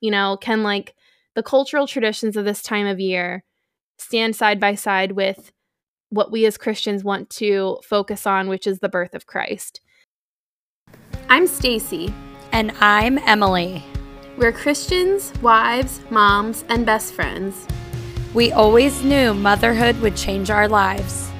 you 0.00 0.10
know, 0.10 0.36
can 0.36 0.62
like 0.62 0.94
the 1.34 1.42
cultural 1.42 1.86
traditions 1.86 2.36
of 2.36 2.44
this 2.44 2.62
time 2.62 2.86
of 2.86 3.00
year 3.00 3.44
stand 3.98 4.36
side 4.36 4.60
by 4.60 4.74
side 4.74 5.12
with 5.12 5.52
what 6.10 6.32
we 6.32 6.46
as 6.46 6.56
Christians 6.56 7.04
want 7.04 7.28
to 7.30 7.78
focus 7.84 8.26
on, 8.26 8.48
which 8.48 8.66
is 8.66 8.78
the 8.78 8.88
birth 8.88 9.14
of 9.14 9.26
Christ. 9.26 9.80
I'm 11.28 11.46
Stacy. 11.46 12.12
And 12.52 12.72
I'm 12.80 13.18
Emily. 13.18 13.84
We're 14.38 14.52
Christians, 14.52 15.32
wives, 15.42 16.00
moms, 16.10 16.64
and 16.68 16.86
best 16.86 17.12
friends. 17.12 17.66
We 18.32 18.52
always 18.52 19.02
knew 19.02 19.34
motherhood 19.34 20.00
would 20.00 20.16
change 20.16 20.50
our 20.50 20.68
lives. 20.68 21.30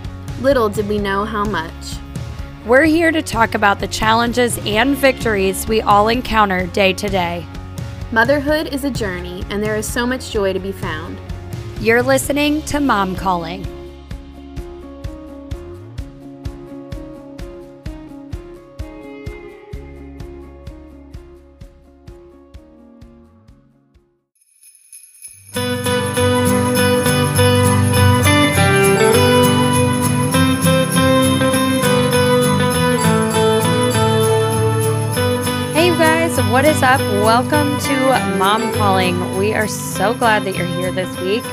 Little 0.40 0.68
did 0.68 0.88
we 0.88 0.98
know 0.98 1.24
how 1.24 1.44
much. 1.44 1.72
We're 2.66 2.84
here 2.84 3.10
to 3.10 3.22
talk 3.22 3.54
about 3.54 3.80
the 3.80 3.88
challenges 3.88 4.58
and 4.66 4.94
victories 4.96 5.66
we 5.66 5.80
all 5.80 6.08
encounter 6.08 6.66
day 6.66 6.92
to 6.92 7.08
day. 7.08 7.46
Motherhood 8.10 8.72
is 8.72 8.84
a 8.84 8.90
journey, 8.90 9.44
and 9.50 9.62
there 9.62 9.76
is 9.76 9.86
so 9.86 10.06
much 10.06 10.30
joy 10.30 10.54
to 10.54 10.58
be 10.58 10.72
found. 10.72 11.20
You're 11.78 12.02
listening 12.02 12.62
to 12.62 12.80
Mom 12.80 13.14
Calling. 13.14 13.77
Up? 36.88 37.00
Welcome 37.00 37.78
to 37.80 38.36
Mom 38.38 38.72
Calling. 38.72 39.36
We 39.36 39.52
are 39.52 39.68
so 39.68 40.14
glad 40.14 40.44
that 40.44 40.56
you're 40.56 40.64
here 40.64 40.90
this 40.90 41.20
week. 41.20 41.44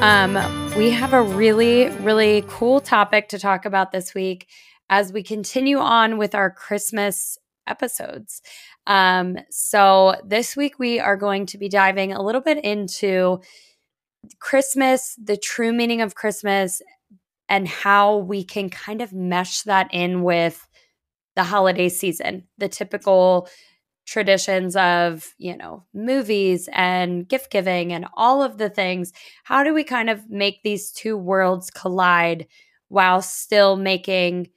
Um, 0.00 0.34
we 0.76 0.90
have 0.90 1.12
a 1.12 1.20
really, 1.20 1.88
really 1.96 2.44
cool 2.46 2.78
topic 2.78 3.28
to 3.30 3.38
talk 3.40 3.64
about 3.64 3.90
this 3.90 4.14
week 4.14 4.48
as 4.88 5.12
we 5.12 5.24
continue 5.24 5.78
on 5.78 6.16
with 6.16 6.32
our 6.32 6.48
Christmas 6.48 7.36
episodes. 7.66 8.40
Um, 8.86 9.36
so, 9.50 10.14
this 10.24 10.56
week 10.56 10.78
we 10.78 11.00
are 11.00 11.16
going 11.16 11.46
to 11.46 11.58
be 11.58 11.68
diving 11.68 12.12
a 12.12 12.22
little 12.22 12.40
bit 12.40 12.64
into 12.64 13.40
Christmas, 14.38 15.18
the 15.20 15.36
true 15.36 15.72
meaning 15.72 16.02
of 16.02 16.14
Christmas, 16.14 16.80
and 17.48 17.66
how 17.66 18.18
we 18.18 18.44
can 18.44 18.70
kind 18.70 19.02
of 19.02 19.12
mesh 19.12 19.62
that 19.62 19.88
in 19.92 20.22
with 20.22 20.68
the 21.34 21.42
holiday 21.42 21.88
season, 21.88 22.44
the 22.58 22.68
typical 22.68 23.48
traditions 24.04 24.76
of, 24.76 25.34
you 25.38 25.56
know, 25.56 25.84
movies 25.94 26.68
and 26.72 27.28
gift 27.28 27.50
giving 27.50 27.92
and 27.92 28.06
all 28.14 28.42
of 28.42 28.58
the 28.58 28.68
things. 28.68 29.12
How 29.44 29.64
do 29.64 29.72
we 29.72 29.84
kind 29.84 30.10
of 30.10 30.28
make 30.30 30.62
these 30.62 30.90
two 30.90 31.16
worlds 31.16 31.70
collide 31.70 32.46
while 32.88 33.22
still 33.22 33.76
making, 33.76 34.48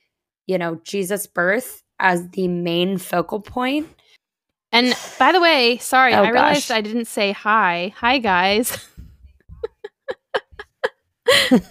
you 0.45 0.57
know, 0.57 0.81
Jesus' 0.83 1.27
birth 1.27 1.83
as 1.99 2.29
the 2.29 2.47
main 2.47 2.97
focal 2.97 3.39
point? 3.39 3.87
And 4.71 4.93
by 5.17 5.31
the 5.31 5.39
way, 5.39 5.77
sorry, 5.77 6.13
oh, 6.13 6.23
I 6.23 6.29
realized 6.29 6.71
I 6.71 6.81
didn't 6.81 7.05
say 7.05 7.31
hi. 7.31 7.93
Hi, 7.97 8.17
guys. 8.17 8.77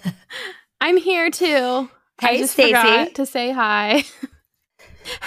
I'm 0.81 0.97
here 0.97 1.29
too. 1.29 1.89
Hey, 2.19 2.27
I 2.27 2.37
just 2.37 2.53
Stacey. 2.53 2.73
forgot 2.73 3.15
to 3.15 3.25
say 3.27 3.51
hi. 3.51 4.03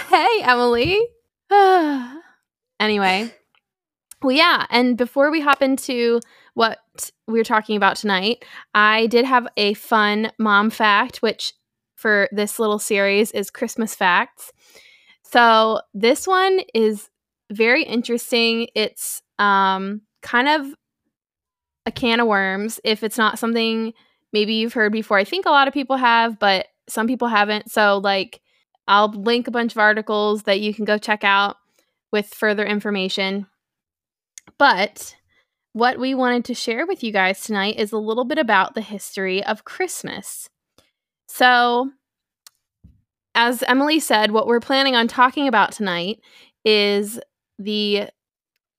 hey, 0.09 0.43
Emily. 0.43 1.01
Anyway, 2.81 3.33
well, 4.23 4.35
yeah. 4.35 4.67
And 4.71 4.97
before 4.97 5.31
we 5.31 5.41
hop 5.41 5.63
into 5.63 6.21
what 6.55 6.79
we're 7.29 7.45
talking 7.45 7.77
about 7.77 7.97
tonight, 7.97 8.45
I 8.75 9.07
did 9.07 9.25
have 9.25 9.47
a 9.57 9.75
fun 9.75 10.33
mom 10.39 10.71
fact, 10.71 11.19
which 11.19 11.55
for 11.95 12.29
this 12.33 12.59
little 12.59 12.79
series 12.79 13.31
is 13.33 13.51
Christmas 13.51 13.95
facts. 13.95 14.53
So 15.23 15.81
this 15.95 16.27
one 16.27 16.61
is 16.75 17.09
very 17.53 17.85
interesting. 17.85 18.69
It's 18.75 19.23
um, 19.39 20.01
kind 20.23 20.49
of 20.49 20.75
a 21.87 21.93
can 21.93 22.21
of 22.21 22.27
worms 22.27 22.81
if 22.85 23.03
it's 23.03 23.19
not 23.19 23.39
something 23.39 23.93
maybe 24.33 24.55
you've 24.55 24.73
heard 24.73 24.93
before. 24.93 25.19
I 25.19 25.25
think 25.25 25.47
a 25.47 25.51
lot 25.51 25.69
of 25.69 25.75
people 25.75 25.97
have, 25.97 26.39
but 26.39 26.67
some 26.89 27.07
people 27.07 27.29
haven't. 27.29 27.71
So, 27.71 27.99
like, 27.99 28.41
I'll 28.89 29.09
link 29.09 29.47
a 29.49 29.53
bunch 29.53 29.73
of 29.73 29.79
articles 29.79 30.45
that 30.45 30.61
you 30.61 30.75
can 30.75 30.85
go 30.85 30.99
check 30.99 31.25
out 31.25 31.57
with 32.13 32.27
further 32.35 32.65
information. 32.65 33.47
But 34.59 35.17
what 35.73 35.99
we 35.99 36.15
wanted 36.15 36.45
to 36.47 36.55
share 36.55 36.87
with 36.87 37.05
you 37.05 37.13
guys 37.13 37.43
tonight 37.43 37.79
is 37.79 37.93
a 37.93 37.99
little 37.99 38.25
bit 38.25 38.39
about 38.39 38.75
the 38.75 38.81
history 38.81 39.43
of 39.45 39.65
Christmas. 39.65 40.49
So, 41.29 41.91
as 43.35 43.63
Emily 43.63 44.01
said, 44.01 44.33
what 44.33 44.47
we're 44.47 44.61
planning 44.61 44.97
on 44.97 45.07
talking 45.07 45.47
about 45.47 45.73
tonight 45.73 46.21
is 46.65 47.21
the 47.59 48.09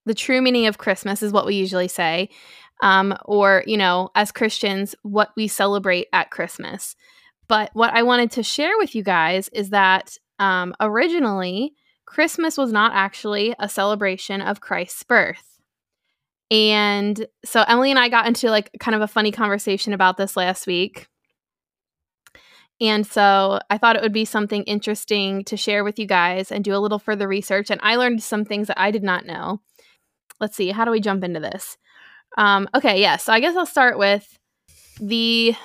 the 0.06 0.14
true 0.14 0.42
meaning 0.42 0.66
of 0.68 0.78
Christmas 0.78 1.22
is 1.22 1.32
what 1.32 1.46
we 1.46 1.56
usually 1.56 1.88
say, 1.88 2.30
um, 2.82 3.16
or 3.26 3.64
you 3.66 3.78
know, 3.78 4.10
as 4.16 4.32
Christians, 4.32 4.96
what 5.04 5.30
we 5.38 5.48
celebrate 5.48 6.08
at 6.12 6.32
Christmas. 6.32 6.96
But 7.48 7.70
what 7.74 7.94
I 7.94 8.04
wanted 8.04 8.32
to 8.32 8.44
share 8.44 8.78
with 8.78 8.96
you 8.96 9.04
guys 9.04 9.50
is 9.50 9.70
that 9.70 10.18
um, 10.40 10.74
originally 10.80 11.74
Christmas 12.12 12.58
was 12.58 12.74
not 12.74 12.92
actually 12.94 13.56
a 13.58 13.70
celebration 13.70 14.42
of 14.42 14.60
Christ's 14.60 15.02
birth. 15.04 15.62
And 16.52 17.26
so 17.46 17.64
Emily 17.66 17.90
and 17.90 17.98
I 17.98 18.10
got 18.10 18.28
into 18.28 18.50
like 18.50 18.70
kind 18.82 18.96
of 18.96 19.02
a 19.02 19.08
funny 19.08 19.32
conversation 19.32 19.94
about 19.94 20.18
this 20.18 20.36
last 20.36 20.68
week. 20.68 21.08
And 22.82 23.08
so 23.08 23.62
I 23.70 23.78
thought 23.78 23.96
it 23.96 24.02
would 24.02 24.12
be 24.12 24.26
something 24.26 24.64
interesting 24.64 25.46
to 25.46 25.56
share 25.56 25.86
with 25.86 25.98
you 25.98 26.06
guys 26.06 26.52
and 26.52 26.66
do 26.66 26.76
a 26.76 26.80
little 26.80 27.00
further 27.00 27.30
research. 27.30 27.72
And 27.72 27.80
I 27.82 27.96
learned 27.96 28.22
some 28.22 28.44
things 28.44 28.68
that 28.68 28.82
I 28.82 28.92
did 28.92 29.04
not 29.04 29.26
know. 29.26 29.62
Let's 30.42 30.58
see, 30.58 30.72
how 30.72 30.84
do 30.84 30.92
we 30.92 31.00
jump 31.00 31.24
into 31.24 31.40
this? 31.40 31.78
Um, 32.38 32.68
okay, 32.76 33.00
yeah, 33.00 33.16
so 33.16 33.32
I 33.32 33.40
guess 33.40 33.56
I'll 33.56 33.66
start 33.66 33.98
with 33.98 34.38
the 35.00 35.56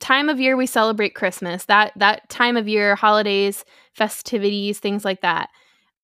time 0.00 0.28
of 0.28 0.38
year 0.38 0.56
we 0.56 0.66
celebrate 0.66 1.16
Christmas. 1.16 1.64
That 1.64 1.92
that 1.96 2.28
time 2.28 2.56
of 2.56 2.68
year, 2.68 2.94
holidays, 2.94 3.64
festivities, 4.00 4.78
things 4.78 5.04
like 5.04 5.20
that, 5.20 5.50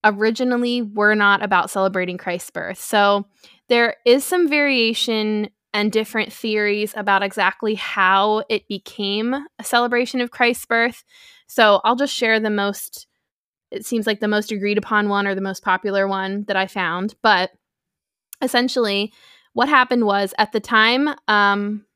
originally 0.05 0.83
were 0.83 1.15
not 1.15 1.43
about 1.43 1.71
celebrating 1.71 2.19
Christ's 2.19 2.51
birth. 2.51 2.79
So 2.79 3.25
there 3.71 3.97
is 4.05 4.23
some 4.23 4.51
variation 4.51 5.49
and 5.73 5.91
different 5.91 6.31
theories 6.31 6.93
about 6.95 7.23
exactly 7.23 7.75
how 7.75 8.45
it 8.51 8.69
became 8.69 9.35
a 9.59 9.65
celebration 9.65 10.21
of 10.21 10.31
Christ's 10.31 10.67
birth. 10.67 11.05
So 11.47 11.81
I'll 11.85 11.97
just 11.97 12.15
share 12.15 12.39
the 12.39 12.51
most, 12.51 13.07
it 13.71 13.87
seems 13.87 14.07
like 14.07 14.21
the 14.21 14.29
most 14.29 14.53
agreed 14.53 14.77
upon 14.77 15.09
one 15.09 15.27
or 15.27 15.35
the 15.35 15.41
most 15.41 15.65
popular 15.65 16.07
one 16.07 16.45
that 16.49 16.57
I 16.57 16.67
found. 16.67 17.15
But 17.23 17.51
essentially, 18.43 19.11
what 19.55 19.71
happened 19.71 20.05
was 20.05 20.35
at 20.37 20.53
the 20.53 20.61
time 20.61 21.09
um, 21.29 21.87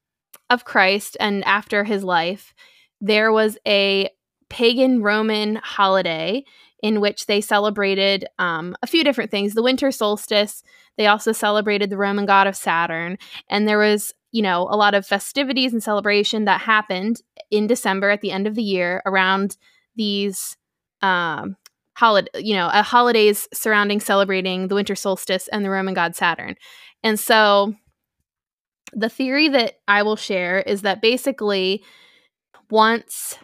of 0.49 0.65
Christ 0.65 1.19
and 1.21 1.44
after 1.44 1.84
his 1.84 2.03
life, 2.03 2.55
there 3.03 3.33
was 3.33 3.59
a 3.66 4.09
pagan 4.50 5.03
Roman 5.03 5.56
holiday 5.56 6.44
in 6.83 7.00
which 7.00 7.27
they 7.27 7.41
celebrated 7.41 8.27
um, 8.38 8.77
a 8.83 8.87
few 8.87 9.05
different 9.05 9.31
things. 9.31 9.55
The 9.55 9.62
winter 9.62 9.91
solstice, 9.91 10.62
they 10.97 11.06
also 11.06 11.33
celebrated 11.33 11.91
the 11.91 11.97
Roman 11.97 12.27
god 12.27 12.47
of 12.47 12.56
Saturn. 12.56 13.19
And 13.49 13.69
there 13.69 13.78
was, 13.78 14.12
you 14.33 14.43
know, 14.43 14.62
a 14.71 14.77
lot 14.77 14.94
of 14.94 15.06
festivities 15.06 15.72
and 15.72 15.83
celebration 15.83 16.44
that 16.44 16.60
happened 16.60 17.22
in 17.50 17.66
December 17.66 18.10
at 18.10 18.21
the 18.21 18.33
end 18.33 18.47
of 18.47 18.55
the 18.55 18.62
year 18.62 19.03
around 19.06 19.56
these 19.97 20.56
um, 21.03 21.56
holiday, 21.97 22.31
you 22.37 22.55
know, 22.55 22.66
uh, 22.66 22.83
holidays 22.83 23.47
surrounding 23.53 24.00
celebrating 24.00 24.69
the 24.69 24.75
winter 24.75 24.94
solstice 24.94 25.49
and 25.49 25.65
the 25.65 25.71
Roman 25.71 25.94
god 25.94 26.16
Saturn. 26.16 26.56
And 27.03 27.19
so 27.19 27.74
the 28.92 29.09
theory 29.09 29.48
that 29.48 29.74
I 29.86 30.03
will 30.03 30.16
share 30.16 30.60
is 30.60 30.83
that 30.83 31.03
basically 31.03 31.84
once 32.71 33.39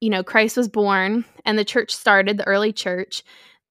you 0.00 0.10
know, 0.10 0.22
Christ 0.22 0.56
was 0.56 0.68
born 0.68 1.24
and 1.44 1.58
the 1.58 1.64
church 1.64 1.94
started, 1.94 2.38
the 2.38 2.46
early 2.46 2.72
church, 2.72 3.22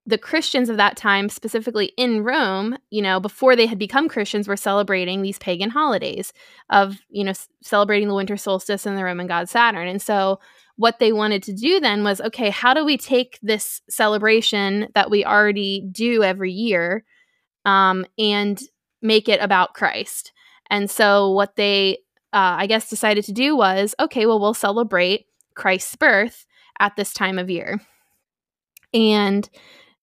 the 0.06 0.18
Christians 0.18 0.68
of 0.68 0.76
that 0.76 0.96
time, 0.96 1.28
specifically 1.28 1.92
in 1.96 2.24
Rome, 2.24 2.78
you 2.90 3.02
know, 3.02 3.20
before 3.20 3.54
they 3.54 3.66
had 3.66 3.78
become 3.78 4.08
Christians, 4.08 4.48
were 4.48 4.56
celebrating 4.56 5.22
these 5.22 5.38
pagan 5.38 5.70
holidays 5.70 6.32
of, 6.70 6.98
you 7.10 7.24
know, 7.24 7.32
celebrating 7.62 8.08
the 8.08 8.14
winter 8.14 8.36
solstice 8.36 8.86
and 8.86 8.96
the 8.96 9.04
Roman 9.04 9.26
god 9.26 9.48
Saturn. 9.48 9.88
And 9.88 10.00
so, 10.00 10.40
what 10.76 10.98
they 10.98 11.12
wanted 11.12 11.42
to 11.42 11.52
do 11.52 11.78
then 11.78 12.04
was 12.04 12.22
okay, 12.22 12.48
how 12.48 12.72
do 12.72 12.84
we 12.86 12.96
take 12.96 13.38
this 13.42 13.82
celebration 13.90 14.88
that 14.94 15.10
we 15.10 15.26
already 15.26 15.86
do 15.92 16.22
every 16.22 16.52
year 16.52 17.04
um, 17.66 18.06
and 18.18 18.58
make 19.02 19.28
it 19.28 19.42
about 19.42 19.74
Christ? 19.74 20.32
And 20.70 20.90
so, 20.90 21.30
what 21.30 21.56
they, 21.56 21.98
uh, 22.32 22.56
I 22.58 22.66
guess, 22.66 22.88
decided 22.88 23.24
to 23.24 23.32
do 23.32 23.54
was 23.54 23.94
okay, 24.00 24.24
well, 24.24 24.40
we'll 24.40 24.54
celebrate 24.54 25.26
Christ's 25.60 25.94
birth 25.94 26.46
at 26.78 26.96
this 26.96 27.12
time 27.12 27.38
of 27.38 27.50
year. 27.50 27.80
And 28.94 29.48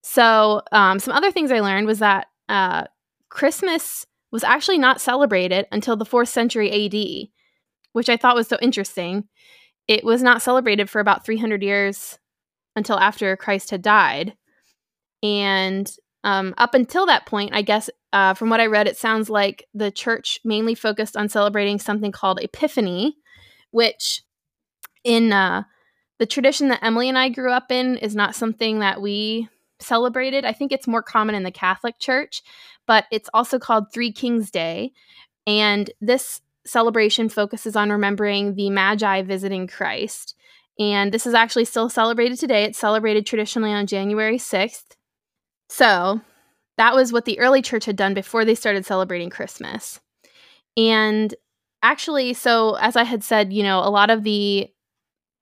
so, 0.04 0.62
um, 0.72 1.00
some 1.00 1.16
other 1.16 1.32
things 1.32 1.52
I 1.52 1.62
learned 1.62 1.88
was 1.88 2.00
that 2.00 2.28
uh, 2.48 2.84
Christmas 3.30 4.06
was 4.32 4.44
actually 4.44 4.78
not 4.78 5.02
celebrated 5.02 5.66
until 5.72 5.96
the 5.96 6.06
fourth 6.06 6.30
century 6.30 6.86
AD, 6.86 7.30
which 7.94 8.08
I 8.08 8.18
thought 8.18 8.36
was 8.36 8.48
so 8.48 8.58
interesting. 8.62 9.24
It 9.88 10.04
was 10.04 10.22
not 10.22 10.44
celebrated 10.44 10.92
for 10.92 11.00
about 11.00 11.26
300 11.26 11.64
years 11.64 12.20
until 12.76 13.00
after 13.00 13.36
Christ 13.36 13.72
had 13.72 13.82
died. 13.82 14.36
And 15.24 15.92
um, 16.24 16.54
up 16.60 16.76
until 16.76 17.08
that 17.08 17.26
point, 17.26 17.56
I 17.56 17.64
guess, 17.64 17.90
uh, 18.14 18.36
from 18.36 18.52
what 18.52 18.62
I 18.62 18.68
read, 18.68 18.88
it 18.88 18.98
sounds 18.98 19.28
like 19.28 19.66
the 19.74 19.90
church 19.90 20.40
mainly 20.46 20.76
focused 20.76 21.18
on 21.18 21.30
celebrating 21.30 21.80
something 21.80 22.12
called 22.12 22.40
Epiphany, 22.42 23.18
which 23.72 24.22
in 25.08 25.32
uh, 25.32 25.64
the 26.20 26.26
tradition 26.26 26.68
that 26.68 26.84
Emily 26.84 27.08
and 27.08 27.18
I 27.18 27.30
grew 27.30 27.52
up 27.52 27.72
in 27.72 27.96
is 27.98 28.14
not 28.14 28.36
something 28.36 28.80
that 28.80 29.02
we 29.02 29.48
celebrated. 29.80 30.44
I 30.44 30.52
think 30.52 30.72
it's 30.72 30.86
more 30.88 31.02
common 31.02 31.34
in 31.34 31.44
the 31.44 31.52
Catholic 31.52 31.98
Church, 31.98 32.44
but 32.86 33.06
it's 33.10 33.30
also 33.34 33.58
called 33.58 33.92
Three 33.94 34.12
Kings 34.12 34.52
Day. 34.52 34.92
And 35.48 35.90
this 36.02 36.42
celebration 36.66 37.30
focuses 37.30 37.78
on 37.78 37.90
remembering 37.90 38.56
the 38.56 38.70
Magi 38.70 39.22
visiting 39.22 39.66
Christ. 39.66 40.36
And 40.78 41.14
this 41.14 41.26
is 41.26 41.34
actually 41.34 41.66
still 41.66 41.90
celebrated 41.90 42.38
today. 42.38 42.66
It's 42.66 42.78
celebrated 42.78 43.26
traditionally 43.26 43.72
on 43.72 43.88
January 43.88 44.38
6th. 44.38 44.98
So 45.70 46.20
that 46.78 46.96
was 46.96 47.14
what 47.14 47.24
the 47.24 47.40
early 47.40 47.62
church 47.62 47.86
had 47.86 47.96
done 47.96 48.14
before 48.14 48.44
they 48.44 48.56
started 48.56 48.86
celebrating 48.86 49.30
Christmas. 49.30 50.02
And 50.76 51.34
actually, 51.82 52.34
so 52.34 52.76
as 52.76 52.98
I 52.98 53.04
had 53.04 53.24
said, 53.24 53.54
you 53.54 53.64
know, 53.64 53.80
a 53.80 53.90
lot 53.90 54.10
of 54.10 54.24
the 54.24 54.70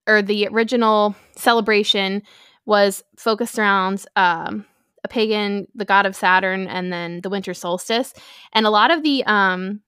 or 0.08 0.22
the 0.22 0.48
original 0.48 1.16
celebration 1.36 2.22
was 2.66 3.04
focused 3.18 3.60
around 3.60 4.06
um, 4.16 4.66
a 5.04 5.08
pagan, 5.08 5.68
the 5.76 5.86
god 5.86 6.06
of 6.06 6.16
Saturn, 6.16 6.68
and 6.68 6.92
then 6.92 7.22
the 7.22 7.30
winter 7.30 7.54
solstice. 7.54 8.14
And 8.54 8.66
a 8.66 8.72
lot 8.72 8.92
of 8.92 9.04
the 9.04 9.24
um, 9.26 9.82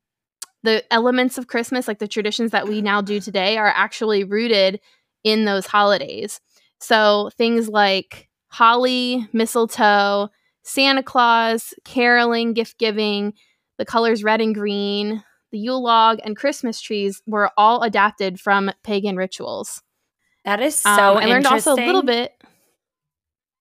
the 0.64 0.84
elements 0.92 1.38
of 1.38 1.48
Christmas, 1.48 1.88
like 1.88 2.00
the 2.00 2.08
traditions 2.08 2.52
that 2.52 2.68
we 2.68 2.82
now 2.82 3.02
do 3.02 3.20
today, 3.20 3.58
are 3.58 3.74
actually 3.76 4.24
rooted 4.24 4.80
in 5.24 5.46
those 5.46 5.66
holidays. 5.66 6.40
So 6.80 7.30
things 7.38 7.68
like 7.70 8.28
holly, 8.50 9.28
mistletoe, 9.34 10.30
Santa 10.64 11.04
Claus, 11.04 11.74
caroling, 11.86 12.54
gift 12.54 12.78
giving, 12.78 13.34
the 13.78 13.86
colors 13.86 14.24
red 14.24 14.42
and 14.42 14.54
green, 14.54 15.24
the 15.52 15.58
Yule 15.58 15.82
log, 15.82 16.20
and 16.24 16.36
Christmas 16.36 16.82
trees 16.82 17.22
were 17.26 17.52
all 17.58 17.84
adapted 17.84 18.40
from 18.40 18.72
pagan 18.84 19.16
rituals. 19.16 19.82
That 20.48 20.62
is 20.62 20.76
so 20.76 20.90
um, 20.90 21.18
I 21.18 21.26
learned 21.26 21.46
also 21.46 21.74
a 21.74 21.76
little 21.76 22.04
bit. 22.04 22.34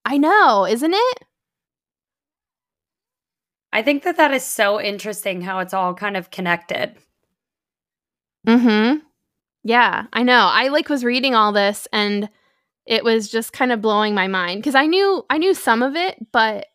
I 0.05 0.19
know, 0.19 0.65
isn't 0.67 0.94
it? 0.94 1.19
I 3.73 3.83
think 3.83 4.05
that 4.05 4.19
that 4.19 4.33
is 4.33 4.44
so 4.44 4.81
interesting 4.81 5.41
how 5.41 5.59
it's 5.59 5.75
all 5.75 5.94
kind 5.94 6.17
of 6.17 6.31
connected. 6.31 6.94
Mhm. 8.47 9.03
Yeah, 9.65 10.06
I 10.12 10.23
know. 10.23 10.49
I 10.49 10.69
like 10.69 10.88
was 10.88 11.03
reading 11.03 11.35
all 11.35 11.50
this 11.50 11.88
and 11.93 12.29
it 12.87 13.03
was 13.03 13.29
just 13.29 13.53
kind 13.53 13.73
of 13.73 13.81
blowing 13.81 14.15
my 14.15 14.29
mind 14.29 14.61
because 14.61 14.77
I 14.77 14.87
knew 14.87 15.27
I 15.29 15.38
knew 15.38 15.55
some 15.55 15.83
of 15.83 15.97
it, 15.97 16.25
but 16.31 16.67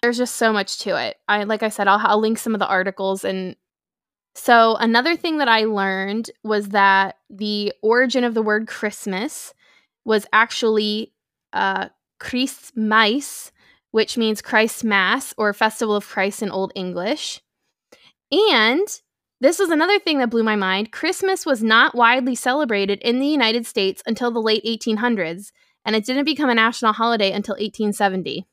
there's 0.00 0.16
just 0.18 0.36
so 0.36 0.52
much 0.52 0.78
to 0.82 0.90
it. 0.96 1.16
I 1.28 1.42
like 1.42 1.64
I 1.64 1.70
said, 1.70 1.88
I'll, 1.88 1.98
I'll 2.00 2.20
link 2.20 2.38
some 2.38 2.54
of 2.54 2.60
the 2.60 2.68
articles 2.68 3.24
and 3.24 3.56
so 4.34 4.76
another 4.76 5.16
thing 5.16 5.38
that 5.38 5.48
I 5.48 5.64
learned 5.64 6.30
was 6.44 6.68
that 6.68 7.16
the 7.28 7.72
origin 7.82 8.24
of 8.24 8.34
the 8.34 8.42
word 8.42 8.68
Christmas 8.68 9.54
was 10.04 10.26
actually 10.32 11.12
uh, 11.52 11.88
Christmas, 12.18 13.50
which 13.90 14.16
means 14.16 14.40
Christ 14.40 14.84
Mass 14.84 15.34
or 15.36 15.52
Festival 15.52 15.96
of 15.96 16.06
Christ 16.06 16.42
in 16.42 16.50
Old 16.50 16.72
English. 16.74 17.40
And 18.30 18.86
this 19.40 19.58
was 19.58 19.70
another 19.70 19.98
thing 19.98 20.18
that 20.18 20.30
blew 20.30 20.42
my 20.42 20.56
mind. 20.56 20.92
Christmas 20.92 21.44
was 21.44 21.62
not 21.62 21.94
widely 21.94 22.34
celebrated 22.34 23.00
in 23.00 23.18
the 23.18 23.26
United 23.26 23.66
States 23.66 24.02
until 24.06 24.30
the 24.30 24.40
late 24.40 24.64
1800s, 24.64 25.50
and 25.84 25.96
it 25.96 26.04
didn't 26.04 26.26
become 26.26 26.50
a 26.50 26.54
national 26.54 26.92
holiday 26.92 27.32
until 27.32 27.54
1870. 27.54 28.46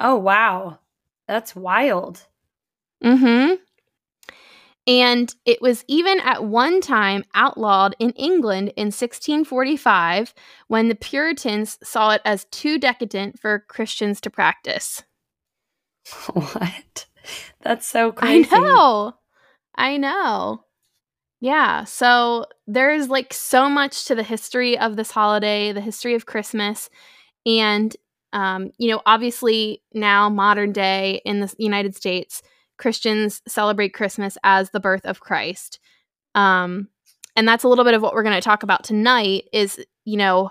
Oh, 0.00 0.16
wow. 0.16 0.78
That's 1.28 1.54
wild. 1.54 2.26
Mm 3.02 3.18
hmm. 3.18 3.54
And 4.86 5.32
it 5.44 5.62
was 5.62 5.84
even 5.86 6.18
at 6.20 6.44
one 6.44 6.80
time 6.80 7.24
outlawed 7.34 7.94
in 8.00 8.10
England 8.12 8.72
in 8.76 8.86
1645 8.86 10.34
when 10.66 10.88
the 10.88 10.96
Puritans 10.96 11.78
saw 11.84 12.10
it 12.10 12.22
as 12.24 12.46
too 12.46 12.78
decadent 12.78 13.38
for 13.38 13.64
Christians 13.68 14.20
to 14.22 14.30
practice. 14.30 15.02
What? 16.34 17.06
That's 17.60 17.86
so 17.86 18.10
crazy. 18.10 18.48
I 18.50 18.58
know. 18.58 19.14
I 19.76 19.96
know. 19.96 20.64
Yeah. 21.40 21.84
So 21.84 22.46
there's 22.66 23.08
like 23.08 23.32
so 23.32 23.68
much 23.68 24.04
to 24.06 24.14
the 24.14 24.22
history 24.22 24.78
of 24.78 24.96
this 24.96 25.10
holiday, 25.10 25.72
the 25.72 25.80
history 25.80 26.14
of 26.14 26.26
Christmas. 26.26 26.90
And, 27.46 27.96
um, 28.32 28.70
you 28.78 28.90
know, 28.90 29.02
obviously 29.06 29.82
now, 29.92 30.28
modern 30.28 30.72
day 30.72 31.20
in 31.24 31.40
the 31.40 31.54
United 31.58 31.94
States, 31.94 32.42
Christians 32.82 33.40
celebrate 33.46 33.94
Christmas 33.94 34.36
as 34.42 34.70
the 34.70 34.80
birth 34.80 35.06
of 35.06 35.20
Christ. 35.20 35.78
Um, 36.34 36.88
and 37.36 37.46
that's 37.46 37.62
a 37.62 37.68
little 37.68 37.84
bit 37.84 37.94
of 37.94 38.02
what 38.02 38.12
we're 38.12 38.24
going 38.24 38.34
to 38.34 38.42
talk 38.42 38.64
about 38.64 38.82
tonight 38.82 39.44
is, 39.52 39.80
you 40.04 40.16
know, 40.16 40.50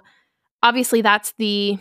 obviously 0.64 1.02
that's 1.02 1.34
the 1.38 1.78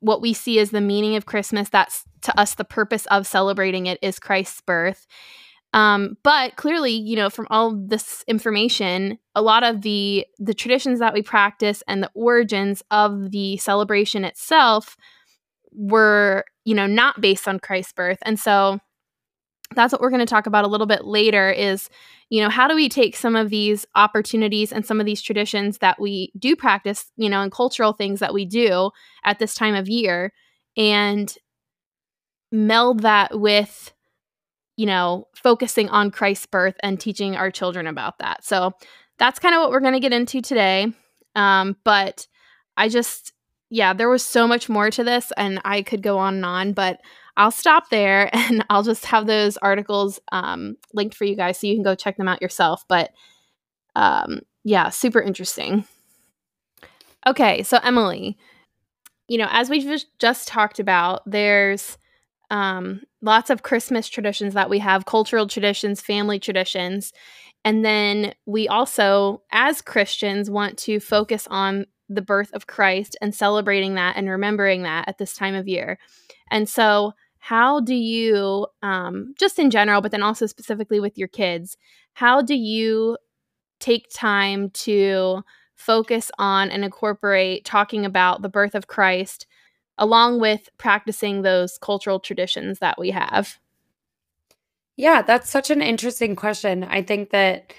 what 0.00 0.22
we 0.22 0.32
see 0.32 0.60
as 0.60 0.70
the 0.70 0.80
meaning 0.80 1.16
of 1.16 1.26
Christmas. 1.26 1.68
That's 1.70 2.04
to 2.22 2.40
us 2.40 2.54
the 2.54 2.64
purpose 2.64 3.04
of 3.06 3.26
celebrating 3.26 3.86
it 3.86 3.98
is 4.00 4.20
Christ's 4.20 4.60
birth. 4.60 5.06
Um, 5.74 6.16
but 6.22 6.54
clearly, 6.54 6.92
you 6.92 7.16
know, 7.16 7.28
from 7.28 7.48
all 7.50 7.74
this 7.74 8.24
information, 8.28 9.18
a 9.34 9.42
lot 9.42 9.64
of 9.64 9.82
the 9.82 10.24
the 10.38 10.54
traditions 10.54 11.00
that 11.00 11.12
we 11.12 11.20
practice 11.20 11.82
and 11.88 12.00
the 12.00 12.10
origins 12.14 12.82
of 12.92 13.32
the 13.32 13.56
celebration 13.56 14.24
itself 14.24 14.96
were, 15.72 16.44
you 16.64 16.76
know, 16.76 16.86
not 16.86 17.20
based 17.20 17.48
on 17.48 17.58
Christ's 17.58 17.92
birth. 17.92 18.18
And 18.22 18.38
so 18.38 18.78
that's 19.74 19.92
what 19.92 20.00
we're 20.00 20.10
going 20.10 20.20
to 20.20 20.26
talk 20.26 20.46
about 20.46 20.64
a 20.64 20.68
little 20.68 20.86
bit 20.86 21.04
later 21.04 21.50
is 21.50 21.90
you 22.30 22.42
know 22.42 22.48
how 22.48 22.68
do 22.68 22.74
we 22.74 22.88
take 22.88 23.16
some 23.16 23.36
of 23.36 23.50
these 23.50 23.86
opportunities 23.94 24.72
and 24.72 24.84
some 24.84 25.00
of 25.00 25.06
these 25.06 25.22
traditions 25.22 25.78
that 25.78 26.00
we 26.00 26.32
do 26.38 26.56
practice 26.56 27.12
you 27.16 27.28
know 27.28 27.42
and 27.42 27.52
cultural 27.52 27.92
things 27.92 28.20
that 28.20 28.34
we 28.34 28.44
do 28.44 28.90
at 29.24 29.38
this 29.38 29.54
time 29.54 29.74
of 29.74 29.88
year 29.88 30.32
and 30.76 31.36
meld 32.50 33.00
that 33.00 33.38
with 33.38 33.92
you 34.76 34.86
know 34.86 35.26
focusing 35.34 35.88
on 35.90 36.10
christ's 36.10 36.46
birth 36.46 36.76
and 36.82 36.98
teaching 36.98 37.36
our 37.36 37.50
children 37.50 37.86
about 37.86 38.18
that. 38.18 38.44
So 38.44 38.72
that's 39.18 39.38
kind 39.38 39.54
of 39.54 39.60
what 39.60 39.70
we're 39.70 39.80
going 39.80 39.94
to 39.94 40.00
get 40.00 40.12
into 40.12 40.40
today. 40.40 40.92
Um, 41.34 41.76
but 41.84 42.26
i 42.76 42.88
just 42.88 43.32
yeah 43.70 43.92
there 43.92 44.08
was 44.08 44.24
so 44.24 44.46
much 44.46 44.68
more 44.68 44.90
to 44.90 45.04
this 45.04 45.30
and 45.36 45.60
i 45.64 45.82
could 45.82 46.02
go 46.02 46.16
on 46.18 46.36
and 46.36 46.44
on 46.44 46.72
but 46.72 47.00
I'll 47.38 47.52
stop 47.52 47.88
there 47.88 48.28
and 48.36 48.64
I'll 48.68 48.82
just 48.82 49.06
have 49.06 49.26
those 49.26 49.56
articles 49.58 50.20
um, 50.32 50.76
linked 50.92 51.14
for 51.14 51.24
you 51.24 51.36
guys 51.36 51.58
so 51.58 51.66
you 51.66 51.74
can 51.74 51.84
go 51.84 51.94
check 51.94 52.18
them 52.18 52.28
out 52.28 52.42
yourself. 52.42 52.84
But 52.88 53.12
um, 53.96 54.40
yeah, 54.64 54.90
super 54.90 55.22
interesting. 55.22 55.84
Okay, 57.26 57.62
so 57.62 57.78
Emily, 57.82 58.36
you 59.28 59.38
know, 59.38 59.48
as 59.50 59.70
we've 59.70 60.04
just 60.18 60.48
talked 60.48 60.78
about, 60.78 61.22
there's 61.26 61.98
um, 62.50 63.02
lots 63.20 63.50
of 63.50 63.62
Christmas 63.62 64.08
traditions 64.08 64.54
that 64.54 64.70
we 64.70 64.78
have, 64.78 65.04
cultural 65.04 65.46
traditions, 65.46 66.00
family 66.00 66.38
traditions. 66.38 67.12
And 67.64 67.84
then 67.84 68.34
we 68.46 68.68
also, 68.68 69.42
as 69.52 69.82
Christians, 69.82 70.48
want 70.48 70.78
to 70.78 71.00
focus 71.00 71.46
on 71.50 71.86
the 72.08 72.22
birth 72.22 72.50
of 72.54 72.66
Christ 72.66 73.16
and 73.20 73.34
celebrating 73.34 73.94
that 73.96 74.16
and 74.16 74.30
remembering 74.30 74.84
that 74.84 75.08
at 75.08 75.18
this 75.18 75.34
time 75.34 75.54
of 75.54 75.68
year. 75.68 75.98
And 76.50 76.68
so, 76.68 77.12
how 77.38 77.80
do 77.80 77.94
you 77.94 78.66
um, 78.82 79.34
just 79.38 79.58
in 79.58 79.70
general 79.70 80.00
but 80.00 80.10
then 80.10 80.22
also 80.22 80.46
specifically 80.46 81.00
with 81.00 81.16
your 81.16 81.28
kids 81.28 81.76
how 82.14 82.42
do 82.42 82.54
you 82.54 83.16
take 83.80 84.08
time 84.12 84.70
to 84.70 85.42
focus 85.76 86.30
on 86.38 86.70
and 86.70 86.84
incorporate 86.84 87.64
talking 87.64 88.04
about 88.04 88.42
the 88.42 88.48
birth 88.48 88.74
of 88.74 88.86
christ 88.86 89.46
along 89.98 90.40
with 90.40 90.70
practicing 90.78 91.42
those 91.42 91.76
cultural 91.78 92.20
traditions 92.20 92.78
that 92.78 92.98
we 92.98 93.10
have? 93.10 93.58
Yeah 94.96 95.22
that's 95.22 95.50
such 95.50 95.70
an 95.70 95.82
interesting 95.82 96.36
question. 96.36 96.84
I 96.84 97.02
think 97.02 97.30
that 97.30 97.72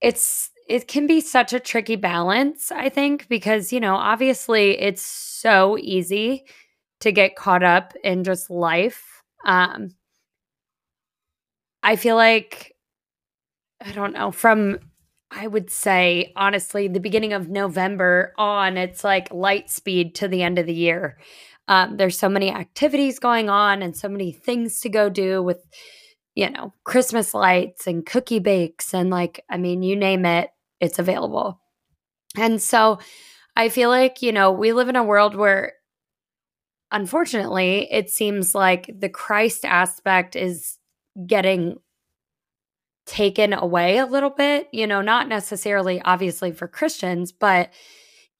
it's 0.00 0.50
it 0.68 0.88
can 0.88 1.06
be 1.06 1.20
such 1.20 1.52
a 1.52 1.60
tricky 1.60 1.96
balance 1.96 2.70
i 2.72 2.88
think 2.88 3.28
because 3.28 3.72
you 3.72 3.80
know 3.80 3.94
obviously 3.94 4.78
it's 4.78 5.00
so 5.00 5.78
easy 5.80 6.44
to 7.00 7.12
get 7.12 7.36
caught 7.36 7.62
up 7.62 7.94
in 8.02 8.24
just 8.24 8.50
life. 8.50 9.22
Um, 9.44 9.90
I 11.82 11.96
feel 11.96 12.16
like, 12.16 12.74
I 13.84 13.92
don't 13.92 14.14
know, 14.14 14.30
from 14.30 14.78
I 15.30 15.46
would 15.46 15.70
say, 15.70 16.32
honestly, 16.36 16.88
the 16.88 17.00
beginning 17.00 17.32
of 17.32 17.48
November 17.48 18.32
on, 18.38 18.76
it's 18.76 19.02
like 19.02 19.32
light 19.32 19.70
speed 19.70 20.14
to 20.16 20.28
the 20.28 20.42
end 20.42 20.58
of 20.58 20.66
the 20.66 20.74
year. 20.74 21.18
Um, 21.68 21.96
there's 21.96 22.18
so 22.18 22.28
many 22.28 22.50
activities 22.50 23.18
going 23.18 23.50
on 23.50 23.82
and 23.82 23.96
so 23.96 24.08
many 24.08 24.30
things 24.30 24.80
to 24.80 24.88
go 24.88 25.08
do 25.08 25.42
with, 25.42 25.64
you 26.34 26.48
know, 26.48 26.72
Christmas 26.84 27.34
lights 27.34 27.88
and 27.88 28.06
cookie 28.06 28.38
bakes 28.38 28.94
and 28.94 29.10
like, 29.10 29.44
I 29.50 29.56
mean, 29.56 29.82
you 29.82 29.96
name 29.96 30.24
it, 30.24 30.50
it's 30.80 31.00
available. 31.00 31.60
And 32.36 32.62
so 32.62 33.00
I 33.56 33.68
feel 33.68 33.88
like, 33.88 34.22
you 34.22 34.30
know, 34.30 34.52
we 34.52 34.72
live 34.72 34.88
in 34.88 34.96
a 34.96 35.04
world 35.04 35.34
where 35.34 35.72
unfortunately 36.92 37.88
it 37.90 38.10
seems 38.10 38.54
like 38.54 38.90
the 38.98 39.08
Christ 39.08 39.64
aspect 39.64 40.36
is 40.36 40.78
getting 41.26 41.76
taken 43.06 43.52
away 43.52 43.98
a 43.98 44.06
little 44.06 44.30
bit, 44.30 44.68
you 44.72 44.86
know, 44.86 45.00
not 45.00 45.28
necessarily 45.28 46.00
obviously 46.02 46.52
for 46.52 46.66
Christians, 46.66 47.32
but, 47.32 47.70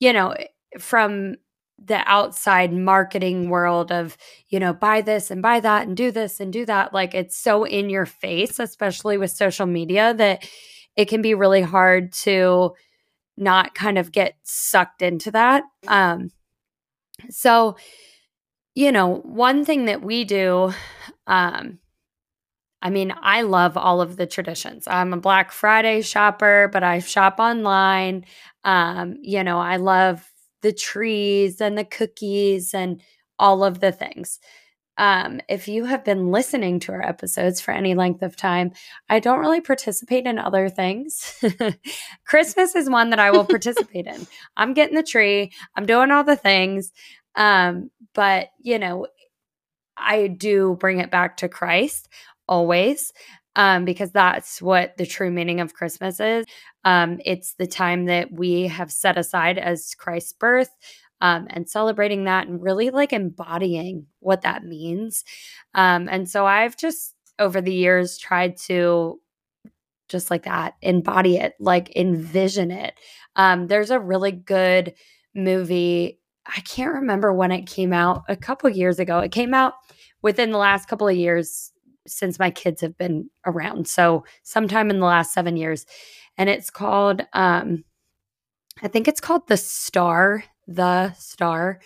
you 0.00 0.12
know, 0.12 0.35
from 0.79 1.37
the 1.83 2.03
outside 2.07 2.73
marketing 2.73 3.49
world 3.49 3.93
of, 3.93 4.17
you 4.49 4.59
know, 4.59 4.73
buy 4.73 5.03
this 5.03 5.31
and 5.31 5.43
buy 5.43 5.61
that 5.61 5.87
and 5.87 5.97
do 5.97 6.11
this 6.11 6.41
and 6.41 6.53
do 6.53 6.65
that. 6.67 6.93
Like 6.93 7.15
it's 7.15 7.37
so 7.37 7.65
in 7.65 7.91
your 7.91 8.07
face, 8.07 8.59
especially 8.59 9.19
with 9.19 9.31
social 9.31 9.67
media, 9.67 10.15
that 10.15 10.49
it 10.97 11.07
can 11.07 11.23
be 11.23 11.35
really 11.35 11.62
hard 11.62 12.12
to 12.12 12.75
not 13.37 13.75
kind 13.75 13.99
of 13.99 14.11
get 14.11 14.35
sucked 14.43 15.03
into 15.03 15.31
that. 15.33 15.65
Um, 15.87 16.31
so, 17.31 17.76
you 18.76 18.92
know, 18.92 19.23
one 19.25 19.64
thing 19.64 19.87
that 19.87 20.02
we 20.02 20.25
do, 20.25 20.73
um, 21.26 21.78
I 22.83 22.90
mean, 22.90 23.12
I 23.23 23.40
love 23.40 23.78
all 23.78 24.02
of 24.02 24.16
the 24.16 24.26
traditions. 24.26 24.85
I'm 24.87 25.14
a 25.14 25.16
Black 25.16 25.50
Friday 25.50 26.02
shopper, 26.02 26.68
but 26.71 26.83
I 26.85 26.99
shop 26.99 27.37
online. 27.40 28.26
Um, 28.64 29.16
you 29.23 29.42
know, 29.42 29.59
I 29.59 29.76
love 29.76 30.30
the 30.61 30.73
trees 30.73 31.61
and 31.62 31.76
the 31.76 31.85
cookies 31.85 32.75
and 32.75 33.02
all 33.38 33.64
of 33.64 33.80
the 33.80 33.92
things. 33.92 34.38
Um, 34.99 35.40
if 35.49 35.68
you 35.68 35.85
have 35.87 36.04
been 36.04 36.30
listening 36.30 36.80
to 36.80 36.92
our 36.92 37.02
episodes 37.02 37.61
for 37.61 37.73
any 37.73 37.95
length 37.95 38.23
of 38.23 38.37
time, 38.37 38.73
I 39.09 39.21
don't 39.21 39.40
really 39.40 39.61
participate 39.61 40.26
in 40.26 40.38
other 40.38 40.68
things. 40.68 41.42
Christmas 42.26 42.75
is 42.75 42.90
one 42.90 43.11
that 43.11 43.18
I 43.18 43.30
will 43.30 43.45
participate 43.56 44.06
in. 44.06 44.26
I'm 44.56 44.75
getting 44.75 44.97
the 44.97 45.02
tree, 45.02 45.52
I'm 45.76 45.87
doing 45.87 46.11
all 46.11 46.25
the 46.25 46.37
things. 46.37 46.92
Um, 47.37 47.90
but, 48.14 48.49
you 48.61 48.78
know, 48.78 49.07
I 49.97 50.26
do 50.28 50.76
bring 50.78 51.00
it 51.00 51.11
back 51.11 51.38
to 51.38 51.49
Christ 51.49 52.09
always 52.49 53.12
um, 53.57 53.85
because 53.85 54.12
that's 54.12 54.61
what 54.61 54.97
the 54.97 55.07
true 55.07 55.31
meaning 55.31 55.61
of 55.61 55.75
Christmas 55.75 56.21
is. 56.21 56.47
Um, 56.85 57.21
it's 57.25 57.55
the 57.55 57.66
time 57.66 58.07
that 58.07 58.33
we 58.33 58.69
have 58.69 58.93
set 58.93 59.16
aside 59.19 59.59
as 59.59 59.95
Christ's 59.95 60.33
birth. 60.33 60.71
Um, 61.23 61.47
and 61.49 61.66
celebrating 61.66 62.25
that 62.25 62.47
and 62.47 62.62
really 62.62 62.90
like 62.90 63.11
embodying 63.14 64.05
what 64.21 64.43
that 64.43 64.64
means. 64.64 65.25
Um, 65.75 66.11
and 66.11 66.28
so 66.28 66.45
I've 66.45 66.76
just 66.76 67.14
over 67.38 67.62
the 67.62 67.73
years 67.73 68.19
tried 68.19 68.59
to 68.66 69.19
just 70.09 70.31
like 70.31 70.45
that 70.45 70.75
embody 70.83 71.37
it, 71.37 71.55
like 71.59 71.95
envision 71.97 72.71
it. 72.71 72.95
Um, 73.35 73.66
there's 73.66 73.90
a 73.90 74.00
really 74.00 74.33
good 74.33 74.95
movie. 75.35 76.21
I 76.47 76.61
can't 76.61 76.95
remember 76.95 77.33
when 77.33 77.53
it 77.53 77.67
came 77.67 77.93
out, 77.93 78.25
a 78.29 78.37
couple 78.37 78.69
years 78.71 78.99
ago. 78.99 79.19
It 79.21 79.33
came 79.33 79.55
out 79.55 79.75
within 80.23 80.50
the 80.50 80.59
last 80.59 80.88
couple 80.88 81.09
of 81.09 81.17
years 81.17 81.73
since 82.07 82.38
my 82.38 82.50
kids 82.50 82.81
have 82.81 82.97
been 82.97 83.29
around. 83.45 83.88
So 83.88 84.25
sometime 84.43 84.91
in 84.91 85.00
the 85.00 85.07
last 85.07 85.33
seven 85.33 85.57
years. 85.57 85.87
And 86.38 86.49
it's 86.49 86.71
called, 86.71 87.23
um, 87.33 87.85
I 88.83 88.88
think 88.88 89.09
it's 89.09 89.21
called 89.21 89.49
The 89.49 89.57
Star, 89.57 90.45
The 90.67 91.12
Star. 91.15 91.81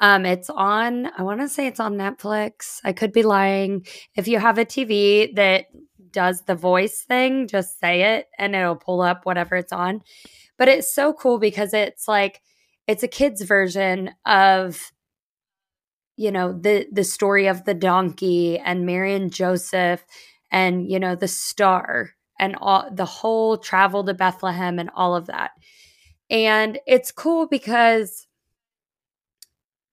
Um, 0.00 0.26
it's 0.26 0.50
on, 0.50 1.06
I 1.18 1.22
want 1.22 1.40
to 1.40 1.48
say 1.48 1.66
it's 1.66 1.80
on 1.80 1.96
Netflix. 1.96 2.80
I 2.84 2.92
could 2.92 3.12
be 3.12 3.22
lying. 3.22 3.86
If 4.14 4.28
you 4.28 4.38
have 4.38 4.58
a 4.58 4.64
TV 4.64 5.34
that 5.36 5.66
does 6.10 6.42
the 6.42 6.54
voice 6.54 7.02
thing, 7.02 7.48
just 7.48 7.80
say 7.80 8.16
it 8.16 8.28
and 8.38 8.54
it'll 8.54 8.76
pull 8.76 9.00
up 9.00 9.24
whatever 9.24 9.56
it's 9.56 9.72
on. 9.72 10.02
But 10.58 10.68
it's 10.68 10.94
so 10.94 11.12
cool 11.12 11.38
because 11.38 11.74
it's 11.74 12.08
like, 12.08 12.40
it's 12.86 13.02
a 13.02 13.08
kid's 13.08 13.42
version 13.42 14.10
of 14.24 14.92
you 16.16 16.30
know 16.30 16.52
the 16.52 16.86
the 16.92 17.04
story 17.04 17.46
of 17.46 17.64
the 17.64 17.74
donkey 17.74 18.58
and 18.58 18.86
Mary 18.86 19.14
and 19.14 19.32
Joseph 19.32 20.04
and 20.50 20.90
you 20.90 20.98
know 20.98 21.14
the 21.14 21.28
star 21.28 22.12
and 22.38 22.56
all 22.56 22.88
the 22.92 23.04
whole 23.04 23.56
travel 23.56 24.04
to 24.04 24.14
Bethlehem 24.14 24.78
and 24.78 24.90
all 24.94 25.14
of 25.14 25.26
that. 25.26 25.52
And 26.28 26.78
it's 26.86 27.12
cool 27.12 27.46
because 27.46 28.26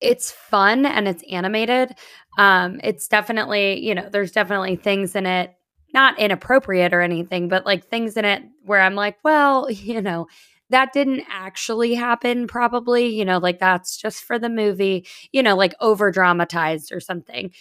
it's 0.02 0.32
fun 0.32 0.86
and 0.86 1.08
it's 1.08 1.24
animated. 1.32 1.96
Um, 2.38 2.82
it's 2.84 3.08
definitely, 3.08 3.86
you 3.86 3.96
know, 3.96 4.10
there's 4.10 4.32
definitely 4.32 4.76
things 4.76 5.16
in 5.16 5.26
it, 5.26 5.56
not 5.94 6.20
inappropriate 6.20 6.94
or 6.94 7.02
anything, 7.02 7.48
but 7.48 7.66
like 7.66 7.86
things 7.86 8.18
in 8.18 8.26
it 8.26 8.44
where 8.66 8.82
I'm 8.82 8.96
like, 8.96 9.18
well, 9.24 9.70
you 9.72 10.02
know, 10.02 10.28
that 10.74 10.94
didn't 10.94 11.24
actually 11.30 11.94
happen, 11.96 12.48
probably, 12.48 13.08
you 13.08 13.26
know, 13.26 13.38
like 13.38 13.60
that's 13.60 13.98
just 13.98 14.24
for 14.24 14.38
the 14.38 14.50
movie, 14.50 15.08
you 15.32 15.42
know, 15.44 15.56
like 15.56 15.74
over 15.80 16.12
dramatized 16.12 16.92
or 16.92 17.00
something. 17.00 17.52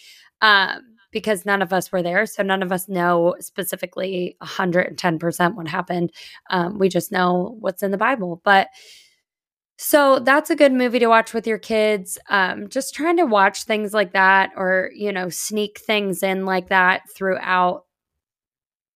Um, 0.41 0.83
because 1.13 1.45
none 1.45 1.61
of 1.61 1.75
us 1.75 1.93
were 1.93 2.03
there. 2.03 2.25
So 2.25 2.43
none 2.43 2.63
of 2.63 2.73
us 2.73 2.89
know 2.89 3.37
specifically 3.39 4.37
110% 4.43 5.55
what 5.55 5.69
happened. 5.69 6.11
Um, 6.49 6.79
we 6.79 6.89
just 6.89 7.13
know 7.13 7.55
what's 7.61 7.83
in 7.83 7.91
the 7.91 7.99
Bible. 7.99 8.41
But 8.45 8.69
so 9.77 10.21
that's 10.21 10.49
a 10.51 10.57
good 10.57 10.73
movie 10.73 11.01
to 11.01 11.09
watch 11.09 11.35
with 11.35 11.47
your 11.47 11.59
kids. 11.59 12.19
Um, 12.31 12.69
just 12.69 12.95
trying 12.95 13.17
to 13.19 13.27
watch 13.27 13.65
things 13.65 13.93
like 13.93 14.13
that 14.13 14.53
or, 14.57 14.91
you 14.95 15.13
know, 15.13 15.29
sneak 15.29 15.81
things 15.81 16.23
in 16.23 16.47
like 16.47 16.69
that 16.69 17.03
throughout 17.15 17.85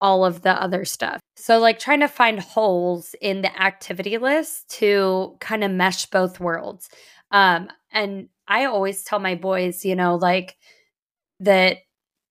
all 0.07 0.25
of 0.25 0.43
the 0.43 0.53
other 0.63 0.85
stuff. 0.85 1.19
So, 1.35 1.59
like 1.59 1.81
trying 1.81 1.99
to 1.99 2.07
find 2.07 2.39
holes 2.39 3.17
in 3.21 3.43
the 3.43 3.61
activity 3.61 4.19
list 4.19 4.69
to 4.79 5.37
kind 5.41 5.65
of 5.65 5.73
mesh 5.73 6.07
both 6.07 6.39
worlds. 6.39 6.89
Um, 7.33 7.69
and 7.91 8.29
I 8.47 8.67
always 8.67 9.03
tell 9.03 9.19
my 9.19 9.35
boys, 9.35 9.85
you 9.85 9.97
know, 9.97 10.15
like 10.15 10.57
that 11.41 11.79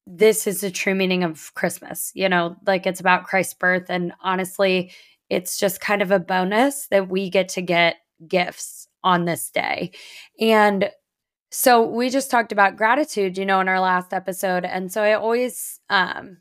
this 0.08 0.48
is 0.48 0.62
the 0.62 0.72
true 0.72 0.96
meaning 0.96 1.26
of 1.26 1.54
Christmas, 1.54 2.14
you 2.16 2.30
know, 2.30 2.56
like 2.66 2.88
it's 2.88 3.02
about 3.02 3.26
Christ's 3.26 3.56
birth. 3.56 3.88
And 3.90 4.14
honestly, 4.22 4.94
it's 5.30 5.60
just 5.60 5.82
kind 5.82 6.02
of 6.02 6.12
a 6.12 6.20
bonus 6.20 6.88
that 6.92 7.10
we 7.10 7.30
get 7.30 7.50
to 7.50 7.62
get 7.62 7.98
gifts 8.26 8.88
on 9.04 9.26
this 9.26 9.52
day. 9.52 9.92
And 10.40 10.90
so 11.52 11.86
we 11.86 12.10
just 12.10 12.32
talked 12.32 12.54
about 12.54 12.78
gratitude, 12.78 13.38
you 13.38 13.46
know, 13.46 13.60
in 13.60 13.68
our 13.68 13.82
last 13.82 14.14
episode. 14.14 14.64
And 14.64 14.90
so 14.94 15.04
I 15.04 15.14
always 15.14 15.82
um 15.90 16.38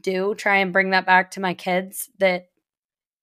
do 0.00 0.34
try 0.34 0.56
and 0.56 0.72
bring 0.72 0.90
that 0.90 1.06
back 1.06 1.32
to 1.32 1.40
my 1.40 1.54
kids 1.54 2.10
that 2.18 2.48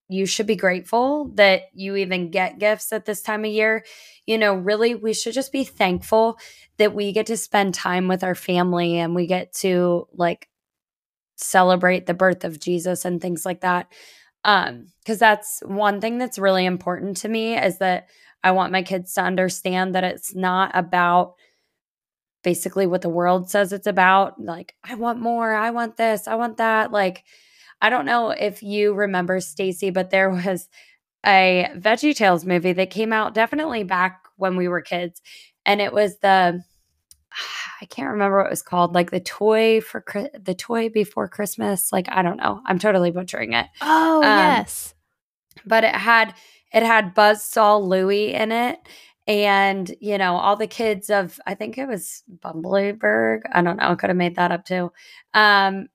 you 0.07 0.25
should 0.25 0.45
be 0.45 0.55
grateful 0.55 1.31
that 1.33 1.63
you 1.73 1.95
even 1.95 2.29
get 2.29 2.59
gifts 2.59 2.93
at 2.93 3.05
this 3.05 3.21
time 3.21 3.43
of 3.43 3.51
year. 3.51 3.83
You 4.27 4.37
know, 4.37 4.53
really, 4.53 4.93
we 4.93 5.13
should 5.13 5.33
just 5.33 5.51
be 5.51 5.63
thankful 5.63 6.37
that 6.77 6.93
we 6.93 7.11
get 7.11 7.25
to 7.27 7.37
spend 7.37 7.73
time 7.73 8.07
with 8.07 8.23
our 8.23 8.35
family 8.35 8.99
and 8.99 9.15
we 9.15 9.25
get 9.25 9.53
to 9.53 10.07
like 10.13 10.47
celebrate 11.37 12.05
the 12.05 12.13
birth 12.13 12.43
of 12.43 12.59
Jesus 12.59 13.03
and 13.03 13.19
things 13.19 13.45
like 13.45 13.61
that. 13.61 13.91
Um, 14.43 14.87
because 14.99 15.17
that's 15.17 15.61
one 15.65 16.01
thing 16.01 16.19
that's 16.19 16.37
really 16.37 16.65
important 16.65 17.17
to 17.17 17.27
me 17.27 17.57
is 17.57 17.79
that 17.79 18.07
I 18.43 18.51
want 18.51 18.71
my 18.71 18.83
kids 18.83 19.13
to 19.15 19.23
understand 19.23 19.95
that 19.95 20.03
it's 20.03 20.35
not 20.35 20.69
about 20.75 21.33
basically 22.45 22.85
what 22.85 23.01
the 23.01 23.09
world 23.09 23.49
says 23.49 23.73
it's 23.73 23.87
about. 23.87 24.39
Like, 24.39 24.75
I 24.83 24.93
want 24.93 25.19
more, 25.19 25.53
I 25.53 25.71
want 25.71 25.97
this, 25.97 26.27
I 26.27 26.35
want 26.35 26.57
that. 26.57 26.91
Like, 26.91 27.25
I 27.81 27.89
don't 27.89 28.05
know 28.05 28.29
if 28.29 28.63
you 28.63 28.93
remember 28.93 29.41
Stacy, 29.41 29.89
but 29.89 30.11
there 30.11 30.29
was 30.29 30.69
a 31.25 31.67
Veggie 31.75 32.15
Tales 32.15 32.45
movie 32.45 32.73
that 32.73 32.91
came 32.91 33.11
out 33.11 33.33
definitely 33.33 33.83
back 33.83 34.21
when 34.37 34.55
we 34.55 34.67
were 34.67 34.81
kids. 34.81 35.21
And 35.65 35.81
it 35.81 35.91
was 35.91 36.19
the 36.19 36.63
I 37.81 37.85
can't 37.85 38.11
remember 38.11 38.37
what 38.37 38.47
it 38.47 38.51
was 38.51 38.61
called, 38.61 38.93
like 38.93 39.11
the 39.11 39.19
toy 39.19 39.81
for 39.81 40.05
the 40.39 40.53
toy 40.53 40.89
before 40.89 41.27
Christmas. 41.27 41.91
Like 41.91 42.07
I 42.09 42.21
don't 42.21 42.37
know, 42.37 42.61
I'm 42.65 42.79
totally 42.79 43.11
butchering 43.11 43.53
it. 43.53 43.65
Oh 43.81 44.17
um, 44.17 44.23
yes, 44.23 44.93
but 45.65 45.83
it 45.83 45.95
had 45.95 46.35
it 46.71 46.83
had 46.83 47.15
Buzzsaw 47.15 47.83
Louie 47.83 48.33
in 48.33 48.51
it, 48.51 48.79
and 49.27 49.95
you 49.99 50.17
know 50.17 50.35
all 50.35 50.55
the 50.55 50.67
kids 50.67 51.09
of 51.09 51.39
i 51.47 51.55
think 51.55 51.77
it 51.77 51.87
was 51.87 52.23
Bumblyburg 52.39 53.41
i 53.51 53.61
don't 53.61 53.77
know 53.77 53.89
i 53.89 53.95
could 53.95 54.09
have 54.09 54.17
made 54.17 54.35
that 54.35 54.51
up 54.51 54.65
too 54.65 54.91
um 55.33 55.87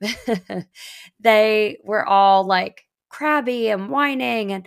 they 1.21 1.79
were 1.85 2.07
all 2.07 2.45
like 2.45 2.85
crabby 3.09 3.69
and 3.69 3.89
whining 3.91 4.53
and 4.53 4.67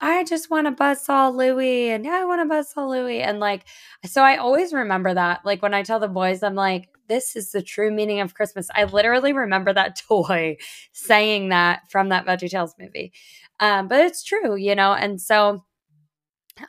i 0.00 0.24
just 0.24 0.50
want 0.50 0.66
a 0.66 0.72
buzzsaw 0.72 1.34
louie 1.34 1.90
and 1.90 2.04
yeah 2.04 2.12
i 2.14 2.24
want 2.24 2.40
a 2.40 2.44
buzzsaw 2.54 2.88
louie. 2.88 3.20
And 3.22 3.40
like 3.40 3.64
so 4.04 4.22
i 4.22 4.36
always 4.36 4.72
remember 4.72 5.14
that 5.14 5.40
like 5.44 5.62
when 5.62 5.74
i 5.74 5.82
tell 5.82 6.00
the 6.00 6.08
boys 6.08 6.42
i'm 6.42 6.54
like 6.54 6.88
this 7.08 7.36
is 7.36 7.52
the 7.52 7.62
true 7.62 7.92
meaning 7.92 8.20
of 8.20 8.34
christmas. 8.34 8.68
I 8.74 8.84
literally 8.84 9.32
remember 9.32 9.72
that 9.72 10.00
toy 10.08 10.56
saying 10.92 11.50
that 11.50 11.90
from 11.90 12.10
that 12.10 12.26
veggie 12.26 12.50
tales 12.50 12.74
movie 12.78 13.12
um 13.60 13.88
but 13.88 14.00
it's 14.00 14.22
true 14.24 14.56
you 14.56 14.74
know 14.74 14.92
and 14.92 15.20
so 15.20 15.64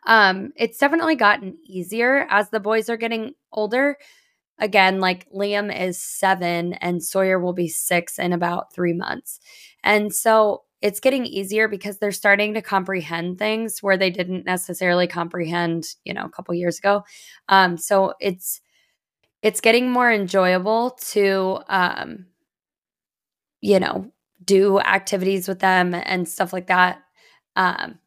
Um, 0.05 0.51
it's 0.55 0.77
definitely 0.77 1.15
gotten 1.15 1.57
easier 1.65 2.27
as 2.29 2.49
the 2.49 2.59
boys 2.59 2.89
are 2.89 2.97
getting 2.97 3.33
older. 3.51 3.97
Again, 4.59 4.99
like 4.99 5.29
Liam 5.31 5.75
is 5.75 6.01
seven 6.01 6.73
and 6.73 7.03
Sawyer 7.03 7.39
will 7.39 7.53
be 7.53 7.67
six 7.67 8.17
in 8.19 8.33
about 8.33 8.73
three 8.73 8.93
months. 8.93 9.39
And 9.83 10.13
so 10.13 10.63
it's 10.81 10.99
getting 10.99 11.25
easier 11.25 11.67
because 11.67 11.97
they're 11.97 12.11
starting 12.11 12.53
to 12.53 12.61
comprehend 12.61 13.39
things 13.39 13.79
where 13.81 13.97
they 13.97 14.09
didn't 14.09 14.45
necessarily 14.45 15.07
comprehend, 15.07 15.85
you 16.05 16.13
know, 16.13 16.23
a 16.25 16.29
couple 16.29 16.53
years 16.55 16.77
ago. 16.79 17.03
Um, 17.49 17.77
so 17.77 18.13
it's 18.19 18.61
it's 19.43 19.61
getting 19.61 19.91
more 19.91 20.11
enjoyable 20.11 20.91
to 21.11 21.59
um, 21.69 22.25
you 23.61 23.79
know, 23.79 24.11
do 24.43 24.79
activities 24.79 25.47
with 25.47 25.59
them 25.59 25.93
and 25.93 26.27
stuff 26.27 26.53
like 26.53 26.67
that. 26.67 27.01
Um, 27.55 27.99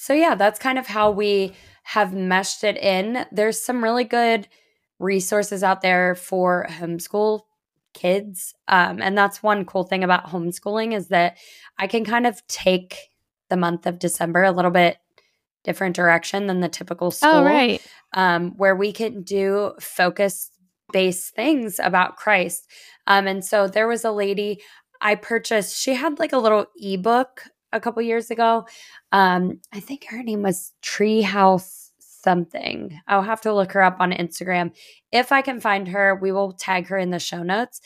so 0.00 0.14
yeah, 0.14 0.34
that's 0.34 0.58
kind 0.58 0.78
of 0.78 0.86
how 0.86 1.10
we 1.10 1.52
have 1.82 2.14
meshed 2.14 2.64
it 2.64 2.78
in. 2.78 3.26
There's 3.30 3.60
some 3.60 3.84
really 3.84 4.04
good 4.04 4.48
resources 4.98 5.62
out 5.62 5.82
there 5.82 6.14
for 6.14 6.66
homeschool 6.70 7.42
kids. 7.92 8.54
Um, 8.66 9.02
and 9.02 9.16
that's 9.16 9.42
one 9.42 9.66
cool 9.66 9.84
thing 9.84 10.02
about 10.02 10.28
homeschooling 10.28 10.96
is 10.96 11.08
that 11.08 11.36
I 11.76 11.86
can 11.86 12.06
kind 12.06 12.26
of 12.26 12.40
take 12.46 13.10
the 13.50 13.58
month 13.58 13.84
of 13.84 13.98
December 13.98 14.42
a 14.42 14.52
little 14.52 14.70
bit 14.70 14.96
different 15.64 15.96
direction 15.96 16.46
than 16.46 16.60
the 16.60 16.70
typical 16.70 17.08
oh, 17.08 17.10
school. 17.10 17.30
Oh, 17.30 17.44
right. 17.44 17.86
Um, 18.14 18.56
where 18.56 18.74
we 18.74 18.92
can 18.92 19.20
do 19.20 19.74
focus 19.80 20.50
based 20.94 21.34
things 21.34 21.78
about 21.78 22.16
Christ. 22.16 22.66
Um, 23.06 23.26
and 23.26 23.44
so 23.44 23.68
there 23.68 23.86
was 23.86 24.06
a 24.06 24.12
lady 24.12 24.62
I 25.02 25.16
purchased, 25.16 25.76
she 25.76 25.92
had 25.92 26.18
like 26.18 26.32
a 26.32 26.38
little 26.38 26.68
ebook 26.76 27.42
a 27.72 27.80
couple 27.80 28.02
years 28.02 28.30
ago. 28.30 28.66
Um, 29.12 29.60
I 29.72 29.80
think 29.80 30.06
her 30.08 30.22
name 30.22 30.42
was 30.42 30.72
Treehouse 30.82 31.90
something. 31.98 33.00
I'll 33.08 33.22
have 33.22 33.40
to 33.42 33.54
look 33.54 33.72
her 33.72 33.82
up 33.82 33.96
on 34.00 34.12
Instagram. 34.12 34.72
If 35.12 35.32
I 35.32 35.42
can 35.42 35.60
find 35.60 35.88
her, 35.88 36.14
we 36.14 36.32
will 36.32 36.52
tag 36.52 36.88
her 36.88 36.98
in 36.98 37.10
the 37.10 37.18
show 37.18 37.42
notes. 37.42 37.80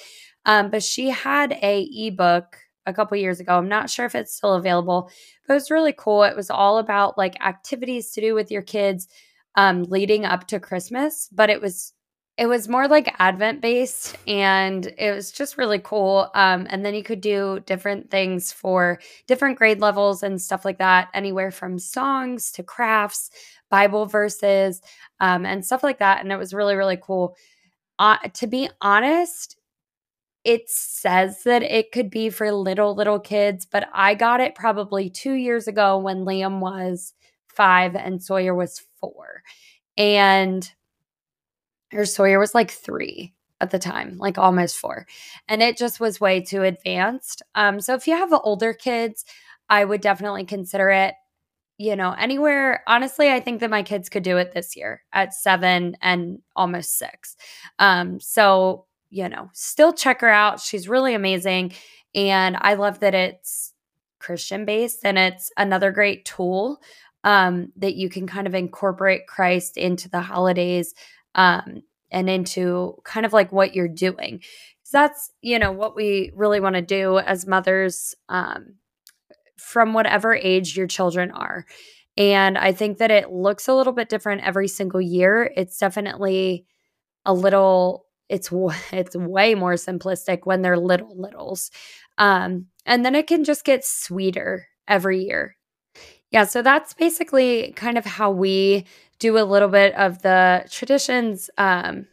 Um, 0.46 0.70
but 0.70 0.82
she 0.82 1.10
had 1.10 1.52
a 1.62 1.88
ebook 1.92 2.56
a 2.86 2.92
couple 2.92 3.16
years 3.16 3.40
ago. 3.40 3.56
I'm 3.56 3.68
not 3.68 3.88
sure 3.88 4.04
if 4.04 4.14
it's 4.14 4.34
still 4.34 4.54
available, 4.54 5.10
but 5.46 5.54
it 5.54 5.56
was 5.56 5.70
really 5.70 5.94
cool. 5.96 6.24
It 6.24 6.36
was 6.36 6.50
all 6.50 6.78
about 6.78 7.16
like 7.16 7.42
activities 7.42 8.10
to 8.12 8.20
do 8.20 8.34
with 8.34 8.50
your 8.50 8.62
kids 8.62 9.08
um, 9.56 9.84
leading 9.84 10.24
up 10.24 10.46
to 10.48 10.60
Christmas, 10.60 11.28
but 11.32 11.48
it 11.48 11.62
was 11.62 11.93
it 12.36 12.46
was 12.46 12.68
more 12.68 12.88
like 12.88 13.14
advent 13.18 13.60
based 13.60 14.16
and 14.26 14.92
it 14.98 15.14
was 15.14 15.30
just 15.30 15.56
really 15.56 15.78
cool 15.78 16.30
um, 16.34 16.66
and 16.68 16.84
then 16.84 16.94
you 16.94 17.02
could 17.02 17.20
do 17.20 17.60
different 17.66 18.10
things 18.10 18.52
for 18.52 18.98
different 19.26 19.56
grade 19.56 19.80
levels 19.80 20.22
and 20.22 20.40
stuff 20.40 20.64
like 20.64 20.78
that 20.78 21.08
anywhere 21.14 21.50
from 21.50 21.78
songs 21.78 22.50
to 22.50 22.62
crafts 22.62 23.30
bible 23.70 24.06
verses 24.06 24.82
um, 25.20 25.46
and 25.46 25.64
stuff 25.64 25.82
like 25.82 25.98
that 25.98 26.20
and 26.22 26.32
it 26.32 26.36
was 26.36 26.54
really 26.54 26.74
really 26.74 26.98
cool. 27.00 27.36
Uh, 27.98 28.18
to 28.32 28.46
be 28.48 28.68
honest 28.80 29.56
it 30.42 30.68
says 30.68 31.44
that 31.44 31.62
it 31.62 31.92
could 31.92 32.10
be 32.10 32.28
for 32.28 32.50
little 32.50 32.94
little 32.94 33.20
kids 33.20 33.64
but 33.64 33.88
i 33.94 34.14
got 34.14 34.40
it 34.40 34.54
probably 34.56 35.08
two 35.08 35.34
years 35.34 35.68
ago 35.68 35.96
when 35.98 36.24
liam 36.24 36.58
was 36.58 37.14
five 37.46 37.94
and 37.94 38.20
sawyer 38.20 38.54
was 38.54 38.82
four 39.00 39.42
and 39.96 40.72
her 41.94 42.04
Sawyer 42.06 42.38
was 42.38 42.54
like 42.54 42.70
three 42.70 43.34
at 43.60 43.70
the 43.70 43.78
time, 43.78 44.16
like 44.18 44.36
almost 44.36 44.76
four. 44.76 45.06
And 45.48 45.62
it 45.62 45.76
just 45.76 46.00
was 46.00 46.20
way 46.20 46.40
too 46.40 46.62
advanced. 46.62 47.42
Um, 47.54 47.80
so 47.80 47.94
if 47.94 48.06
you 48.06 48.16
have 48.16 48.32
older 48.32 48.72
kids, 48.72 49.24
I 49.68 49.84
would 49.84 50.00
definitely 50.00 50.44
consider 50.44 50.90
it. 50.90 51.14
You 51.76 51.96
know, 51.96 52.12
anywhere, 52.12 52.84
honestly, 52.86 53.30
I 53.30 53.40
think 53.40 53.60
that 53.60 53.70
my 53.70 53.82
kids 53.82 54.08
could 54.08 54.22
do 54.22 54.36
it 54.36 54.52
this 54.52 54.76
year 54.76 55.02
at 55.12 55.34
seven 55.34 55.96
and 56.00 56.38
almost 56.54 56.98
six. 56.98 57.36
Um, 57.80 58.20
so, 58.20 58.86
you 59.10 59.28
know, 59.28 59.50
still 59.54 59.92
check 59.92 60.20
her 60.20 60.28
out. 60.28 60.60
She's 60.60 60.88
really 60.88 61.14
amazing. 61.14 61.72
And 62.14 62.56
I 62.60 62.74
love 62.74 63.00
that 63.00 63.14
it's 63.14 63.72
Christian 64.20 64.64
based 64.64 65.00
and 65.04 65.18
it's 65.18 65.50
another 65.56 65.90
great 65.90 66.24
tool 66.24 66.80
um, 67.24 67.72
that 67.76 67.96
you 67.96 68.08
can 68.08 68.26
kind 68.26 68.46
of 68.46 68.54
incorporate 68.54 69.26
Christ 69.26 69.76
into 69.76 70.08
the 70.08 70.20
holidays 70.20 70.94
um, 71.34 71.82
and 72.10 72.30
into 72.30 72.96
kind 73.04 73.26
of 73.26 73.32
like 73.32 73.52
what 73.52 73.74
you're 73.74 73.88
doing. 73.88 74.40
That's, 74.92 75.32
you 75.40 75.58
know, 75.58 75.72
what 75.72 75.96
we 75.96 76.30
really 76.36 76.60
want 76.60 76.76
to 76.76 76.82
do 76.82 77.18
as 77.18 77.46
mothers 77.46 78.14
um, 78.28 78.74
from 79.56 79.92
whatever 79.92 80.34
age 80.34 80.76
your 80.76 80.86
children 80.86 81.32
are. 81.32 81.66
And 82.16 82.56
I 82.56 82.72
think 82.72 82.98
that 82.98 83.10
it 83.10 83.32
looks 83.32 83.66
a 83.66 83.74
little 83.74 83.92
bit 83.92 84.08
different 84.08 84.42
every 84.42 84.68
single 84.68 85.00
year. 85.00 85.50
It's 85.56 85.78
definitely 85.78 86.64
a 87.24 87.34
little 87.34 88.06
it's 88.28 88.50
it's 88.92 89.16
way 89.16 89.54
more 89.54 89.74
simplistic 89.74 90.40
when 90.44 90.62
they're 90.62 90.78
little 90.78 91.20
littles. 91.20 91.70
Um, 92.18 92.66
and 92.86 93.04
then 93.04 93.14
it 93.14 93.26
can 93.26 93.44
just 93.44 93.64
get 93.64 93.84
sweeter 93.84 94.66
every 94.86 95.24
year. 95.24 95.56
Yeah, 96.30 96.44
so 96.44 96.62
that's 96.62 96.94
basically 96.94 97.72
kind 97.76 97.96
of 97.96 98.04
how 98.04 98.30
we 98.30 98.86
do 99.18 99.38
a 99.38 99.44
little 99.44 99.68
bit 99.68 99.94
of 99.94 100.22
the 100.22 100.66
traditions 100.70 101.50
um, 101.58 102.06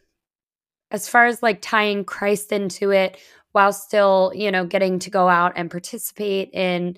as 0.90 1.08
far 1.08 1.26
as 1.26 1.42
like 1.42 1.60
tying 1.60 2.04
Christ 2.04 2.52
into 2.52 2.90
it 2.90 3.18
while 3.52 3.72
still, 3.72 4.32
you 4.34 4.50
know, 4.50 4.64
getting 4.66 4.98
to 5.00 5.10
go 5.10 5.28
out 5.28 5.52
and 5.56 5.70
participate 5.70 6.50
in 6.52 6.96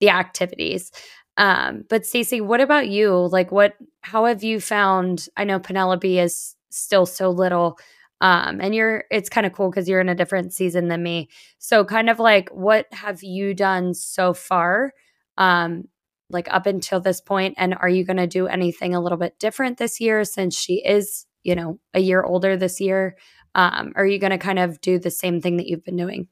the 0.00 0.10
activities. 0.10 0.90
Um, 1.36 1.84
but 1.88 2.06
Stacey, 2.06 2.40
what 2.40 2.60
about 2.60 2.88
you? 2.88 3.12
Like 3.14 3.50
what 3.50 3.74
how 4.02 4.24
have 4.26 4.42
you 4.44 4.60
found 4.60 5.28
I 5.36 5.44
know 5.44 5.58
Penelope 5.58 6.18
is 6.18 6.54
still 6.70 7.06
so 7.06 7.30
little 7.30 7.78
um 8.20 8.60
and 8.60 8.74
you're 8.74 9.04
it's 9.10 9.28
kind 9.28 9.46
of 9.46 9.52
cool 9.52 9.70
cuz 9.72 9.88
you're 9.88 10.00
in 10.00 10.08
a 10.08 10.14
different 10.14 10.52
season 10.52 10.88
than 10.88 11.02
me. 11.02 11.28
So 11.58 11.84
kind 11.84 12.08
of 12.08 12.18
like 12.20 12.48
what 12.50 12.86
have 12.92 13.22
you 13.22 13.54
done 13.54 13.94
so 13.94 14.32
far 14.34 14.92
um 15.38 15.88
like 16.30 16.52
up 16.52 16.66
until 16.66 17.00
this 17.00 17.20
point 17.20 17.54
and 17.58 17.74
are 17.74 17.88
you 17.88 18.04
going 18.04 18.16
to 18.16 18.26
do 18.26 18.46
anything 18.46 18.94
a 18.94 19.00
little 19.00 19.18
bit 19.18 19.38
different 19.38 19.78
this 19.78 20.00
year 20.00 20.24
since 20.24 20.56
she 20.56 20.84
is 20.84 21.26
you 21.42 21.54
know 21.54 21.78
a 21.94 22.00
year 22.00 22.22
older 22.22 22.56
this 22.56 22.80
year? 22.80 23.16
Um, 23.54 23.92
are 23.94 24.06
you 24.06 24.18
going 24.18 24.32
to 24.32 24.38
kind 24.38 24.58
of 24.58 24.80
do 24.80 24.98
the 24.98 25.10
same 25.10 25.40
thing 25.40 25.58
that 25.58 25.66
you've 25.66 25.84
been 25.84 25.96
doing? 25.96 26.28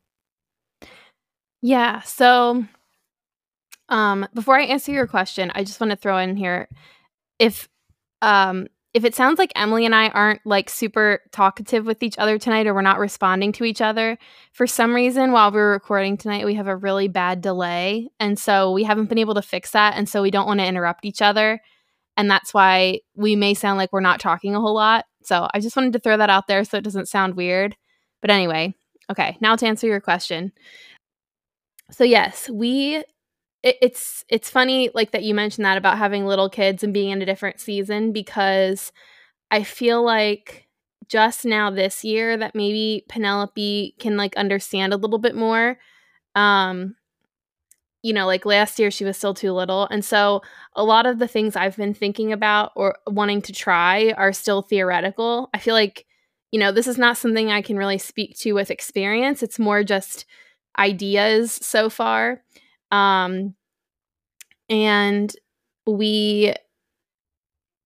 Yeah 1.61 2.01
so 2.01 2.65
um 3.89 4.27
before 4.35 4.59
i 4.59 4.65
answer 4.65 4.93
your 4.93 5.07
question 5.07 5.53
i 5.55 5.63
just 5.63 5.81
want 5.81 5.91
to 5.91 5.97
throw 5.97 6.19
in 6.19 6.37
here 6.37 6.69
if 7.39 7.69
um 8.23 8.67
if 8.95 9.05
it 9.05 9.15
sounds 9.15 9.39
like 9.39 9.53
Emily 9.57 9.87
and 9.87 9.95
I 9.95 10.09
aren't 10.09 10.45
like 10.45 10.69
super 10.69 11.21
talkative 11.33 11.87
with 11.87 12.03
each 12.03 12.19
other 12.19 12.39
tonight 12.39 12.67
or 12.67 12.75
we're 12.75 12.83
not 12.83 12.99
responding 12.99 13.53
to 13.53 13.65
each 13.65 13.81
other, 13.81 14.19
for 14.53 14.67
some 14.67 14.95
reason 14.95 15.33
while 15.33 15.51
we 15.51 15.61
are 15.61 15.71
recording 15.71 16.19
tonight, 16.19 16.45
we 16.45 16.55
have 16.55 16.69
a 16.69 16.77
really 16.77 17.09
bad 17.09 17.41
delay. 17.41 18.11
And 18.21 18.39
so 18.39 18.71
we 18.71 18.85
haven't 18.85 19.09
been 19.09 19.19
able 19.19 19.35
to 19.35 19.43
fix 19.43 19.71
that. 19.71 19.95
And 19.97 20.09
so 20.09 20.21
we 20.21 20.31
don't 20.31 20.47
want 20.47 20.61
to 20.61 20.67
interrupt 20.67 21.07
each 21.07 21.23
other. 21.23 21.61
And 22.19 22.31
that's 22.31 22.53
why 22.53 23.01
we 23.15 23.35
may 23.35 23.55
sound 23.55 23.79
like 23.79 23.93
we're 23.93 24.01
not 24.01 24.21
talking 24.21 24.55
a 24.55 24.61
whole 24.61 24.75
lot. 24.75 25.07
So 25.23 25.49
I 25.55 25.61
just 25.61 25.77
wanted 25.77 25.95
to 25.95 25.99
throw 25.99 26.19
that 26.19 26.31
out 26.31 26.47
there 26.47 26.63
so 26.65 26.77
it 26.77 26.85
doesn't 26.85 27.09
sound 27.09 27.35
weird. 27.35 27.75
But 28.21 28.31
anyway, 28.31 28.75
okay, 29.11 29.39
now 29.41 29.57
to 29.57 29.67
answer 29.67 29.87
your 29.87 30.01
question. 30.01 30.53
So, 31.91 32.05
yes, 32.05 32.49
we 32.51 33.05
it, 33.63 33.77
it's 33.83 34.25
it's 34.29 34.51
funny 34.51 34.91
like 34.95 35.13
that 35.13 35.23
you 35.23 35.35
mentioned 35.35 35.65
that 35.65 35.77
about 35.79 35.99
having 35.99 36.27
little 36.27 36.51
kids 36.51 36.83
and 36.83 36.93
being 36.95 37.11
in 37.11 37.23
a 37.23 37.27
different 37.27 37.61
season 37.61 38.13
because 38.13 38.93
I 39.51 39.63
feel 39.65 40.05
like 40.05 40.69
just 41.09 41.45
now 41.45 41.71
this 41.71 42.05
year 42.05 42.37
that 42.39 42.55
maybe 42.55 43.05
Penelope 43.09 43.97
can 43.99 44.17
like 44.17 44.37
understand 44.37 44.93
a 44.93 44.97
little 44.99 45.19
bit 45.19 45.37
more. 45.37 45.79
Um 46.35 46.97
you 48.03 48.13
know, 48.13 48.27
like 48.27 48.45
last 48.45 48.79
year 48.79 48.91
she 48.91 49.05
was 49.05 49.17
still 49.17 49.35
too 49.35 49.53
little. 49.53 49.87
And 49.91 50.05
so 50.05 50.43
a 50.75 50.83
lot 50.83 51.07
of 51.07 51.19
the 51.19 51.29
things 51.29 51.55
I've 51.55 51.77
been 51.77 51.95
thinking 51.95 52.33
about 52.33 52.73
or 52.75 52.97
wanting 53.07 53.43
to 53.43 53.53
try 53.53 54.13
are 54.17 54.33
still 54.33 54.63
theoretical. 54.63 55.51
I 55.55 55.59
feel 55.59 55.75
like, 55.75 56.05
you 56.51 56.59
know, 56.59 56.73
this 56.73 56.89
is 56.89 56.99
not 56.99 57.17
something 57.17 57.51
I 57.51 57.63
can 57.63 57.77
really 57.77 57.99
speak 57.99 58.37
to 58.39 58.53
with 58.55 58.71
experience. 58.73 59.43
It's 59.43 59.59
more 59.59 59.85
just 59.85 60.25
ideas 60.79 61.53
so 61.53 61.89
far. 61.89 62.43
Um, 62.93 63.57
and 64.69 65.35
we, 65.87 66.55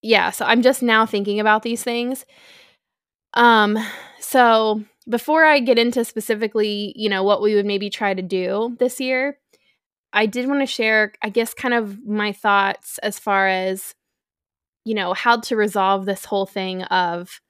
yeah, 0.03 0.31
so 0.31 0.45
I'm 0.45 0.63
just 0.63 0.83
now 0.83 1.07
thinking 1.07 1.41
about 1.41 1.63
these 1.63 1.83
things. 1.83 2.27
Um, 3.35 3.79
so 4.21 4.83
before 5.09 5.45
I 5.45 5.61
get 5.61 5.79
into 5.79 6.05
specifically, 6.05 6.93
you 6.97 7.09
know, 7.09 7.23
what 7.23 7.41
we 7.43 7.55
would 7.55 7.67
maybe 7.67 7.91
try 7.91 8.15
to 8.15 8.23
do 8.23 8.77
this 8.79 9.01
year, 9.01 9.39
I 10.13 10.27
did 10.27 10.49
want 10.49 10.61
to 10.61 10.67
share, 10.67 11.13
I 11.23 11.29
guess, 11.29 11.55
kind 11.55 11.75
of 11.75 12.05
my 12.07 12.33
thoughts 12.33 12.99
as 12.99 13.19
far 13.19 13.49
as, 13.49 13.95
you 14.85 14.95
know, 14.95 15.15
how 15.15 15.41
to 15.41 15.57
resolve 15.57 16.07
this 16.07 16.25
whole 16.25 16.47
thing 16.47 16.83
of 16.85 17.41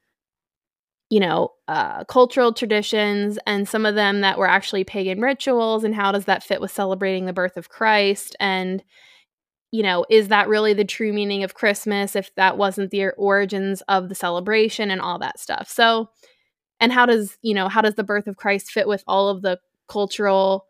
you 1.09 1.19
know, 1.19 1.51
uh, 1.67 2.03
cultural 2.05 2.53
traditions 2.53 3.39
and 3.45 3.67
some 3.67 3.85
of 3.85 3.95
them 3.95 4.21
that 4.21 4.37
were 4.37 4.47
actually 4.47 4.83
pagan 4.83 5.21
rituals, 5.21 5.83
and 5.83 5.95
how 5.95 6.11
does 6.11 6.25
that 6.25 6.43
fit 6.43 6.59
with 6.61 6.71
celebrating 6.71 7.25
the 7.25 7.33
birth 7.33 7.57
of 7.57 7.69
Christ? 7.69 8.35
And, 8.39 8.83
you 9.71 9.83
know, 9.83 10.05
is 10.09 10.29
that 10.29 10.49
really 10.49 10.73
the 10.73 10.85
true 10.85 11.13
meaning 11.13 11.43
of 11.43 11.53
Christmas 11.53 12.15
if 12.15 12.33
that 12.35 12.57
wasn't 12.57 12.91
the 12.91 13.09
origins 13.17 13.81
of 13.87 14.09
the 14.09 14.15
celebration 14.15 14.91
and 14.91 15.01
all 15.01 15.19
that 15.19 15.39
stuff? 15.39 15.69
So, 15.69 16.09
and 16.79 16.91
how 16.91 17.05
does, 17.05 17.37
you 17.41 17.53
know, 17.53 17.69
how 17.69 17.81
does 17.81 17.95
the 17.95 18.03
birth 18.03 18.27
of 18.27 18.37
Christ 18.37 18.71
fit 18.71 18.87
with 18.87 19.03
all 19.07 19.29
of 19.29 19.41
the 19.41 19.59
cultural 19.87 20.67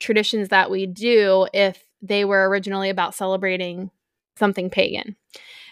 traditions 0.00 0.48
that 0.48 0.70
we 0.70 0.86
do 0.86 1.46
if 1.52 1.84
they 2.02 2.24
were 2.24 2.48
originally 2.48 2.90
about 2.90 3.14
celebrating 3.14 3.90
something 4.36 4.70
pagan? 4.70 5.16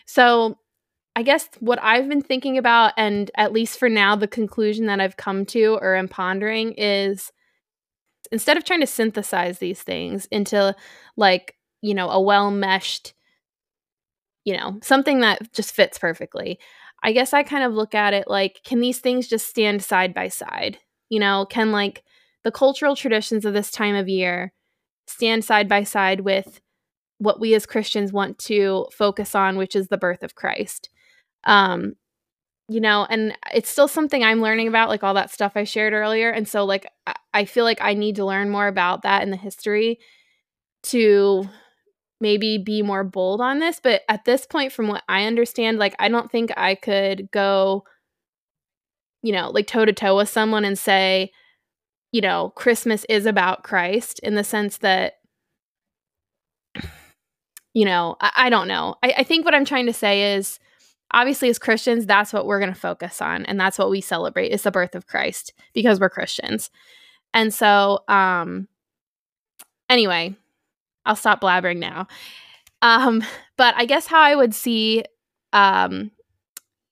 So, 0.07 0.59
I 1.19 1.23
guess 1.23 1.49
what 1.59 1.83
I've 1.83 2.09
been 2.09 2.23
thinking 2.23 2.59
about, 2.59 2.93
and 2.97 3.29
at 3.35 3.53
least 3.53 3.77
for 3.77 3.89
now, 3.89 4.15
the 4.15 4.29
conclusion 4.29 4.87
that 4.87 5.01
I've 5.01 5.17
come 5.17 5.45
to 5.47 5.77
or 5.83 5.97
am 5.97 6.07
pondering 6.07 6.75
is 6.75 7.33
instead 8.31 8.57
of 8.57 8.65
trying 8.65 8.83
to 8.83 8.87
synthesize 8.87 9.59
these 9.59 9.83
things 9.83 10.27
into 10.31 10.77
like 11.17 11.57
you 11.83 11.93
know, 11.93 12.09
a 12.09 12.21
well 12.21 12.53
meshed, 12.53 13.15
you 14.45 14.57
know, 14.57 14.79
something 14.81 15.19
that 15.21 15.53
just 15.53 15.75
fits 15.75 15.99
perfectly. 15.99 16.61
I 17.03 17.11
guess 17.11 17.33
I 17.33 17.43
kind 17.43 17.65
of 17.65 17.73
look 17.73 17.97
at 17.97 18.15
it 18.15 18.29
like, 18.29 18.61
can 18.63 18.79
these 18.79 19.01
things 19.01 19.27
just 19.27 19.49
stand 19.49 19.83
side 19.83 20.15
by 20.15 20.29
side? 20.29 20.79
You 21.09 21.19
know, 21.19 21.47
can 21.47 21.73
like 21.73 22.05
the 22.45 22.53
cultural 22.53 22.95
traditions 22.95 23.45
of 23.45 23.55
this 23.55 23.73
time 23.73 23.97
of 23.97 24.09
year 24.09 24.53
stand 25.09 25.45
side 25.45 25.69
by 25.69 25.83
side 25.83 26.21
with 26.21 26.61
what 27.19 27.41
we 27.41 27.55
as 27.55 27.67
Christians 27.67 28.13
want 28.13 28.39
to 28.39 28.87
focus 28.93 29.35
on, 29.35 29.57
which 29.57 29.75
is 29.75 29.89
the 29.89 29.99
birth 29.99 30.23
of 30.23 30.37
Christ? 30.37 30.91
Um, 31.45 31.95
you 32.69 32.81
know, 32.81 33.07
and 33.09 33.37
it's 33.55 33.71
still 33.71 33.89
something 33.89 34.23
I'm 34.23 34.43
learning 34.43 34.69
about, 34.69 34.91
like 34.91 35.03
all 35.03 35.15
that 35.15 35.31
stuff 35.31 35.53
I 35.55 35.65
shared 35.65 35.95
earlier. 35.95 36.31
And 36.31 36.47
so, 36.47 36.65
like, 36.65 36.87
I 37.33 37.47
feel 37.47 37.65
like 37.65 37.79
I 37.81 37.95
need 37.95 38.17
to 38.17 38.27
learn 38.27 38.51
more 38.51 38.67
about 38.67 39.03
that 39.03 39.23
in 39.23 39.31
the 39.31 39.37
history 39.37 39.99
to 40.85 41.49
maybe 42.21 42.59
be 42.59 42.83
more 42.83 43.05
bold 43.05 43.41
on 43.41 43.59
this 43.59 43.81
but 43.81 44.03
at 44.09 44.25
this 44.25 44.45
point 44.47 44.73
from 44.73 44.89
what 44.89 45.03
i 45.09 45.25
understand 45.25 45.79
like 45.79 45.95
i 45.99 46.09
don't 46.09 46.31
think 46.31 46.51
i 46.57 46.75
could 46.75 47.31
go 47.31 47.85
you 49.23 49.33
know 49.33 49.51
like 49.51 49.67
toe 49.67 49.85
to 49.85 49.93
toe 49.93 50.17
with 50.17 50.29
someone 50.29 50.65
and 50.65 50.79
say 50.79 51.31
you 52.13 52.21
know 52.21 52.53
christmas 52.57 53.05
is 53.09 53.27
about 53.27 53.63
christ 53.63 54.19
in 54.21 54.35
the 54.35 54.45
sense 54.45 54.79
that 54.79 55.15
you 57.75 57.85
know 57.85 58.17
i, 58.21 58.33
I 58.37 58.51
don't 58.51 58.69
know 58.69 58.97
I, 59.03 59.15
I 59.19 59.23
think 59.23 59.45
what 59.45 59.55
i'm 59.55 59.65
trying 59.65 59.87
to 59.87 59.93
say 59.93 60.35
is 60.35 60.59
obviously 61.13 61.49
as 61.49 61.59
christians 61.59 62.07
that's 62.07 62.33
what 62.33 62.47
we're 62.47 62.61
going 62.61 62.73
to 62.73 62.79
focus 62.79 63.21
on 63.23 63.45
and 63.47 63.59
that's 63.59 63.79
what 63.79 63.91
we 63.91 64.01
celebrate 64.01 64.49
is 64.49 64.63
the 64.63 64.71
birth 64.71 64.95
of 64.95 65.07
christ 65.07 65.53
because 65.75 66.01
we're 66.01 66.11
christians 66.11 66.71
and 67.33 67.53
so 67.53 68.01
um 68.09 68.69
anyway 69.89 70.35
I'll 71.09 71.17
stop 71.17 71.41
blabbering 71.41 71.79
now. 71.79 72.07
Um, 72.83 73.25
but 73.57 73.75
I 73.77 73.87
guess 73.87 74.07
how 74.07 74.21
I 74.21 74.37
would 74.37 74.55
see 74.55 75.03
um, 75.53 76.13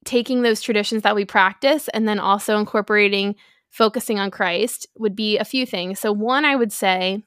taking 0.04 0.42
those 0.42 0.62
traditions 0.62 1.02
that 1.02 1.14
we 1.14 1.24
practice 1.24 1.88
and 1.88 2.08
then 2.08 2.18
also 2.18 2.58
incorporating 2.58 3.36
focusing 3.70 4.18
on 4.18 4.30
Christ 4.30 4.86
would 4.96 5.14
be 5.14 5.36
a 5.36 5.44
few 5.44 5.66
things. 5.66 6.00
So 6.00 6.10
one 6.10 6.44
I 6.44 6.56
would 6.56 6.72
say 6.72 7.22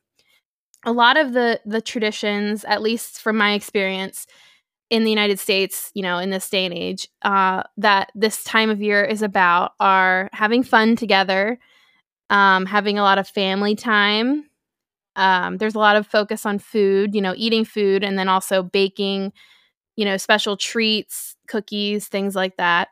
a 0.84 0.91
lot 0.91 1.15
of 1.15 1.34
the 1.34 1.62
the 1.65 1.82
traditions, 1.82 2.65
at 2.65 2.82
least 2.82 3.21
from 3.21 3.38
my 3.38 3.54
experience 3.54 4.25
in 4.89 5.04
the 5.04 5.10
United 5.10 5.39
States, 5.39 5.91
you 5.93 6.02
know, 6.02 6.17
in 6.17 6.30
this 6.30 6.49
day 6.49 6.65
and 6.65 6.73
age, 6.73 7.08
uh, 7.21 7.63
that 7.78 8.12
this 8.15 8.43
time 8.43 8.69
of 8.69 8.82
year 8.82 9.04
is 9.04 9.21
about 9.21 9.73
are 9.80 10.30
having 10.34 10.63
fun 10.63 10.95
together, 10.95 11.60
um, 12.30 12.65
having 12.65 12.97
a 12.97 13.04
lot 13.04 13.17
of 13.19 13.28
family 13.28 13.75
time, 13.75 14.49
um, 15.19 15.58
there's 15.58 15.75
a 15.75 15.80
lot 15.80 15.97
of 15.97 16.08
focus 16.08 16.45
on 16.45 16.60
food, 16.60 17.13
you 17.13 17.21
know, 17.21 17.34
eating 17.36 17.65
food 17.65 18.06
and 18.06 18.17
then 18.17 18.30
also 18.30 18.63
baking, 18.63 19.34
you 19.97 20.06
know, 20.06 20.15
special 20.15 20.56
treats, 20.56 21.36
cookies, 21.47 22.08
things 22.08 22.36
like 22.36 22.56
that. 22.56 22.88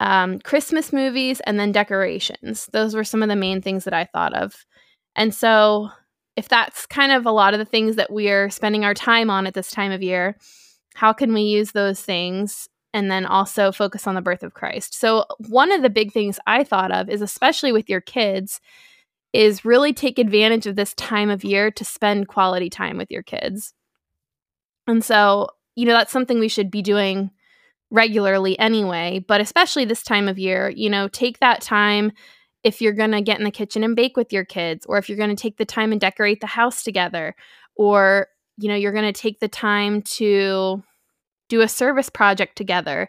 Um, 0.00 0.40
Christmas 0.40 0.92
movies 0.92 1.40
and 1.46 1.60
then 1.60 1.70
decorations. 1.70 2.68
Those 2.72 2.96
were 2.96 3.04
some 3.04 3.22
of 3.22 3.28
the 3.28 3.36
main 3.36 3.62
things 3.62 3.84
that 3.84 3.94
I 3.94 4.06
thought 4.06 4.34
of. 4.34 4.66
And 5.14 5.32
so, 5.32 5.90
if 6.34 6.48
that's 6.48 6.86
kind 6.86 7.12
of 7.12 7.26
a 7.26 7.30
lot 7.30 7.52
of 7.52 7.58
the 7.58 7.66
things 7.66 7.96
that 7.96 8.10
we're 8.10 8.50
spending 8.50 8.84
our 8.84 8.94
time 8.94 9.30
on 9.30 9.46
at 9.46 9.54
this 9.54 9.70
time 9.70 9.92
of 9.92 10.02
year, 10.02 10.36
how 10.94 11.12
can 11.12 11.32
we 11.32 11.42
use 11.42 11.72
those 11.72 12.00
things 12.00 12.68
and 12.94 13.10
then 13.10 13.24
also 13.24 13.72
focus 13.72 14.06
on 14.06 14.14
the 14.14 14.22
birth 14.22 14.42
of 14.42 14.54
Christ? 14.54 14.94
So, 14.98 15.24
one 15.48 15.72
of 15.72 15.82
the 15.82 15.90
big 15.90 16.12
things 16.12 16.38
I 16.46 16.64
thought 16.64 16.92
of 16.92 17.08
is 17.08 17.22
especially 17.22 17.72
with 17.72 17.88
your 17.88 18.00
kids 18.00 18.60
is 19.32 19.64
really 19.64 19.92
take 19.92 20.18
advantage 20.18 20.66
of 20.66 20.76
this 20.76 20.94
time 20.94 21.30
of 21.30 21.44
year 21.44 21.70
to 21.70 21.84
spend 21.84 22.28
quality 22.28 22.68
time 22.68 22.98
with 22.98 23.10
your 23.10 23.22
kids. 23.22 23.72
And 24.86 25.02
so, 25.02 25.48
you 25.74 25.86
know, 25.86 25.94
that's 25.94 26.12
something 26.12 26.38
we 26.38 26.48
should 26.48 26.70
be 26.70 26.82
doing 26.82 27.30
regularly 27.90 28.58
anyway, 28.58 29.24
but 29.26 29.40
especially 29.40 29.84
this 29.84 30.02
time 30.02 30.28
of 30.28 30.38
year, 30.38 30.70
you 30.70 30.90
know, 30.90 31.08
take 31.08 31.38
that 31.38 31.60
time 31.60 32.12
if 32.64 32.80
you're 32.80 32.92
going 32.92 33.10
to 33.10 33.20
get 33.20 33.38
in 33.38 33.44
the 33.44 33.50
kitchen 33.50 33.84
and 33.84 33.96
bake 33.96 34.16
with 34.16 34.32
your 34.32 34.44
kids, 34.44 34.86
or 34.86 34.98
if 34.98 35.08
you're 35.08 35.18
going 35.18 35.34
to 35.34 35.40
take 35.40 35.56
the 35.56 35.64
time 35.64 35.92
and 35.92 36.00
decorate 36.00 36.40
the 36.40 36.46
house 36.46 36.84
together, 36.84 37.34
or, 37.76 38.28
you 38.58 38.68
know, 38.68 38.74
you're 38.74 38.92
going 38.92 39.12
to 39.12 39.20
take 39.20 39.40
the 39.40 39.48
time 39.48 40.02
to 40.02 40.82
do 41.48 41.60
a 41.60 41.68
service 41.68 42.08
project 42.08 42.56
together, 42.56 43.08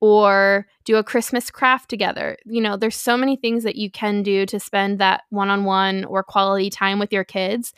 or 0.00 0.66
do 0.84 0.96
a 0.96 1.04
Christmas 1.04 1.50
craft 1.50 1.90
together. 1.90 2.38
You 2.46 2.62
know, 2.62 2.76
there's 2.76 2.96
so 2.96 3.16
many 3.16 3.36
things 3.36 3.64
that 3.64 3.76
you 3.76 3.90
can 3.90 4.22
do 4.22 4.46
to 4.46 4.58
spend 4.58 4.98
that 4.98 5.22
one 5.28 5.50
on 5.50 5.64
one 5.64 6.04
or 6.04 6.22
quality 6.22 6.70
time 6.70 6.98
with 6.98 7.12
your 7.12 7.24
kids. 7.24 7.74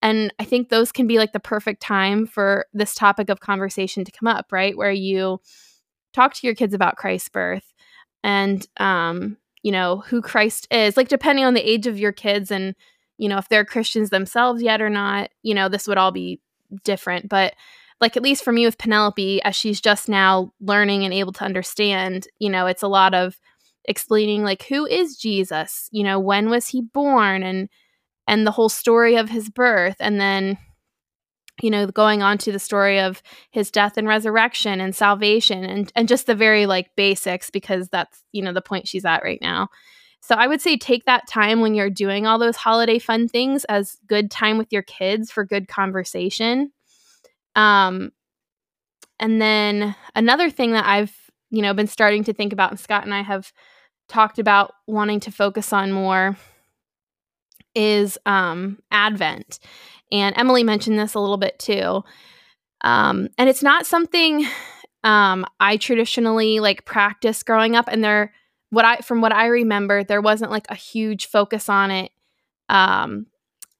And 0.00 0.32
I 0.38 0.44
think 0.44 0.68
those 0.68 0.92
can 0.92 1.06
be 1.06 1.18
like 1.18 1.32
the 1.32 1.40
perfect 1.40 1.82
time 1.82 2.26
for 2.26 2.66
this 2.72 2.94
topic 2.94 3.28
of 3.28 3.40
conversation 3.40 4.04
to 4.04 4.12
come 4.12 4.28
up, 4.28 4.52
right? 4.52 4.76
Where 4.76 4.92
you 4.92 5.40
talk 6.12 6.34
to 6.34 6.46
your 6.46 6.54
kids 6.54 6.74
about 6.74 6.96
Christ's 6.96 7.30
birth 7.30 7.72
and, 8.22 8.66
um, 8.76 9.36
you 9.62 9.72
know, 9.72 10.04
who 10.06 10.20
Christ 10.20 10.68
is, 10.70 10.96
like 10.96 11.08
depending 11.08 11.44
on 11.44 11.54
the 11.54 11.68
age 11.68 11.86
of 11.86 11.98
your 11.98 12.12
kids 12.12 12.50
and, 12.50 12.74
you 13.16 13.28
know, 13.28 13.38
if 13.38 13.48
they're 13.48 13.64
Christians 13.64 14.10
themselves 14.10 14.62
yet 14.62 14.82
or 14.82 14.90
not, 14.90 15.30
you 15.42 15.54
know, 15.54 15.68
this 15.68 15.88
would 15.88 15.98
all 15.98 16.12
be 16.12 16.40
different. 16.84 17.28
But 17.28 17.54
like 18.00 18.16
at 18.16 18.22
least 18.22 18.44
for 18.44 18.52
me 18.52 18.66
with 18.66 18.78
Penelope, 18.78 19.42
as 19.42 19.56
she's 19.56 19.80
just 19.80 20.08
now 20.08 20.52
learning 20.60 21.04
and 21.04 21.14
able 21.14 21.32
to 21.32 21.44
understand, 21.44 22.26
you 22.38 22.50
know, 22.50 22.66
it's 22.66 22.82
a 22.82 22.88
lot 22.88 23.14
of 23.14 23.38
explaining 23.84 24.42
like 24.42 24.64
who 24.64 24.86
is 24.86 25.16
Jesus? 25.16 25.88
You 25.92 26.04
know, 26.04 26.18
when 26.18 26.50
was 26.50 26.68
he 26.68 26.82
born 26.82 27.42
and 27.42 27.68
and 28.26 28.46
the 28.46 28.52
whole 28.52 28.68
story 28.68 29.16
of 29.16 29.30
his 29.30 29.50
birth 29.50 29.96
and 30.00 30.20
then 30.20 30.58
you 31.62 31.70
know 31.70 31.86
going 31.86 32.22
on 32.22 32.38
to 32.38 32.50
the 32.50 32.58
story 32.58 32.98
of 32.98 33.22
his 33.50 33.70
death 33.70 33.96
and 33.96 34.08
resurrection 34.08 34.80
and 34.80 34.94
salvation 34.94 35.64
and 35.64 35.92
and 35.94 36.08
just 36.08 36.26
the 36.26 36.34
very 36.34 36.66
like 36.66 36.90
basics 36.96 37.50
because 37.50 37.88
that's 37.88 38.24
you 38.32 38.42
know 38.42 38.52
the 38.52 38.62
point 38.62 38.88
she's 38.88 39.04
at 39.04 39.22
right 39.22 39.40
now 39.40 39.68
so 40.26 40.34
i 40.36 40.46
would 40.46 40.60
say 40.60 40.76
take 40.76 41.04
that 41.04 41.26
time 41.28 41.60
when 41.60 41.74
you're 41.74 41.90
doing 41.90 42.26
all 42.26 42.38
those 42.38 42.56
holiday 42.56 42.98
fun 42.98 43.28
things 43.28 43.64
as 43.64 43.98
good 44.06 44.30
time 44.30 44.58
with 44.58 44.72
your 44.72 44.82
kids 44.82 45.30
for 45.30 45.44
good 45.44 45.68
conversation 45.68 46.70
um, 47.56 48.12
and 49.20 49.40
then 49.40 49.94
another 50.14 50.50
thing 50.50 50.72
that 50.72 50.86
I've, 50.86 51.12
you 51.50 51.62
know, 51.62 51.74
been 51.74 51.86
starting 51.86 52.24
to 52.24 52.32
think 52.32 52.52
about, 52.52 52.70
and 52.70 52.80
Scott 52.80 53.04
and 53.04 53.14
I 53.14 53.22
have 53.22 53.52
talked 54.08 54.38
about 54.38 54.72
wanting 54.86 55.20
to 55.20 55.30
focus 55.30 55.72
on 55.72 55.92
more 55.92 56.36
is 57.74 58.18
um, 58.26 58.78
Advent. 58.90 59.58
And 60.12 60.36
Emily 60.36 60.62
mentioned 60.62 60.98
this 60.98 61.14
a 61.14 61.20
little 61.20 61.36
bit 61.36 61.58
too. 61.58 62.04
Um, 62.82 63.28
and 63.38 63.48
it's 63.48 63.62
not 63.62 63.86
something 63.86 64.46
um, 65.04 65.46
I 65.58 65.76
traditionally 65.76 66.60
like 66.60 66.84
practice 66.84 67.42
growing 67.42 67.76
up. 67.76 67.88
And 67.88 68.04
there, 68.04 68.32
what 68.74 68.84
I, 68.84 68.96
from 68.98 69.20
what 69.20 69.32
I 69.32 69.46
remember, 69.46 70.04
there 70.04 70.20
wasn't 70.20 70.50
like 70.50 70.66
a 70.68 70.74
huge 70.74 71.26
focus 71.26 71.68
on 71.68 71.90
it 71.90 72.10
um, 72.68 73.26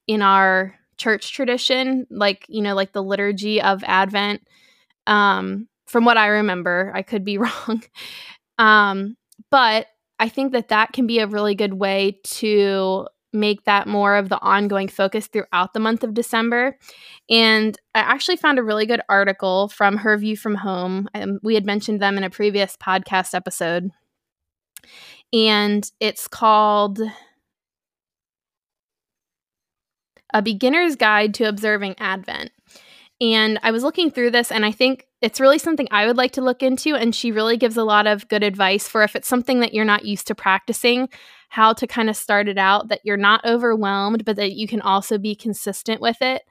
in 0.07 0.23
our 0.23 0.75
church 0.97 1.33
tradition, 1.33 2.07
like, 2.11 2.47
you 2.49 2.63
know, 2.63 2.75
like 2.75 2.93
the 2.93 3.03
liturgy 3.03 3.61
of 3.61 3.83
Advent. 3.85 4.47
Um, 5.07 5.69
from 5.87 6.05
what 6.05 6.17
I 6.17 6.27
remember, 6.29 6.93
I 6.95 7.03
could 7.03 7.25
be 7.25 7.39
wrong. 7.39 7.83
um, 8.59 9.17
but 9.51 9.87
I 10.19 10.29
think 10.29 10.53
that 10.53 10.69
that 10.69 10.93
can 10.93 11.07
be 11.07 11.19
a 11.19 11.27
really 11.27 11.55
good 11.55 11.75
way 11.75 12.21
to 12.25 13.09
make 13.33 13.65
that 13.65 13.89
more 13.89 14.15
of 14.17 14.29
the 14.29 14.41
ongoing 14.41 14.89
focus 14.89 15.27
throughout 15.27 15.75
the 15.75 15.81
month 15.81 16.05
of 16.05 16.15
December. 16.15 16.79
And 17.29 17.77
I 17.95 18.01
actually 18.01 18.37
found 18.37 18.59
a 18.59 18.63
really 18.63 18.87
good 18.87 19.01
article 19.09 19.69
from 19.69 19.99
Her 19.99 20.17
View 20.17 20.37
from 20.37 20.55
Home. 20.55 21.09
Um, 21.15 21.41
we 21.43 21.55
had 21.55 21.67
mentioned 21.67 22.01
them 22.01 22.17
in 22.17 22.25
a 22.25 22.31
previous 22.31 22.77
podcast 22.77 23.35
episode. 23.35 23.91
And 25.33 25.91
it's 26.01 26.29
called 26.29 27.01
a 30.33 30.43
beginner's 30.43 30.97
guide 30.97 31.35
to 31.35 31.49
observing 31.49 31.95
Advent. 31.99 32.51
And 33.21 33.61
I 33.63 33.71
was 33.71 33.85
looking 33.85 34.11
through 34.11 34.33
this, 34.33 34.51
and 34.51 34.67
I 34.67 34.73
think 34.73 35.07
it's 35.23 35.41
really 35.41 35.59
something 35.59 35.87
I 35.91 36.07
would 36.07 36.17
like 36.17 36.33
to 36.33 36.43
look 36.43 36.63
into. 36.63 36.97
And 36.97 37.15
she 37.15 37.31
really 37.31 37.57
gives 37.57 37.77
a 37.77 37.85
lot 37.85 38.07
of 38.07 38.29
good 38.29 38.43
advice 38.43 38.89
for 38.89 39.03
if 39.03 39.15
it's 39.15 39.29
something 39.29 39.61
that 39.61 39.73
you're 39.73 39.85
not 39.85 40.05
used 40.05 40.27
to 40.27 40.35
practicing, 40.35 41.09
how 41.49 41.73
to 41.75 41.87
kind 41.87 42.11
of 42.11 42.17
start 42.17 42.49
it 42.49 42.59
out, 42.59 42.89
that 42.89 43.01
you're 43.05 43.17
not 43.17 43.45
overwhelmed, 43.45 44.25
but 44.25 44.37
that 44.37 44.53
you 44.53 44.67
can 44.67 44.81
also 44.81 45.17
be 45.17 45.37
consistent 45.37 46.01
with 46.01 46.21
it. 46.21 46.43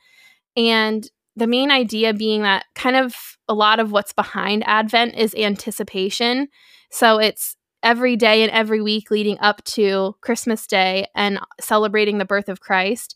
And 0.56 1.08
the 1.36 1.48
main 1.48 1.69
idea 1.69 2.13
being 2.13 2.43
that 2.43 2.65
kind 2.76 2.96
of 2.96 3.15
a 3.50 3.54
lot 3.54 3.80
of 3.80 3.91
what's 3.91 4.13
behind 4.13 4.63
Advent 4.65 5.15
is 5.15 5.36
anticipation. 5.36 6.48
So 6.89 7.17
it's 7.17 7.58
every 7.84 8.15
day 8.15 8.41
and 8.41 8.52
every 8.52 8.82
week 8.82 9.12
leading 9.12 9.38
up 9.39 9.63
to 9.65 10.15
Christmas 10.22 10.65
Day 10.65 11.08
and 11.13 11.39
celebrating 11.60 12.17
the 12.17 12.26
birth 12.26 12.50
of 12.50 12.62
Christ. 12.62 13.15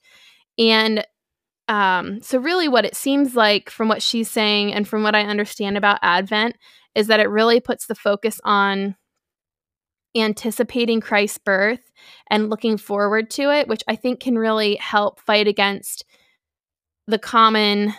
And 0.60 1.06
um, 1.68 2.22
so, 2.22 2.40
really, 2.40 2.68
what 2.68 2.86
it 2.86 2.96
seems 2.96 3.36
like 3.36 3.70
from 3.70 3.88
what 3.88 4.02
she's 4.02 4.30
saying 4.30 4.74
and 4.74 4.88
from 4.88 5.04
what 5.04 5.16
I 5.16 5.22
understand 5.22 5.78
about 5.78 6.00
Advent 6.02 6.56
is 6.96 7.08
that 7.08 7.20
it 7.20 7.30
really 7.30 7.60
puts 7.60 7.88
the 7.88 7.96
focus 7.96 8.40
on 8.44 8.96
anticipating 10.16 11.02
Christ's 11.02 11.38
birth 11.38 11.92
and 12.30 12.50
looking 12.50 12.78
forward 12.78 13.30
to 13.32 13.52
it, 13.52 13.68
which 13.68 13.84
I 13.88 13.96
think 13.96 14.20
can 14.20 14.38
really 14.38 14.76
help 14.76 15.20
fight 15.20 15.48
against 15.48 16.06
the 17.08 17.20
common 17.20 17.94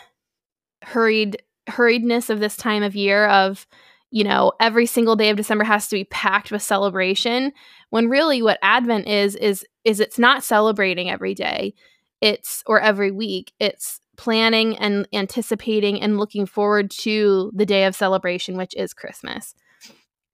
hurried 0.82 1.42
hurriedness 1.68 2.30
of 2.30 2.40
this 2.40 2.56
time 2.56 2.82
of 2.82 2.96
year 2.96 3.26
of 3.26 3.66
you 4.10 4.24
know 4.24 4.52
every 4.60 4.86
single 4.86 5.16
day 5.16 5.30
of 5.30 5.36
december 5.36 5.64
has 5.64 5.88
to 5.88 5.96
be 5.96 6.04
packed 6.04 6.50
with 6.50 6.62
celebration 6.62 7.52
when 7.90 8.08
really 8.08 8.42
what 8.42 8.58
advent 8.62 9.06
is 9.08 9.34
is 9.36 9.64
is 9.84 10.00
it's 10.00 10.18
not 10.18 10.44
celebrating 10.44 11.08
every 11.08 11.34
day. 11.34 11.74
It's 12.20 12.62
or 12.66 12.80
every 12.80 13.10
week 13.10 13.52
it's 13.58 14.00
planning 14.16 14.76
and 14.78 15.06
anticipating 15.12 16.02
and 16.02 16.18
looking 16.18 16.44
forward 16.44 16.90
to 16.90 17.52
the 17.54 17.64
day 17.64 17.84
of 17.84 17.94
celebration 17.94 18.56
which 18.56 18.74
is 18.76 18.92
christmas. 18.92 19.54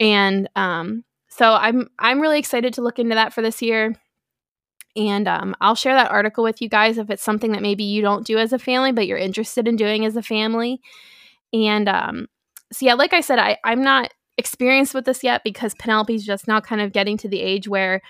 And 0.01 0.49
um 0.57 1.05
so 1.29 1.53
i'm 1.53 1.89
i'm 1.99 2.21
really 2.21 2.39
excited 2.39 2.75
to 2.75 2.83
look 2.83 2.99
into 2.99 3.15
that 3.15 3.33
for 3.33 3.43
this 3.43 3.63
year. 3.63 3.95
And 4.97 5.27
um, 5.27 5.57
I'll 5.61 5.75
share 5.75 5.95
that 5.95 6.13
article 6.13 6.45
with 6.45 6.63
you 6.63 6.69
guys 6.69 6.99
if 6.99 7.11
it's 7.11 7.23
something 7.23 7.51
that 7.51 7.63
maybe 7.63 7.83
you 7.83 8.01
don't 8.01 8.25
do 8.25 8.39
as 8.39 8.53
a 8.53 8.61
family, 8.61 8.93
but 8.93 9.09
you're 9.09 9.19
interested 9.19 9.67
in 9.67 9.75
doing 9.75 10.05
as 10.05 10.15
a 10.15 10.23
family. 10.23 10.81
And 11.53 11.89
um, 11.89 12.29
so, 12.75 12.87
yeah, 12.87 12.95
like 12.95 13.13
I 13.13 13.21
said, 13.21 13.39
I, 13.39 13.59
I'm 13.65 13.83
not 13.83 14.13
experienced 14.37 14.95
with 14.95 15.05
this 15.05 15.23
yet 15.23 15.43
because 15.45 15.75
Penelope's 15.75 16.25
just 16.25 16.49
now 16.49 16.61
kind 16.61 16.81
of 16.81 16.93
getting 16.93 17.17
to 17.19 17.29
the 17.29 17.41
age 17.41 17.69
where 17.69 18.03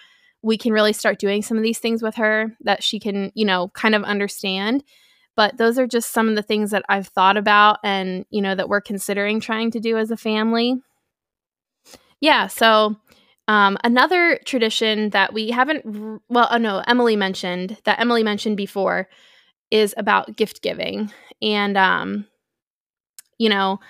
we 0.43 0.57
can 0.57 0.73
really 0.73 0.93
start 0.93 1.19
doing 1.19 1.43
some 1.43 1.57
of 1.57 1.63
these 1.63 1.79
things 1.79 2.03
with 2.03 2.15
her 2.17 2.57
that 2.63 2.83
she 2.83 2.99
can, 2.99 3.31
you 3.35 3.45
know, 3.45 3.69
kind 3.69 3.95
of 3.95 4.03
understand. 4.05 4.83
But 5.37 5.57
those 5.57 5.79
are 5.79 5.87
just 5.87 6.13
some 6.13 6.29
of 6.29 6.37
the 6.37 6.43
things 6.43 6.71
that 6.71 6.85
I've 6.89 7.09
thought 7.09 7.37
about 7.37 7.79
and, 7.85 8.25
you 8.31 8.41
know, 8.41 8.55
that 8.55 8.69
we're 8.69 8.81
considering 8.81 9.41
trying 9.41 9.71
to 9.73 9.81
do 9.81 9.99
as 9.99 10.11
a 10.11 10.17
family. 10.17 10.77
Yeah. 12.21 12.47
So, 12.47 12.97
um, 13.49 13.77
another 13.85 14.39
tradition 14.47 15.11
that 15.11 15.35
we 15.35 15.51
haven't, 15.51 16.21
well, 16.29 16.49
oh 16.51 16.57
no, 16.57 16.83
Emily 16.87 17.17
mentioned 17.17 17.77
that 17.85 18.01
Emily 18.01 18.23
mentioned 18.23 18.57
before 18.57 19.09
is 19.71 19.95
about 19.99 20.37
gift 20.37 20.63
giving. 20.63 21.11
And, 21.43 21.77
um, 21.77 22.27
you 23.39 23.49
know, 23.49 23.81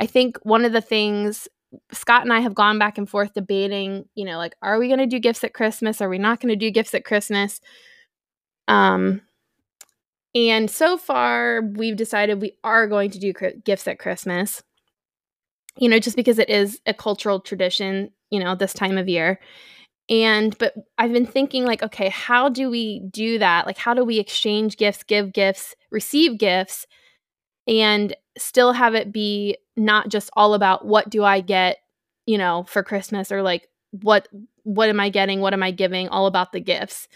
I 0.00 0.06
think 0.06 0.38
one 0.42 0.64
of 0.64 0.72
the 0.72 0.80
things 0.80 1.48
Scott 1.92 2.22
and 2.22 2.32
I 2.32 2.40
have 2.40 2.54
gone 2.54 2.80
back 2.80 2.98
and 2.98 3.08
forth 3.08 3.34
debating, 3.34 4.08
you 4.16 4.24
know, 4.24 4.38
like, 4.38 4.56
are 4.60 4.78
we 4.78 4.88
going 4.88 4.98
to 4.98 5.06
do 5.06 5.20
gifts 5.20 5.44
at 5.44 5.54
Christmas? 5.54 6.00
Are 6.00 6.08
we 6.08 6.18
not 6.18 6.40
going 6.40 6.48
to 6.48 6.56
do 6.56 6.70
gifts 6.70 6.94
at 6.94 7.04
Christmas? 7.04 7.60
Um, 8.66 9.20
and 10.34 10.68
so 10.68 10.96
far, 10.96 11.62
we've 11.62 11.96
decided 11.96 12.40
we 12.40 12.56
are 12.64 12.88
going 12.88 13.10
to 13.10 13.20
do 13.20 13.32
gifts 13.64 13.86
at 13.86 14.00
Christmas, 14.00 14.64
you 15.76 15.88
know, 15.88 16.00
just 16.00 16.16
because 16.16 16.40
it 16.40 16.50
is 16.50 16.80
a 16.86 16.94
cultural 16.94 17.38
tradition 17.38 18.10
you 18.30 18.38
know, 18.38 18.54
this 18.54 18.72
time 18.72 18.96
of 18.96 19.08
year. 19.08 19.40
And, 20.08 20.56
but 20.58 20.74
I've 20.98 21.12
been 21.12 21.26
thinking, 21.26 21.64
like, 21.64 21.82
okay, 21.82 22.08
how 22.08 22.48
do 22.48 22.70
we 22.70 23.00
do 23.10 23.38
that? 23.38 23.66
Like, 23.66 23.78
how 23.78 23.94
do 23.94 24.04
we 24.04 24.18
exchange 24.18 24.76
gifts, 24.76 25.02
give 25.02 25.32
gifts, 25.32 25.74
receive 25.90 26.38
gifts, 26.38 26.86
and 27.70 28.14
still 28.36 28.72
have 28.72 28.94
it 28.94 29.12
be 29.12 29.56
not 29.76 30.08
just 30.08 30.28
all 30.34 30.52
about 30.52 30.84
what 30.84 31.08
do 31.08 31.24
I 31.24 31.40
get, 31.40 31.78
you 32.26 32.36
know, 32.36 32.64
for 32.64 32.82
Christmas 32.82 33.32
or 33.32 33.42
like 33.42 33.68
what 33.92 34.28
what 34.64 34.88
am 34.88 35.00
I 35.00 35.08
getting, 35.08 35.40
what 35.40 35.54
am 35.54 35.62
I 35.62 35.70
giving, 35.70 36.08
all 36.08 36.26
about 36.26 36.52
the 36.52 36.60
gifts. 36.60 37.08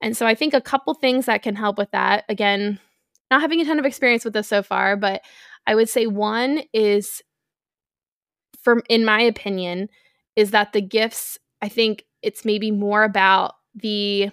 And 0.00 0.16
so 0.16 0.26
I 0.26 0.34
think 0.34 0.54
a 0.54 0.60
couple 0.60 0.94
things 0.94 1.26
that 1.26 1.42
can 1.42 1.56
help 1.56 1.76
with 1.76 1.90
that. 1.90 2.24
Again, 2.28 2.78
not 3.30 3.42
having 3.42 3.60
a 3.60 3.64
ton 3.64 3.78
of 3.78 3.84
experience 3.84 4.24
with 4.24 4.32
this 4.32 4.48
so 4.48 4.62
far, 4.62 4.96
but 4.96 5.22
I 5.66 5.74
would 5.74 5.88
say 5.88 6.06
one 6.06 6.62
is 6.72 7.22
from 8.62 8.82
in 8.88 9.04
my 9.04 9.20
opinion, 9.20 9.88
is 10.36 10.52
that 10.52 10.72
the 10.72 10.80
gifts, 10.80 11.38
I 11.60 11.68
think 11.68 12.04
it's 12.22 12.44
maybe 12.44 12.70
more 12.70 13.04
about 13.04 13.54
the 13.74 14.30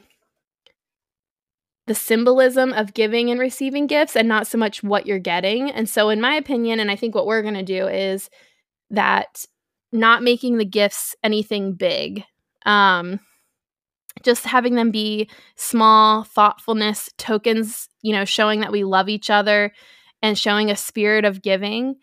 the 1.87 1.95
symbolism 1.95 2.73
of 2.73 2.93
giving 2.93 3.29
and 3.29 3.39
receiving 3.39 3.87
gifts 3.87 4.15
and 4.15 4.27
not 4.27 4.47
so 4.47 4.57
much 4.57 4.83
what 4.83 5.05
you're 5.05 5.19
getting. 5.19 5.69
And 5.69 5.87
so 5.87 6.09
in 6.09 6.19
my 6.19 6.35
opinion 6.35 6.79
and 6.79 6.89
I 6.89 6.95
think 6.95 7.13
what 7.13 7.27
we're 7.27 7.41
going 7.41 7.53
to 7.53 7.63
do 7.63 7.87
is 7.87 8.29
that 8.89 9.45
not 9.91 10.23
making 10.23 10.57
the 10.57 10.65
gifts 10.65 11.15
anything 11.23 11.73
big. 11.73 12.23
Um 12.65 13.19
just 14.23 14.45
having 14.45 14.75
them 14.75 14.91
be 14.91 15.29
small 15.57 16.23
thoughtfulness 16.23 17.09
tokens, 17.17 17.89
you 18.01 18.13
know, 18.13 18.25
showing 18.25 18.61
that 18.61 18.71
we 18.71 18.83
love 18.83 19.09
each 19.09 19.29
other 19.29 19.71
and 20.21 20.37
showing 20.37 20.71
a 20.71 20.75
spirit 20.75 21.25
of 21.25 21.41
giving 21.41 21.95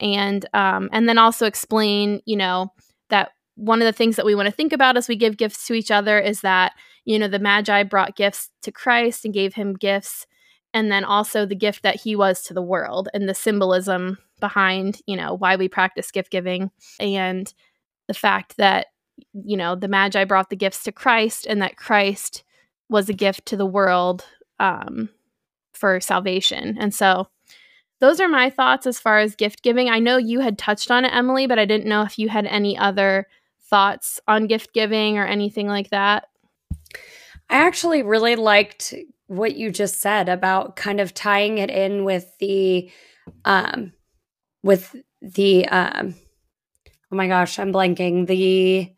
and 0.00 0.46
um 0.52 0.90
and 0.92 1.08
then 1.08 1.16
also 1.16 1.46
explain, 1.46 2.20
you 2.26 2.36
know, 2.36 2.72
that 3.08 3.30
one 3.54 3.80
of 3.80 3.86
the 3.86 3.92
things 3.92 4.16
that 4.16 4.26
we 4.26 4.34
want 4.34 4.46
to 4.46 4.54
think 4.54 4.72
about 4.72 4.96
as 4.96 5.08
we 5.08 5.16
give 5.16 5.36
gifts 5.36 5.66
to 5.66 5.74
each 5.74 5.90
other 5.90 6.18
is 6.18 6.40
that, 6.40 6.72
you 7.04 7.18
know, 7.18 7.28
the 7.28 7.38
Magi 7.38 7.82
brought 7.84 8.16
gifts 8.16 8.50
to 8.62 8.72
Christ 8.72 9.24
and 9.24 9.34
gave 9.34 9.54
him 9.54 9.74
gifts, 9.74 10.26
and 10.72 10.90
then 10.90 11.04
also 11.04 11.44
the 11.44 11.54
gift 11.54 11.82
that 11.82 12.00
he 12.00 12.14
was 12.14 12.42
to 12.42 12.54
the 12.54 12.62
world 12.62 13.08
and 13.12 13.28
the 13.28 13.34
symbolism 13.34 14.18
behind, 14.38 15.00
you 15.06 15.16
know, 15.16 15.34
why 15.34 15.56
we 15.56 15.68
practice 15.68 16.10
gift 16.10 16.30
giving 16.30 16.70
and 16.98 17.52
the 18.06 18.14
fact 18.14 18.56
that, 18.56 18.86
you 19.32 19.56
know, 19.56 19.74
the 19.74 19.88
Magi 19.88 20.24
brought 20.24 20.50
the 20.50 20.56
gifts 20.56 20.84
to 20.84 20.92
Christ 20.92 21.46
and 21.46 21.60
that 21.60 21.76
Christ 21.76 22.44
was 22.88 23.08
a 23.08 23.14
gift 23.14 23.46
to 23.46 23.56
the 23.56 23.66
world 23.66 24.24
um, 24.58 25.10
for 25.72 26.00
salvation. 26.00 26.76
And 26.78 26.94
so, 26.94 27.28
those 28.00 28.18
are 28.18 28.28
my 28.28 28.48
thoughts 28.48 28.86
as 28.86 28.98
far 28.98 29.18
as 29.18 29.36
gift 29.36 29.62
giving. 29.62 29.90
I 29.90 29.98
know 29.98 30.16
you 30.16 30.40
had 30.40 30.56
touched 30.56 30.90
on 30.90 31.04
it, 31.04 31.14
Emily, 31.14 31.46
but 31.46 31.58
I 31.58 31.66
didn't 31.66 31.86
know 31.86 32.00
if 32.00 32.18
you 32.18 32.30
had 32.30 32.46
any 32.46 32.76
other 32.78 33.26
thoughts 33.70 34.20
on 34.26 34.48
gift 34.48 34.74
giving 34.74 35.16
or 35.16 35.26
anything 35.26 35.68
like 35.68 35.90
that? 35.90 36.24
I 37.48 37.56
actually 37.56 38.02
really 38.02 38.36
liked 38.36 38.94
what 39.26 39.56
you 39.56 39.70
just 39.70 40.00
said 40.00 40.28
about 40.28 40.76
kind 40.76 41.00
of 41.00 41.14
tying 41.14 41.58
it 41.58 41.70
in 41.70 42.04
with 42.04 42.36
the 42.38 42.90
um 43.44 43.92
with 44.62 44.94
the 45.22 45.66
um 45.68 46.14
oh 47.12 47.16
my 47.16 47.28
gosh, 47.28 47.58
I'm 47.58 47.72
blanking. 47.72 48.26
The 48.26 48.92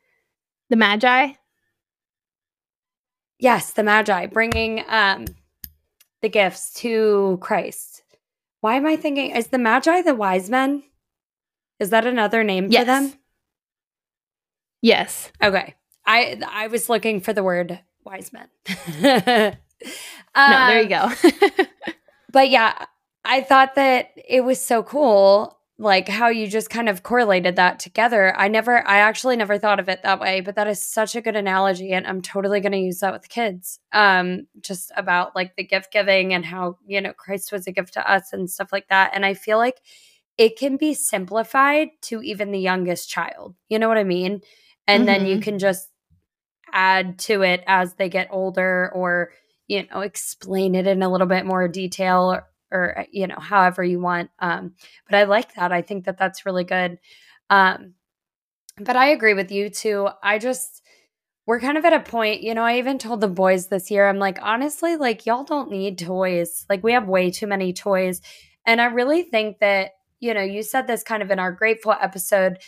the 0.71 0.77
magi? 0.77 1.33
Yes, 3.39 3.73
the 3.73 3.83
magi 3.83 4.27
bringing 4.27 4.85
um 4.89 5.27
the 6.21 6.29
gifts 6.29 6.73
to 6.75 7.39
Christ. 7.41 8.03
Why 8.61 8.77
am 8.77 8.87
I 8.87 8.97
thinking 8.97 9.33
is 9.33 9.49
the 9.49 9.59
magi 9.59 10.03
the 10.03 10.15
wise 10.15 10.49
men? 10.49 10.85
Is 11.81 11.91
that 11.91 12.07
another 12.07 12.45
name 12.45 12.69
yes. 12.71 12.83
for 12.83 12.87
them? 12.87 13.13
Yes. 14.81 15.33
Okay. 15.43 15.75
I 16.07 16.41
I 16.49 16.67
was 16.69 16.89
looking 16.89 17.21
for 17.21 17.33
the 17.33 17.43
word 17.43 17.81
wise 18.05 18.33
men. 18.33 18.49
no, 19.01 19.57
there 20.37 20.83
you 20.83 20.89
go. 20.89 21.11
but 22.33 22.51
yeah, 22.51 22.87
I 23.25 23.43
thought 23.43 23.75
that 23.77 24.11
it 24.17 24.45
was 24.45 24.65
so 24.65 24.83
cool 24.83 25.59
like 25.79 26.07
how 26.07 26.29
you 26.29 26.47
just 26.47 26.71
kind 26.71 26.89
of 26.89 27.03
correlated 27.03 27.57
that 27.57 27.81
together. 27.81 28.37
I 28.37 28.49
never 28.49 28.87
I 28.87 28.99
actually 28.99 29.37
never 29.37 29.59
thought 29.59 29.81
of 29.81 29.89
it 29.89 30.03
that 30.03 30.21
way, 30.21 30.41
but 30.41 30.55
that 30.55 30.69
is 30.69 30.81
such 30.81 31.17
a 31.17 31.21
good 31.21 31.35
analogy 31.35 31.93
and 31.93 32.07
I'm 32.07 32.23
totally 32.23 32.61
going 32.61 32.73
to 32.73 32.79
use 32.79 33.01
that 33.01 33.13
with 33.13 33.29
kids. 33.29 33.81
Um 33.93 34.47
just 34.61 34.93
about 34.97 35.35
like 35.35 35.57
the 35.57 35.65
gift 35.65 35.93
giving 35.93 36.35
and 36.35 36.45
how, 36.45 36.79
you 36.87 37.01
know, 37.01 37.13
Christ 37.13 37.51
was 37.53 37.67
a 37.67 37.73
gift 37.73 37.95
to 37.95 38.11
us 38.11 38.33
and 38.33 38.51
stuff 38.51 38.73
like 38.73 38.89
that. 38.89 39.11
And 39.15 39.27
I 39.27 39.35
feel 39.35 39.59
like 39.59 39.81
it 40.39 40.57
can 40.57 40.77
be 40.77 40.95
simplified 40.95 41.89
to 42.03 42.23
even 42.23 42.53
the 42.53 42.61
youngest 42.61 43.11
child. 43.11 43.55
You 43.69 43.79
know 43.79 43.89
what 43.89 43.99
I 43.99 44.05
mean? 44.05 44.43
and 44.87 45.01
mm-hmm. 45.01 45.07
then 45.07 45.27
you 45.27 45.37
mm-hmm. 45.37 45.43
can 45.43 45.59
just 45.59 45.89
add 46.73 47.19
to 47.19 47.43
it 47.43 47.63
as 47.67 47.95
they 47.95 48.09
get 48.09 48.29
older 48.31 48.91
or 48.95 49.31
you 49.69 49.87
know 49.91 50.01
explain 50.01 50.75
it 50.75 50.87
in 50.87 51.03
a 51.03 51.09
little 51.11 51.27
bit 51.27 51.47
more 51.47 51.69
detail 51.69 52.33
or, 52.33 52.45
or 52.71 53.01
uh, 53.01 53.05
you 53.11 53.27
know 53.27 53.39
however 53.39 53.83
you 53.85 54.01
want 54.01 54.31
um 54.39 54.75
but 55.09 55.17
i 55.17 55.25
like 55.25 55.55
that. 55.55 55.73
I 55.73 55.83
think 55.83 56.05
that 56.05 56.19
that's 56.19 56.47
really 56.47 56.65
good. 56.65 56.99
Um 57.51 57.95
but 58.79 58.97
i 58.97 59.09
agree 59.09 59.35
with 59.35 59.53
you 59.53 59.71
too. 59.71 60.09
I 60.23 60.39
just 60.39 60.83
we're 61.47 61.61
kind 61.61 61.77
of 61.77 61.85
at 61.85 61.93
a 61.93 62.01
point 62.01 62.43
you 62.43 62.55
know 62.55 62.63
i 62.63 62.79
even 62.79 62.99
told 62.99 63.21
the 63.21 63.29
boys 63.29 63.67
this 63.67 63.91
year 63.91 64.09
i'm 64.09 64.19
like 64.19 64.39
honestly 64.43 64.97
like 64.97 65.27
y'all 65.27 65.45
don't 65.45 65.71
need 65.71 65.99
toys. 65.99 66.67
Like 66.69 66.83
we 66.83 66.93
have 66.93 67.09
way 67.09 67.31
too 67.31 67.47
many 67.47 67.73
toys. 67.73 68.21
And 68.67 68.81
i 68.81 68.87
really 68.87 69.23
think 69.23 69.59
that 69.61 69.93
you 70.21 70.35
know 70.35 70.43
you 70.43 70.63
said 70.63 70.87
this 70.87 71.03
kind 71.03 71.23
of 71.23 71.31
in 71.31 71.39
our 71.39 71.53
grateful 71.53 71.95
episode 72.01 72.59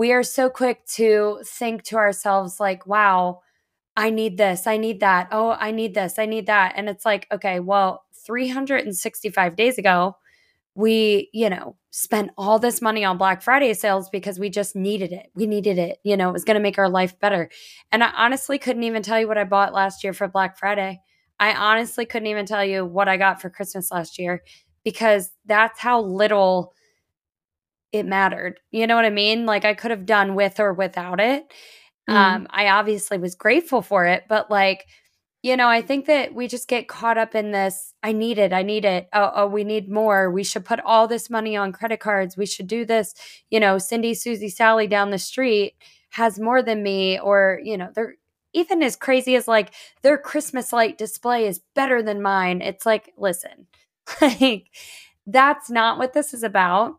we 0.00 0.12
are 0.12 0.22
so 0.22 0.48
quick 0.48 0.86
to 0.86 1.38
think 1.44 1.82
to 1.82 1.96
ourselves, 1.96 2.58
like, 2.58 2.86
wow, 2.86 3.42
I 3.94 4.08
need 4.08 4.38
this, 4.38 4.66
I 4.66 4.78
need 4.78 5.00
that. 5.00 5.28
Oh, 5.30 5.50
I 5.60 5.72
need 5.72 5.92
this, 5.92 6.18
I 6.18 6.24
need 6.24 6.46
that. 6.46 6.72
And 6.74 6.88
it's 6.88 7.04
like, 7.04 7.26
okay, 7.30 7.60
well, 7.60 8.04
365 8.24 9.56
days 9.56 9.76
ago, 9.76 10.16
we, 10.74 11.28
you 11.34 11.50
know, 11.50 11.76
spent 11.90 12.30
all 12.38 12.58
this 12.58 12.80
money 12.80 13.04
on 13.04 13.18
Black 13.18 13.42
Friday 13.42 13.74
sales 13.74 14.08
because 14.08 14.38
we 14.38 14.48
just 14.48 14.74
needed 14.74 15.12
it. 15.12 15.26
We 15.34 15.46
needed 15.46 15.76
it. 15.76 15.98
You 16.02 16.16
know, 16.16 16.30
it 16.30 16.32
was 16.32 16.44
going 16.44 16.54
to 16.54 16.62
make 16.62 16.78
our 16.78 16.88
life 16.88 17.20
better. 17.20 17.50
And 17.92 18.02
I 18.02 18.10
honestly 18.16 18.58
couldn't 18.58 18.84
even 18.84 19.02
tell 19.02 19.20
you 19.20 19.28
what 19.28 19.36
I 19.36 19.44
bought 19.44 19.74
last 19.74 20.02
year 20.02 20.14
for 20.14 20.26
Black 20.28 20.56
Friday. 20.56 21.02
I 21.38 21.52
honestly 21.52 22.06
couldn't 22.06 22.28
even 22.28 22.46
tell 22.46 22.64
you 22.64 22.86
what 22.86 23.08
I 23.08 23.18
got 23.18 23.42
for 23.42 23.50
Christmas 23.50 23.90
last 23.90 24.18
year 24.18 24.44
because 24.82 25.30
that's 25.44 25.78
how 25.78 26.00
little 26.00 26.72
it 27.92 28.06
mattered. 28.06 28.60
You 28.70 28.86
know 28.86 28.96
what 28.96 29.04
I 29.04 29.10
mean? 29.10 29.46
Like 29.46 29.64
I 29.64 29.74
could 29.74 29.90
have 29.90 30.06
done 30.06 30.34
with 30.34 30.60
or 30.60 30.72
without 30.72 31.20
it. 31.20 31.44
Mm. 32.08 32.14
Um, 32.14 32.46
I 32.50 32.68
obviously 32.68 33.18
was 33.18 33.34
grateful 33.34 33.82
for 33.82 34.06
it, 34.06 34.24
but 34.28 34.50
like 34.50 34.86
you 35.42 35.56
know, 35.56 35.68
I 35.68 35.80
think 35.80 36.04
that 36.06 36.34
we 36.34 36.48
just 36.48 36.68
get 36.68 36.86
caught 36.86 37.16
up 37.16 37.34
in 37.34 37.50
this. 37.50 37.94
I 38.02 38.12
need 38.12 38.36
it. 38.36 38.52
I 38.52 38.62
need 38.62 38.84
it. 38.84 39.08
Oh, 39.14 39.30
oh, 39.34 39.46
we 39.46 39.64
need 39.64 39.90
more. 39.90 40.30
We 40.30 40.44
should 40.44 40.66
put 40.66 40.80
all 40.80 41.08
this 41.08 41.30
money 41.30 41.56
on 41.56 41.72
credit 41.72 41.98
cards. 41.98 42.36
We 42.36 42.44
should 42.44 42.66
do 42.66 42.84
this. 42.84 43.14
You 43.48 43.58
know, 43.58 43.78
Cindy, 43.78 44.12
Susie, 44.12 44.50
Sally 44.50 44.86
down 44.86 45.10
the 45.10 45.18
street 45.18 45.76
has 46.10 46.38
more 46.38 46.62
than 46.62 46.82
me, 46.82 47.18
or, 47.18 47.60
you 47.62 47.78
know, 47.78 47.88
they're 47.94 48.16
even 48.52 48.82
as 48.82 48.96
crazy 48.96 49.34
as 49.36 49.48
like 49.48 49.72
their 50.02 50.18
Christmas 50.18 50.72
light 50.72 50.98
display 50.98 51.46
is 51.46 51.60
better 51.74 52.02
than 52.02 52.20
mine. 52.20 52.60
It's 52.60 52.84
like, 52.84 53.12
listen, 53.16 53.66
like 54.20 54.66
that's 55.26 55.70
not 55.70 55.98
what 55.98 56.12
this 56.12 56.34
is 56.34 56.42
about. 56.42 56.96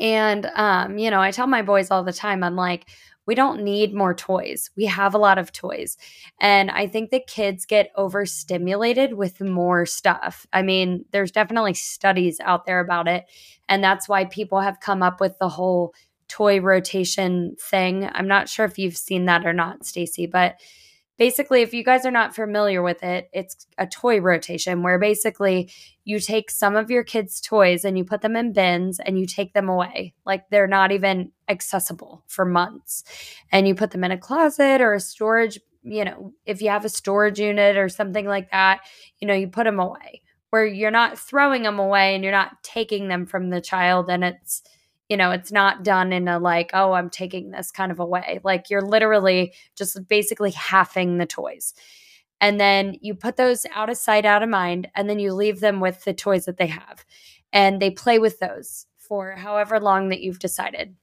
And, 0.00 0.46
um, 0.54 0.98
you 0.98 1.10
know, 1.10 1.20
I 1.20 1.30
tell 1.30 1.46
my 1.46 1.62
boys 1.62 1.90
all 1.90 2.04
the 2.04 2.12
time, 2.12 2.42
I'm 2.42 2.56
like, 2.56 2.88
we 3.26 3.34
don't 3.34 3.62
need 3.62 3.94
more 3.94 4.14
toys. 4.14 4.70
We 4.76 4.84
have 4.86 5.14
a 5.14 5.18
lot 5.18 5.38
of 5.38 5.52
toys. 5.52 5.96
And 6.40 6.70
I 6.70 6.86
think 6.86 7.10
that 7.10 7.26
kids 7.26 7.64
get 7.64 7.90
overstimulated 7.96 9.14
with 9.14 9.40
more 9.40 9.86
stuff. 9.86 10.46
I 10.52 10.62
mean, 10.62 11.06
there's 11.10 11.30
definitely 11.30 11.74
studies 11.74 12.38
out 12.40 12.66
there 12.66 12.80
about 12.80 13.08
it. 13.08 13.24
And 13.68 13.82
that's 13.82 14.08
why 14.08 14.26
people 14.26 14.60
have 14.60 14.80
come 14.80 15.02
up 15.02 15.20
with 15.20 15.38
the 15.38 15.48
whole 15.48 15.94
toy 16.28 16.60
rotation 16.60 17.56
thing. 17.58 18.08
I'm 18.12 18.28
not 18.28 18.48
sure 18.48 18.66
if 18.66 18.78
you've 18.78 18.96
seen 18.96 19.26
that 19.26 19.46
or 19.46 19.52
not, 19.52 19.86
Stacy, 19.86 20.26
but 20.26 20.56
basically 21.16 21.62
if 21.62 21.72
you 21.72 21.84
guys 21.84 22.04
are 22.04 22.10
not 22.10 22.34
familiar 22.34 22.82
with 22.82 23.02
it 23.02 23.28
it's 23.32 23.66
a 23.78 23.86
toy 23.86 24.20
rotation 24.20 24.82
where 24.82 24.98
basically 24.98 25.70
you 26.04 26.20
take 26.20 26.50
some 26.50 26.76
of 26.76 26.90
your 26.90 27.02
kids 27.02 27.40
toys 27.40 27.84
and 27.84 27.96
you 27.96 28.04
put 28.04 28.20
them 28.20 28.36
in 28.36 28.52
bins 28.52 29.00
and 29.00 29.18
you 29.18 29.26
take 29.26 29.54
them 29.54 29.68
away. 29.68 30.14
Like 30.26 30.48
they're 30.50 30.66
not 30.66 30.92
even 30.92 31.32
accessible 31.48 32.22
for 32.26 32.44
months. 32.44 33.04
And 33.50 33.66
you 33.66 33.74
put 33.74 33.90
them 33.90 34.04
in 34.04 34.10
a 34.10 34.18
closet 34.18 34.80
or 34.80 34.92
a 34.94 35.00
storage 35.00 35.58
you 35.86 36.02
know 36.02 36.32
if 36.46 36.62
you 36.62 36.70
have 36.70 36.86
a 36.86 36.88
storage 36.88 37.38
unit 37.38 37.76
or 37.76 37.90
something 37.90 38.24
like 38.24 38.50
that 38.50 38.80
you 39.18 39.28
know 39.28 39.34
you 39.34 39.48
put 39.48 39.64
them 39.64 39.80
away. 39.80 40.22
Where 40.50 40.66
you're 40.66 40.92
not 40.92 41.18
throwing 41.18 41.64
them 41.64 41.80
away 41.80 42.14
and 42.14 42.22
you're 42.22 42.32
not 42.32 42.62
taking 42.62 43.08
them 43.08 43.26
from 43.26 43.50
the 43.50 43.60
child 43.60 44.08
and 44.08 44.22
it's 44.22 44.62
you 45.14 45.18
know, 45.18 45.30
it's 45.30 45.52
not 45.52 45.84
done 45.84 46.12
in 46.12 46.26
a 46.26 46.40
like, 46.40 46.70
oh, 46.74 46.90
I'm 46.90 47.08
taking 47.08 47.52
this 47.52 47.70
kind 47.70 47.92
of 47.92 48.00
a 48.00 48.04
way. 48.04 48.40
Like 48.42 48.68
you're 48.68 48.82
literally 48.82 49.52
just 49.76 50.08
basically 50.08 50.50
halving 50.50 51.18
the 51.18 51.24
toys. 51.24 51.72
And 52.40 52.58
then 52.58 52.96
you 53.00 53.14
put 53.14 53.36
those 53.36 53.64
out 53.72 53.88
of 53.88 53.96
sight, 53.96 54.24
out 54.24 54.42
of 54.42 54.48
mind, 54.48 54.88
and 54.96 55.08
then 55.08 55.20
you 55.20 55.32
leave 55.32 55.60
them 55.60 55.78
with 55.78 56.02
the 56.02 56.14
toys 56.14 56.46
that 56.46 56.56
they 56.56 56.66
have. 56.66 57.04
And 57.52 57.80
they 57.80 57.92
play 57.92 58.18
with 58.18 58.40
those 58.40 58.86
for 58.98 59.36
however 59.36 59.78
long 59.78 60.08
that 60.08 60.20
you've 60.20 60.40
decided. 60.40 60.96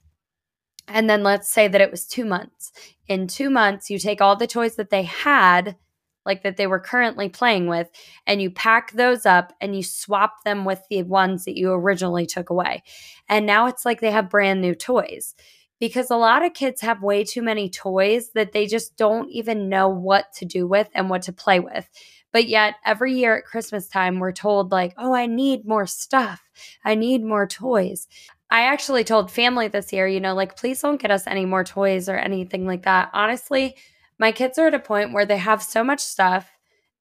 And 0.89 1.09
then 1.09 1.23
let's 1.23 1.47
say 1.47 1.69
that 1.69 1.79
it 1.79 1.89
was 1.89 2.05
two 2.05 2.25
months. 2.25 2.73
In 3.07 3.29
two 3.29 3.49
months, 3.49 3.89
you 3.89 3.97
take 3.97 4.19
all 4.19 4.35
the 4.35 4.45
toys 4.45 4.75
that 4.75 4.89
they 4.89 5.03
had 5.03 5.77
like 6.25 6.43
that 6.43 6.57
they 6.57 6.67
were 6.67 6.79
currently 6.79 7.29
playing 7.29 7.67
with, 7.67 7.89
and 8.27 8.41
you 8.41 8.49
pack 8.51 8.91
those 8.91 9.25
up 9.25 9.53
and 9.61 9.75
you 9.75 9.83
swap 9.83 10.43
them 10.43 10.65
with 10.65 10.81
the 10.89 11.03
ones 11.03 11.45
that 11.45 11.57
you 11.57 11.71
originally 11.71 12.25
took 12.25 12.49
away. 12.49 12.83
And 13.27 13.45
now 13.45 13.67
it's 13.67 13.85
like 13.85 14.01
they 14.01 14.11
have 14.11 14.29
brand 14.29 14.61
new 14.61 14.75
toys 14.75 15.35
because 15.79 16.11
a 16.11 16.15
lot 16.15 16.45
of 16.45 16.53
kids 16.53 16.81
have 16.81 17.01
way 17.01 17.23
too 17.23 17.41
many 17.41 17.67
toys 17.67 18.29
that 18.35 18.51
they 18.51 18.67
just 18.67 18.95
don't 18.97 19.29
even 19.31 19.67
know 19.67 19.89
what 19.89 20.31
to 20.33 20.45
do 20.45 20.67
with 20.67 20.87
and 20.93 21.09
what 21.09 21.23
to 21.23 21.33
play 21.33 21.59
with. 21.59 21.89
But 22.31 22.47
yet, 22.47 22.75
every 22.85 23.13
year 23.15 23.35
at 23.35 23.45
Christmas 23.45 23.89
time, 23.89 24.19
we're 24.19 24.31
told, 24.31 24.71
like, 24.71 24.93
oh, 24.97 25.13
I 25.13 25.25
need 25.25 25.67
more 25.67 25.85
stuff. 25.87 26.41
I 26.85 26.95
need 26.95 27.25
more 27.25 27.45
toys. 27.45 28.07
I 28.49 28.61
actually 28.61 29.03
told 29.03 29.31
family 29.31 29.67
this 29.69 29.91
year, 29.91 30.07
you 30.07 30.19
know, 30.19 30.33
like, 30.33 30.55
please 30.55 30.79
don't 30.81 31.01
get 31.01 31.11
us 31.11 31.25
any 31.25 31.45
more 31.45 31.63
toys 31.63 32.07
or 32.07 32.15
anything 32.15 32.65
like 32.65 32.83
that. 32.83 33.09
Honestly, 33.13 33.75
my 34.21 34.31
kids 34.31 34.59
are 34.59 34.67
at 34.67 34.75
a 34.75 34.79
point 34.79 35.13
where 35.13 35.25
they 35.25 35.37
have 35.37 35.63
so 35.63 35.83
much 35.83 35.99
stuff 35.99 36.51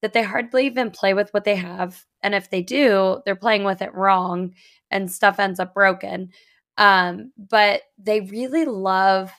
that 0.00 0.14
they 0.14 0.22
hardly 0.22 0.64
even 0.64 0.90
play 0.90 1.12
with 1.12 1.28
what 1.34 1.44
they 1.44 1.56
have. 1.56 2.06
And 2.22 2.34
if 2.34 2.48
they 2.48 2.62
do, 2.62 3.20
they're 3.26 3.36
playing 3.36 3.62
with 3.64 3.82
it 3.82 3.94
wrong 3.94 4.54
and 4.90 5.12
stuff 5.12 5.38
ends 5.38 5.60
up 5.60 5.74
broken. 5.74 6.30
Um, 6.78 7.30
but 7.36 7.82
they 7.98 8.22
really 8.22 8.64
love 8.64 9.30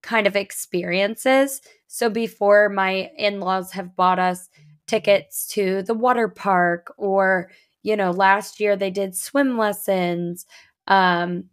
kind 0.00 0.28
of 0.28 0.36
experiences. 0.36 1.60
So 1.88 2.08
before 2.08 2.68
my 2.68 3.10
in 3.18 3.40
laws 3.40 3.72
have 3.72 3.96
bought 3.96 4.20
us 4.20 4.48
tickets 4.86 5.48
to 5.48 5.82
the 5.82 5.94
water 5.94 6.28
park, 6.28 6.94
or, 6.96 7.50
you 7.82 7.96
know, 7.96 8.12
last 8.12 8.60
year 8.60 8.76
they 8.76 8.92
did 8.92 9.16
swim 9.16 9.58
lessons. 9.58 10.46
Um, 10.86 11.46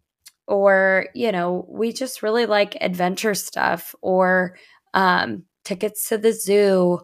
or, 0.48 1.08
you 1.16 1.32
know, 1.32 1.66
we 1.68 1.92
just 1.92 2.22
really 2.22 2.46
like 2.46 2.78
adventure 2.82 3.34
stuff 3.34 3.96
or, 4.02 4.58
um, 4.94 5.46
tickets 5.72 6.10
to 6.10 6.18
the 6.18 6.34
zoo. 6.34 7.00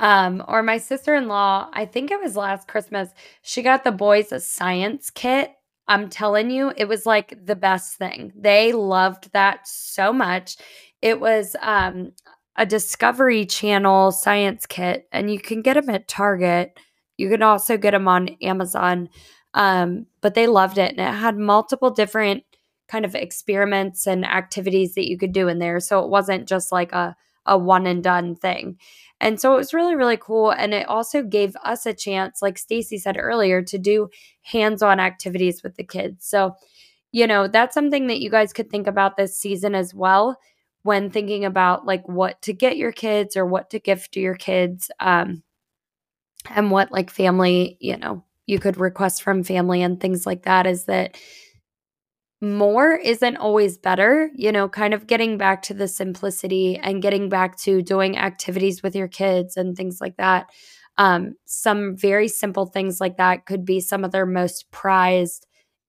Um, 0.00 0.42
or 0.48 0.60
my 0.64 0.78
sister 0.78 1.14
in 1.14 1.28
law, 1.28 1.68
I 1.72 1.84
think 1.84 2.10
it 2.10 2.20
was 2.20 2.34
last 2.34 2.66
Christmas, 2.66 3.10
she 3.42 3.62
got 3.62 3.84
the 3.84 3.92
boys 3.92 4.32
a 4.32 4.40
science 4.40 5.08
kit. 5.08 5.52
I'm 5.86 6.10
telling 6.10 6.50
you, 6.50 6.72
it 6.76 6.88
was 6.88 7.06
like 7.06 7.46
the 7.46 7.54
best 7.54 7.96
thing. 7.98 8.32
They 8.34 8.72
loved 8.72 9.32
that 9.32 9.68
so 9.68 10.12
much. 10.12 10.56
It 11.00 11.20
was 11.20 11.54
um, 11.60 12.12
a 12.56 12.66
Discovery 12.66 13.46
Channel 13.46 14.10
science 14.10 14.66
kit, 14.66 15.06
and 15.12 15.32
you 15.32 15.38
can 15.38 15.62
get 15.62 15.74
them 15.74 15.88
at 15.88 16.08
Target. 16.08 16.76
You 17.16 17.28
can 17.28 17.42
also 17.42 17.76
get 17.76 17.92
them 17.92 18.08
on 18.08 18.30
Amazon. 18.42 19.10
Um, 19.54 20.06
but 20.20 20.34
they 20.34 20.48
loved 20.48 20.78
it, 20.78 20.90
and 20.90 21.00
it 21.00 21.20
had 21.20 21.36
multiple 21.36 21.90
different 21.90 22.42
kind 22.88 23.04
of 23.04 23.14
experiments 23.14 24.08
and 24.08 24.24
activities 24.24 24.94
that 24.94 25.08
you 25.08 25.16
could 25.16 25.32
do 25.32 25.46
in 25.46 25.60
there. 25.60 25.78
So 25.78 26.02
it 26.02 26.10
wasn't 26.10 26.48
just 26.48 26.72
like 26.72 26.92
a 26.92 27.14
a 27.46 27.58
one 27.58 27.86
and 27.86 28.02
done 28.02 28.36
thing. 28.36 28.78
And 29.20 29.40
so 29.40 29.54
it 29.54 29.58
was 29.58 29.74
really, 29.74 29.94
really 29.94 30.16
cool. 30.16 30.50
And 30.50 30.74
it 30.74 30.88
also 30.88 31.22
gave 31.22 31.56
us 31.64 31.86
a 31.86 31.94
chance, 31.94 32.42
like 32.42 32.58
Stacy 32.58 32.98
said 32.98 33.16
earlier, 33.18 33.62
to 33.62 33.78
do 33.78 34.08
hands 34.42 34.82
on 34.82 34.98
activities 35.00 35.62
with 35.62 35.76
the 35.76 35.84
kids. 35.84 36.26
So, 36.26 36.56
you 37.12 37.26
know, 37.26 37.46
that's 37.46 37.74
something 37.74 38.08
that 38.08 38.20
you 38.20 38.30
guys 38.30 38.52
could 38.52 38.70
think 38.70 38.86
about 38.86 39.16
this 39.16 39.38
season 39.38 39.74
as 39.74 39.94
well 39.94 40.36
when 40.82 41.10
thinking 41.10 41.44
about 41.44 41.86
like 41.86 42.06
what 42.08 42.42
to 42.42 42.52
get 42.52 42.76
your 42.76 42.90
kids 42.90 43.36
or 43.36 43.46
what 43.46 43.70
to 43.70 43.78
gift 43.78 44.12
to 44.12 44.20
your 44.20 44.34
kids 44.34 44.90
um, 44.98 45.42
and 46.50 46.70
what 46.70 46.90
like 46.90 47.10
family, 47.10 47.76
you 47.80 47.96
know, 47.96 48.24
you 48.46 48.58
could 48.58 48.76
request 48.76 49.22
from 49.22 49.44
family 49.44 49.82
and 49.82 50.00
things 50.00 50.26
like 50.26 50.42
that 50.42 50.66
is 50.66 50.86
that 50.86 51.16
more 52.42 52.96
isn't 52.96 53.36
always 53.36 53.78
better, 53.78 54.28
you 54.34 54.50
know, 54.50 54.68
kind 54.68 54.92
of 54.92 55.06
getting 55.06 55.38
back 55.38 55.62
to 55.62 55.74
the 55.74 55.86
simplicity 55.86 56.76
and 56.76 57.00
getting 57.00 57.28
back 57.28 57.56
to 57.58 57.80
doing 57.82 58.18
activities 58.18 58.82
with 58.82 58.96
your 58.96 59.06
kids 59.06 59.56
and 59.56 59.76
things 59.76 60.00
like 60.00 60.16
that. 60.16 60.50
Um, 60.98 61.34
some 61.44 61.96
very 61.96 62.26
simple 62.26 62.66
things 62.66 63.00
like 63.00 63.16
that 63.16 63.46
could 63.46 63.64
be 63.64 63.78
some 63.78 64.04
of 64.04 64.10
their 64.10 64.26
most 64.26 64.70
prized 64.72 65.46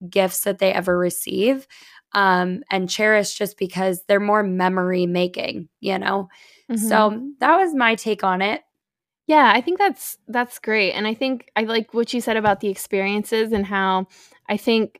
gifts 0.08 0.42
that 0.42 0.60
they 0.60 0.72
ever 0.72 0.98
receive 0.98 1.68
um, 2.14 2.62
and 2.70 2.88
cherish 2.88 3.34
just 3.34 3.58
because 3.58 4.04
they're 4.08 4.20
more 4.20 4.44
memory 4.44 5.08
making, 5.08 5.70
you 5.80 5.98
know? 5.98 6.30
Mm-hmm. 6.72 6.88
So 6.88 7.32
that 7.40 7.58
was 7.58 7.74
my 7.74 7.96
take 7.96 8.24
on 8.24 8.44
it. 8.44 8.62
Yeah, 9.26 9.52
I 9.54 9.62
think 9.62 9.80
that's 9.80 10.18
that's 10.28 10.60
great. 10.60 10.92
And 10.92 11.08
I 11.08 11.14
think 11.14 11.50
I 11.56 11.64
like 11.64 11.94
what 11.94 12.14
you 12.14 12.22
said 12.22 12.38
about 12.38 12.60
the 12.60 12.68
experiences 12.68 13.54
and 13.54 13.66
how 13.66 14.08
I 14.50 14.58
think 14.58 15.00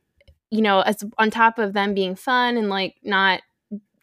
you 0.54 0.62
know, 0.62 0.82
as 0.82 1.04
on 1.18 1.32
top 1.32 1.58
of 1.58 1.74
them 1.74 1.96
being 1.96 2.14
fun 2.16 2.58
and 2.58 2.70
like 2.70 2.94
not, 3.02 3.42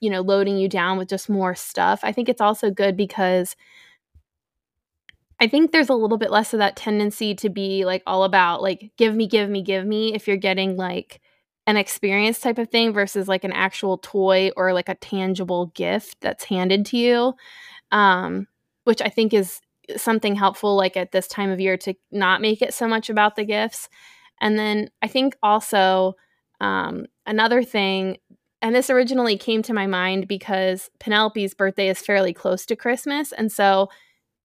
you 0.01 0.11
know, 0.11 0.21
loading 0.21 0.59
you 0.59 0.69
down 0.69 0.99
with 0.99 1.09
just 1.09 1.31
more 1.31 1.55
stuff, 1.55 2.01
I 2.03 2.11
think 2.11 2.29
it's 2.29 2.41
also 2.41 2.73
good 2.73 2.97
because 2.97 3.55
I 5.39 5.47
think 5.47 5.71
there's 5.71 5.89
a 5.89 5.95
little 5.95 6.19
bit 6.19 6.33
less 6.33 6.53
of 6.53 6.59
that 6.59 6.75
tendency 6.75 7.37
to 7.37 7.49
be 7.49 7.85
like 7.85 8.03
all 8.05 8.25
about 8.25 8.63
like 8.63 8.91
give 8.97 9.15
me, 9.15 9.29
give 9.29 9.49
me, 9.49 9.63
give 9.63 9.87
me 9.87 10.13
if 10.13 10.27
you're 10.27 10.37
getting 10.37 10.77
like 10.77 11.21
an 11.69 11.77
experience 11.77 12.41
type 12.41 12.59
of 12.59 12.69
thing 12.69 12.93
versus 12.93 13.29
like 13.29 13.45
an 13.45 13.53
actual 13.53 13.99
toy 13.99 14.51
or 14.57 14.73
like 14.73 14.89
a 14.89 14.97
tangible 14.97 15.67
gift 15.67 16.17
that's 16.21 16.43
handed 16.43 16.85
to 16.87 16.97
you. 16.97 17.35
Um, 17.93 18.49
which 18.83 19.01
I 19.01 19.09
think 19.09 19.33
is 19.33 19.61
something 19.97 20.35
helpful 20.35 20.75
like 20.75 20.97
at 20.97 21.13
this 21.13 21.29
time 21.29 21.51
of 21.51 21.61
year 21.61 21.77
to 21.77 21.95
not 22.11 22.41
make 22.41 22.61
it 22.61 22.75
so 22.75 22.89
much 22.89 23.09
about 23.09 23.37
the 23.37 23.45
gifts. 23.45 23.89
And 24.41 24.59
then 24.59 24.91
I 25.01 25.07
think 25.07 25.37
also 25.45 26.17
um, 26.61 27.07
another 27.27 27.63
thing, 27.63 28.19
and 28.63 28.75
this 28.75 28.91
originally 28.91 29.39
came 29.39 29.63
to 29.63 29.73
my 29.73 29.87
mind 29.87 30.29
because 30.29 30.91
Penelope's 30.99 31.55
birthday 31.55 31.89
is 31.89 32.01
fairly 32.01 32.33
close 32.33 32.67
to 32.67 32.77
Christmas. 32.77 33.33
And 33.33 33.51
so, 33.51 33.89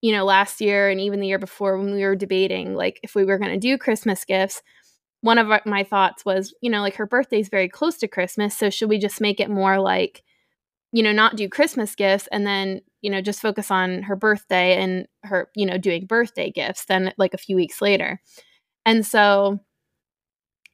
you 0.01 0.11
know, 0.11 0.23
last 0.23 0.61
year 0.61 0.89
and 0.89 1.01
even 1.01 1.19
the 1.19 1.27
year 1.27 1.39
before 1.39 1.77
when 1.77 1.93
we 1.93 2.03
were 2.03 2.15
debating, 2.15 2.75
like, 2.75 2.99
if 3.03 3.15
we 3.15 3.25
were 3.25 3.37
going 3.37 3.51
to 3.51 3.59
do 3.59 3.77
Christmas 3.77 4.23
gifts, 4.23 4.61
one 5.21 5.37
of 5.37 5.47
my 5.65 5.83
thoughts 5.83 6.23
was, 6.23 6.53
you 6.61 6.69
know, 6.69 6.81
like 6.81 6.95
her 6.95 7.07
birthday 7.07 7.39
is 7.39 7.49
very 7.49 7.67
close 7.67 7.97
to 7.97 8.07
Christmas, 8.07 8.55
so 8.55 8.69
should 8.69 8.89
we 8.89 8.99
just 8.99 9.19
make 9.19 9.39
it 9.39 9.49
more 9.49 9.79
like, 9.79 10.23
you 10.91 11.03
know, 11.03 11.11
not 11.11 11.35
do 11.35 11.49
Christmas 11.49 11.95
gifts 11.95 12.27
and 12.31 12.45
then, 12.45 12.79
you 13.01 13.09
know, 13.09 13.21
just 13.21 13.41
focus 13.41 13.71
on 13.71 14.03
her 14.03 14.15
birthday 14.15 14.81
and 14.81 15.07
her, 15.23 15.49
you 15.55 15.65
know, 15.65 15.77
doing 15.77 16.05
birthday 16.05 16.51
gifts 16.51 16.85
then 16.85 17.11
like 17.17 17.33
a 17.33 17.39
few 17.39 17.55
weeks 17.55 17.81
later. 17.81 18.21
And 18.85 19.05
so, 19.05 19.59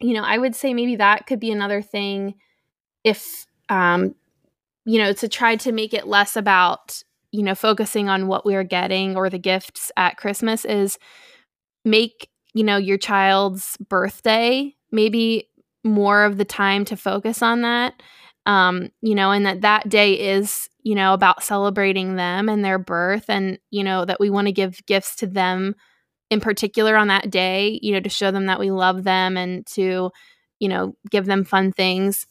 you 0.01 0.13
know, 0.13 0.23
I 0.23 0.37
would 0.37 0.55
say 0.55 0.73
maybe 0.73 0.95
that 0.97 1.27
could 1.27 1.39
be 1.39 1.51
another 1.51 1.81
thing 1.81 2.35
if 3.03 3.45
um 3.69 4.15
you 4.85 4.99
know, 4.99 5.13
to 5.13 5.27
try 5.27 5.55
to 5.57 5.71
make 5.71 5.93
it 5.93 6.07
less 6.07 6.35
about, 6.35 7.03
you 7.31 7.43
know, 7.43 7.55
focusing 7.55 8.09
on 8.09 8.27
what 8.27 8.45
we're 8.45 8.63
getting 8.63 9.15
or 9.15 9.29
the 9.29 9.37
gifts 9.39 9.91
at 9.97 10.17
Christmas 10.17 10.65
is 10.65 10.97
make, 11.85 12.29
you 12.53 12.63
know, 12.63 12.77
your 12.77 12.97
child's 12.97 13.77
birthday 13.89 14.75
maybe 14.91 15.47
more 15.83 16.25
of 16.25 16.37
the 16.37 16.45
time 16.45 16.83
to 16.85 16.97
focus 16.97 17.41
on 17.41 17.61
that. 17.61 18.01
Um, 18.45 18.89
you 19.01 19.15
know, 19.15 19.31
and 19.31 19.45
that 19.45 19.61
that 19.61 19.87
day 19.87 20.13
is, 20.33 20.67
you 20.83 20.95
know, 20.95 21.13
about 21.13 21.43
celebrating 21.43 22.15
them 22.15 22.49
and 22.49 22.65
their 22.65 22.79
birth 22.79 23.25
and, 23.29 23.59
you 23.69 23.83
know, 23.83 24.03
that 24.05 24.19
we 24.19 24.29
want 24.29 24.47
to 24.47 24.51
give 24.51 24.85
gifts 24.87 25.15
to 25.17 25.27
them 25.27 25.75
in 26.31 26.39
particular 26.39 26.95
on 26.95 27.09
that 27.09 27.29
day, 27.29 27.77
you 27.83 27.91
know, 27.91 27.99
to 27.99 28.09
show 28.09 28.31
them 28.31 28.45
that 28.45 28.59
we 28.59 28.71
love 28.71 29.03
them 29.03 29.35
and 29.35 29.67
to, 29.67 30.09
you 30.59 30.69
know, 30.69 30.95
give 31.09 31.25
them 31.25 31.43
fun 31.43 31.73
things. 31.73 32.25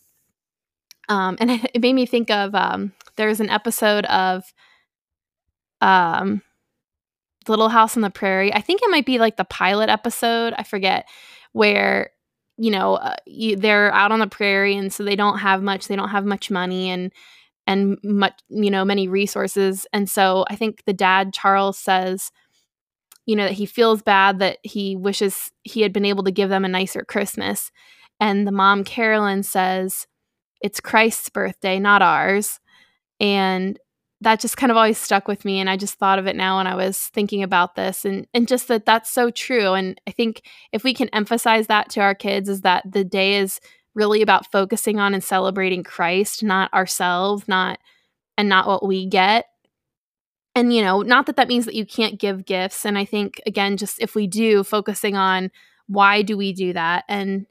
Um, 1.10 1.36
and 1.38 1.50
it 1.74 1.82
made 1.82 1.92
me 1.92 2.06
think 2.06 2.30
of 2.30 2.54
um, 2.54 2.92
there's 3.16 3.40
an 3.40 3.50
episode 3.50 4.06
of 4.06 4.42
um, 5.82 6.40
Little 7.46 7.68
House 7.68 7.94
on 7.94 8.02
the 8.02 8.10
Prairie. 8.10 8.54
I 8.54 8.62
think 8.62 8.80
it 8.82 8.90
might 8.90 9.06
be 9.06 9.18
like 9.18 9.36
the 9.36 9.44
pilot 9.44 9.90
episode. 9.90 10.54
I 10.56 10.62
forget 10.62 11.06
where 11.52 12.10
you 12.56 12.70
know 12.70 12.94
uh, 12.94 13.16
you, 13.26 13.56
they're 13.56 13.92
out 13.92 14.12
on 14.12 14.18
the 14.18 14.26
prairie 14.26 14.76
and 14.76 14.92
so 14.92 15.04
they 15.04 15.16
don't 15.16 15.38
have 15.38 15.62
much. 15.62 15.88
They 15.88 15.96
don't 15.96 16.10
have 16.10 16.24
much 16.24 16.50
money 16.50 16.90
and 16.90 17.12
and 17.66 17.98
much 18.02 18.40
you 18.48 18.70
know 18.70 18.84
many 18.84 19.08
resources. 19.08 19.86
And 19.92 20.08
so 20.08 20.46
I 20.48 20.56
think 20.56 20.84
the 20.84 20.92
dad 20.92 21.32
Charles 21.34 21.78
says 21.78 22.30
you 23.26 23.36
know 23.36 23.44
that 23.44 23.52
he 23.52 23.66
feels 23.66 24.02
bad 24.02 24.38
that 24.40 24.58
he 24.62 24.96
wishes 24.96 25.50
he 25.62 25.82
had 25.82 25.92
been 25.92 26.04
able 26.04 26.24
to 26.24 26.30
give 26.30 26.48
them 26.48 26.64
a 26.64 26.68
nicer 26.68 27.04
Christmas. 27.04 27.70
And 28.18 28.46
the 28.46 28.52
mom 28.52 28.84
Carolyn 28.84 29.42
says 29.42 30.06
it's 30.60 30.80
Christ's 30.80 31.30
birthday, 31.30 31.78
not 31.78 32.02
ours. 32.02 32.60
And 33.18 33.78
that 34.22 34.40
just 34.40 34.56
kind 34.56 34.70
of 34.70 34.76
always 34.76 34.98
stuck 34.98 35.28
with 35.28 35.44
me 35.44 35.60
and 35.60 35.70
I 35.70 35.76
just 35.76 35.94
thought 35.94 36.18
of 36.18 36.26
it 36.26 36.36
now 36.36 36.58
when 36.58 36.66
I 36.66 36.74
was 36.74 36.98
thinking 36.98 37.42
about 37.42 37.74
this 37.74 38.04
and 38.04 38.26
and 38.34 38.46
just 38.46 38.68
that 38.68 38.84
that's 38.84 39.10
so 39.10 39.30
true 39.30 39.72
and 39.72 40.00
I 40.06 40.10
think 40.10 40.42
if 40.72 40.84
we 40.84 40.92
can 40.92 41.08
emphasize 41.10 41.68
that 41.68 41.88
to 41.90 42.00
our 42.00 42.14
kids 42.14 42.48
is 42.48 42.60
that 42.62 42.84
the 42.90 43.04
day 43.04 43.36
is 43.36 43.60
really 43.94 44.22
about 44.22 44.50
focusing 44.52 45.00
on 45.00 45.14
and 45.14 45.24
celebrating 45.24 45.82
Christ 45.82 46.42
not 46.42 46.72
ourselves 46.74 47.48
not 47.48 47.78
and 48.36 48.48
not 48.48 48.66
what 48.66 48.86
we 48.86 49.06
get 49.06 49.46
and 50.54 50.72
you 50.72 50.82
know 50.82 51.02
not 51.02 51.26
that 51.26 51.36
that 51.36 51.48
means 51.48 51.64
that 51.64 51.74
you 51.74 51.86
can't 51.86 52.18
give 52.18 52.46
gifts 52.46 52.84
and 52.84 52.98
I 52.98 53.04
think 53.04 53.40
again 53.46 53.76
just 53.76 54.00
if 54.00 54.14
we 54.14 54.26
do 54.26 54.64
focusing 54.64 55.16
on 55.16 55.50
why 55.86 56.22
do 56.22 56.36
we 56.36 56.52
do 56.52 56.72
that 56.72 57.04
and 57.08 57.46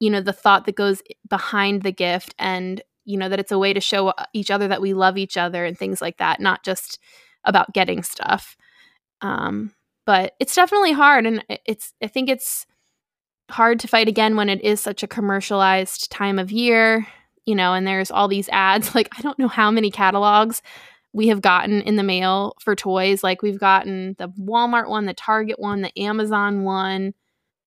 you 0.00 0.10
know 0.10 0.20
the 0.20 0.32
thought 0.32 0.66
that 0.66 0.76
goes 0.76 1.02
behind 1.28 1.82
the 1.82 1.92
gift 1.92 2.34
and 2.38 2.82
you 3.04 3.16
know 3.18 3.28
that 3.28 3.40
it's 3.40 3.52
a 3.52 3.58
way 3.58 3.72
to 3.72 3.80
show 3.80 4.08
uh, 4.08 4.24
each 4.32 4.50
other 4.50 4.68
that 4.68 4.82
we 4.82 4.94
love 4.94 5.18
each 5.18 5.36
other 5.36 5.64
and 5.64 5.78
things 5.78 6.00
like 6.00 6.18
that 6.18 6.40
not 6.40 6.62
just 6.64 6.98
about 7.44 7.72
getting 7.72 8.02
stuff. 8.02 8.56
Um 9.20 9.72
but 10.04 10.34
it's 10.40 10.54
definitely 10.54 10.92
hard 10.92 11.26
and 11.26 11.44
it's 11.64 11.92
i 12.02 12.06
think 12.06 12.28
it's 12.28 12.66
hard 13.50 13.78
to 13.80 13.88
fight 13.88 14.08
again 14.08 14.36
when 14.36 14.48
it 14.48 14.62
is 14.62 14.80
such 14.80 15.02
a 15.02 15.08
commercialized 15.08 16.10
time 16.10 16.38
of 16.38 16.50
year 16.50 17.06
you 17.44 17.54
know 17.54 17.74
and 17.74 17.86
there's 17.86 18.10
all 18.10 18.28
these 18.28 18.48
ads 18.50 18.94
like 18.94 19.08
i 19.18 19.22
don't 19.22 19.38
know 19.38 19.48
how 19.48 19.70
many 19.70 19.90
catalogs 19.90 20.62
we 21.12 21.28
have 21.28 21.42
gotten 21.42 21.82
in 21.82 21.96
the 21.96 22.02
mail 22.02 22.54
for 22.60 22.74
toys 22.74 23.22
like 23.22 23.42
we've 23.42 23.60
gotten 23.60 24.14
the 24.18 24.28
walmart 24.40 24.88
one 24.88 25.06
the 25.06 25.14
target 25.14 25.58
one 25.58 25.82
the 25.82 25.98
amazon 26.00 26.62
one 26.62 27.12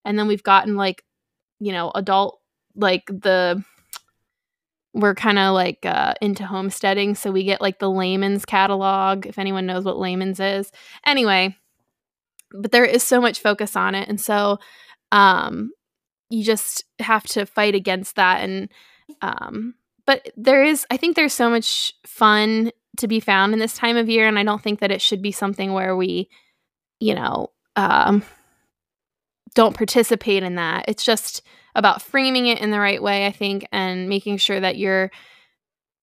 and 0.04 0.18
then 0.18 0.26
we've 0.26 0.42
gotten 0.42 0.76
like 0.76 1.04
you 1.58 1.72
know, 1.72 1.90
adult 1.94 2.40
like 2.74 3.06
the 3.06 3.62
we're 4.92 5.14
kind 5.14 5.38
of 5.38 5.52
like 5.52 5.84
uh, 5.84 6.14
into 6.22 6.46
homesteading, 6.46 7.14
so 7.14 7.30
we 7.30 7.44
get 7.44 7.60
like 7.60 7.78
the 7.78 7.90
Lehman's 7.90 8.44
catalog. 8.44 9.26
If 9.26 9.38
anyone 9.38 9.66
knows 9.66 9.84
what 9.84 9.98
Lehman's 9.98 10.40
is, 10.40 10.70
anyway, 11.04 11.56
but 12.50 12.72
there 12.72 12.84
is 12.84 13.02
so 13.02 13.20
much 13.20 13.40
focus 13.40 13.76
on 13.76 13.94
it, 13.94 14.08
and 14.08 14.20
so 14.20 14.58
um, 15.12 15.70
you 16.30 16.44
just 16.44 16.84
have 16.98 17.24
to 17.24 17.46
fight 17.46 17.74
against 17.74 18.16
that. 18.16 18.42
And 18.42 18.70
um, 19.20 19.74
but 20.06 20.30
there 20.36 20.64
is, 20.64 20.86
I 20.90 20.96
think, 20.96 21.16
there's 21.16 21.34
so 21.34 21.50
much 21.50 21.92
fun 22.06 22.70
to 22.98 23.08
be 23.08 23.20
found 23.20 23.52
in 23.52 23.58
this 23.58 23.74
time 23.74 23.96
of 23.96 24.08
year, 24.08 24.26
and 24.26 24.38
I 24.38 24.44
don't 24.44 24.62
think 24.62 24.80
that 24.80 24.90
it 24.90 25.00
should 25.00 25.22
be 25.22 25.32
something 25.32 25.72
where 25.72 25.96
we, 25.96 26.28
you 27.00 27.14
know, 27.14 27.50
um, 27.76 28.22
don't 29.54 29.76
participate 29.76 30.42
in 30.42 30.56
that. 30.56 30.84
It's 30.88 31.04
just 31.04 31.42
about 31.74 32.02
framing 32.02 32.46
it 32.46 32.60
in 32.60 32.70
the 32.70 32.80
right 32.80 33.02
way, 33.02 33.26
I 33.26 33.32
think, 33.32 33.66
and 33.72 34.08
making 34.08 34.38
sure 34.38 34.60
that 34.60 34.76
you're 34.76 35.10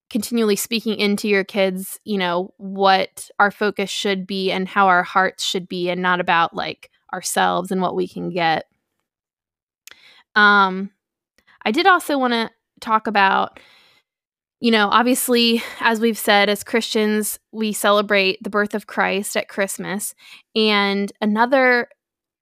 continually 0.10 0.56
speaking 0.56 1.00
into 1.00 1.28
your 1.28 1.44
kids, 1.44 2.00
you 2.04 2.18
know, 2.18 2.54
what 2.58 3.30
our 3.40 3.50
focus 3.50 3.90
should 3.90 4.28
be 4.28 4.52
and 4.52 4.68
how 4.68 4.88
our 4.88 5.02
hearts 5.02 5.44
should 5.44 5.68
be 5.68 5.90
and 5.90 6.02
not 6.02 6.20
about 6.20 6.56
like 6.56 6.92
ourselves 7.12 7.72
and 7.72 7.82
what 7.82 7.96
we 7.96 8.08
can 8.08 8.30
get. 8.30 8.66
Um 10.36 10.92
I 11.66 11.72
did 11.72 11.88
also 11.88 12.18
want 12.18 12.34
to 12.34 12.52
talk 12.80 13.08
about 13.08 13.60
you 14.64 14.72
know, 14.72 14.88
obviously, 14.88 15.62
as 15.82 16.00
we've 16.00 16.18
said, 16.18 16.48
as 16.48 16.64
Christians, 16.64 17.38
we 17.52 17.74
celebrate 17.74 18.42
the 18.42 18.50
birth 18.50 18.74
of 18.74 18.88
Christ 18.88 19.36
at 19.36 19.50
Christmas. 19.50 20.16
And 20.56 21.12
another 21.20 21.90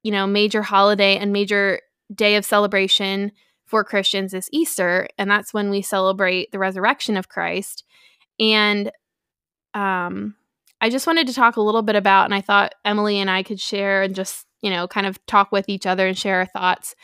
you 0.04 0.12
know, 0.12 0.28
major 0.28 0.62
holiday 0.62 1.18
and 1.18 1.32
major 1.32 1.82
day 2.14 2.36
of 2.36 2.46
celebration 2.46 3.32
for 3.66 3.84
Christians 3.84 4.34
is 4.34 4.50
Easter, 4.52 5.08
and 5.18 5.30
that's 5.30 5.54
when 5.54 5.70
we 5.70 5.82
celebrate 5.82 6.52
the 6.52 6.60
resurrection 6.60 7.16
of 7.16 7.30
Christ. 7.30 7.84
And 8.40 8.92
um, 9.74 10.36
I 10.82 10.90
just 10.90 11.08
wanted 11.08 11.28
to 11.28 11.34
talk 11.34 11.56
a 11.56 11.62
little 11.62 11.84
bit 11.84 11.96
about, 11.96 12.26
and 12.26 12.34
I 12.34 12.42
thought 12.42 12.76
Emily 12.84 13.20
and 13.20 13.30
I 13.30 13.44
could 13.44 13.60
share 13.60 14.02
and 14.02 14.16
just, 14.16 14.46
you 14.62 14.70
know, 14.70 14.88
kind 14.88 15.08
of 15.08 15.24
talk 15.26 15.52
with 15.52 15.70
each 15.70 15.86
other 15.86 16.08
and 16.08 16.18
share 16.18 16.40
our 16.40 16.46
thoughts 16.46 16.96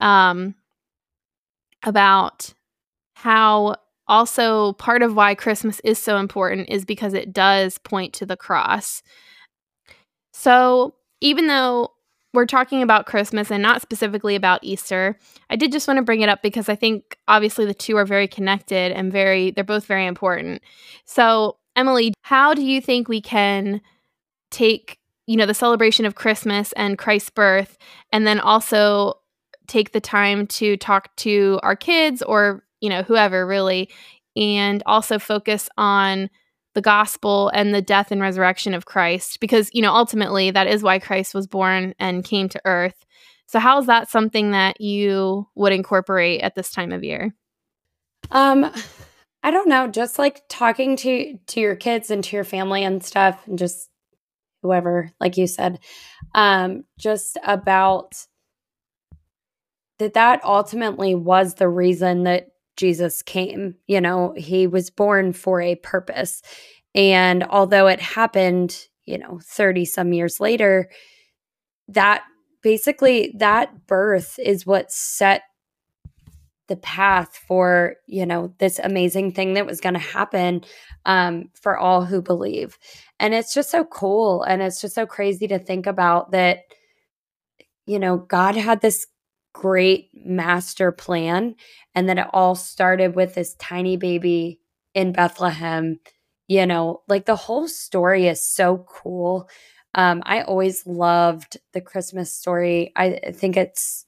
um, 0.00 0.54
about 1.82 2.52
how 3.14 3.76
also 4.08 4.74
part 4.74 5.02
of 5.02 5.14
why 5.14 5.34
Christmas 5.34 5.80
is 5.80 5.98
so 5.98 6.18
important 6.18 6.68
is 6.68 6.84
because 6.84 7.14
it 7.14 7.32
does 7.32 7.78
point 7.78 8.12
to 8.14 8.26
the 8.26 8.36
cross. 8.36 9.02
So 10.32 10.94
even 11.20 11.46
though 11.46 11.92
we're 12.34 12.46
talking 12.46 12.82
about 12.82 13.06
Christmas 13.06 13.50
and 13.50 13.62
not 13.62 13.80
specifically 13.80 14.36
about 14.36 14.60
Easter, 14.62 15.18
I 15.48 15.56
did 15.56 15.72
just 15.72 15.88
want 15.88 15.96
to 15.96 16.04
bring 16.04 16.20
it 16.20 16.28
up 16.28 16.42
because 16.42 16.68
I 16.68 16.76
think 16.76 17.16
obviously 17.26 17.64
the 17.64 17.74
two 17.74 17.96
are 17.96 18.04
very 18.04 18.28
connected 18.28 18.92
and 18.92 19.10
very, 19.10 19.50
they're 19.50 19.64
both 19.64 19.86
very 19.86 20.06
important. 20.06 20.62
So, 21.06 21.56
Emily, 21.74 22.12
how 22.22 22.54
do 22.54 22.62
you 22.62 22.80
think 22.80 23.08
we 23.08 23.20
can 23.20 23.80
take, 24.50 24.98
you 25.26 25.36
know, 25.36 25.46
the 25.46 25.54
celebration 25.54 26.04
of 26.04 26.14
Christmas 26.14 26.72
and 26.72 26.98
Christ's 26.98 27.30
birth 27.30 27.78
and 28.12 28.26
then 28.26 28.38
also 28.38 29.14
take 29.66 29.92
the 29.92 30.00
time 30.00 30.46
to 30.46 30.76
talk 30.76 31.14
to 31.16 31.58
our 31.62 31.74
kids 31.74 32.22
or, 32.22 32.62
you 32.80 32.88
know, 32.88 33.02
whoever 33.02 33.46
really, 33.46 33.90
and 34.36 34.82
also 34.86 35.18
focus 35.18 35.68
on 35.76 36.30
the 36.74 36.82
gospel 36.82 37.50
and 37.54 37.74
the 37.74 37.80
death 37.80 38.12
and 38.12 38.20
resurrection 38.20 38.74
of 38.74 38.84
Christ 38.84 39.40
because 39.40 39.70
you 39.72 39.80
know 39.80 39.94
ultimately 39.94 40.50
that 40.50 40.66
is 40.66 40.82
why 40.82 40.98
Christ 40.98 41.34
was 41.34 41.46
born 41.46 41.94
and 41.98 42.22
came 42.22 42.50
to 42.50 42.60
earth. 42.66 43.06
So 43.46 43.58
how 43.58 43.78
is 43.78 43.86
that 43.86 44.10
something 44.10 44.50
that 44.50 44.78
you 44.80 45.48
would 45.54 45.72
incorporate 45.72 46.42
at 46.42 46.54
this 46.54 46.70
time 46.70 46.92
of 46.92 47.02
year? 47.02 47.34
Um 48.30 48.70
I 49.42 49.50
don't 49.52 49.68
know, 49.68 49.86
just 49.86 50.18
like 50.18 50.42
talking 50.50 50.96
to 50.96 51.38
to 51.46 51.60
your 51.60 51.76
kids 51.76 52.10
and 52.10 52.22
to 52.24 52.36
your 52.36 52.44
family 52.44 52.84
and 52.84 53.02
stuff 53.02 53.40
and 53.46 53.58
just 53.58 53.88
whoever 54.62 55.10
like 55.18 55.36
you 55.36 55.46
said 55.46 55.78
um 56.34 56.84
just 56.98 57.38
about 57.46 58.26
that 59.98 60.14
that 60.14 60.44
ultimately 60.44 61.14
was 61.14 61.54
the 61.54 61.68
reason 61.68 62.24
that 62.24 62.48
Jesus 62.76 63.22
came. 63.22 63.74
You 63.86 64.00
know, 64.00 64.34
he 64.36 64.66
was 64.66 64.90
born 64.90 65.32
for 65.32 65.60
a 65.60 65.76
purpose. 65.76 66.42
And 66.94 67.44
although 67.44 67.86
it 67.86 68.00
happened, 68.00 68.86
you 69.04 69.18
know, 69.18 69.40
30 69.42 69.84
some 69.84 70.12
years 70.12 70.40
later, 70.40 70.88
that 71.88 72.24
basically 72.62 73.34
that 73.38 73.86
birth 73.86 74.38
is 74.38 74.66
what 74.66 74.90
set 74.90 75.42
the 76.68 76.76
path 76.76 77.36
for 77.46 77.94
you 78.06 78.26
know 78.26 78.52
this 78.58 78.80
amazing 78.80 79.30
thing 79.30 79.54
that 79.54 79.66
was 79.66 79.80
going 79.80 79.94
to 79.94 80.00
happen 80.00 80.62
um, 81.04 81.48
for 81.54 81.78
all 81.78 82.04
who 82.04 82.20
believe 82.20 82.76
and 83.20 83.34
it's 83.34 83.54
just 83.54 83.70
so 83.70 83.84
cool 83.84 84.42
and 84.42 84.62
it's 84.62 84.80
just 84.80 84.94
so 84.94 85.06
crazy 85.06 85.46
to 85.46 85.58
think 85.58 85.86
about 85.86 86.32
that 86.32 86.60
you 87.86 87.98
know 87.98 88.16
god 88.16 88.56
had 88.56 88.80
this 88.80 89.06
great 89.56 90.10
master 90.12 90.92
plan 90.92 91.54
and 91.94 92.10
that 92.10 92.18
it 92.18 92.26
all 92.34 92.54
started 92.54 93.16
with 93.16 93.34
this 93.34 93.54
tiny 93.54 93.96
baby 93.96 94.60
in 94.92 95.12
Bethlehem. 95.12 95.98
You 96.46 96.66
know, 96.66 97.00
like 97.08 97.24
the 97.24 97.36
whole 97.36 97.66
story 97.66 98.28
is 98.28 98.46
so 98.46 98.84
cool. 98.86 99.48
Um, 99.94 100.22
I 100.26 100.42
always 100.42 100.86
loved 100.86 101.56
the 101.72 101.80
Christmas 101.80 102.30
story. 102.30 102.92
I 102.96 103.32
think 103.32 103.56
it's, 103.56 104.04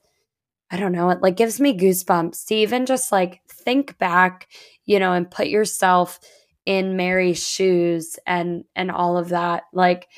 I 0.70 0.76
don't 0.76 0.92
know, 0.92 1.08
it 1.08 1.22
like 1.22 1.36
gives 1.36 1.58
me 1.58 1.78
goosebumps 1.78 2.44
to 2.48 2.54
even 2.54 2.84
just 2.84 3.10
like 3.10 3.40
think 3.48 3.96
back, 3.96 4.48
you 4.84 4.98
know, 4.98 5.14
and 5.14 5.30
put 5.30 5.46
yourself 5.48 6.20
in 6.66 6.98
Mary's 6.98 7.42
shoes 7.42 8.18
and 8.26 8.64
and 8.76 8.90
all 8.90 9.16
of 9.16 9.30
that. 9.30 9.62
Like 9.72 10.08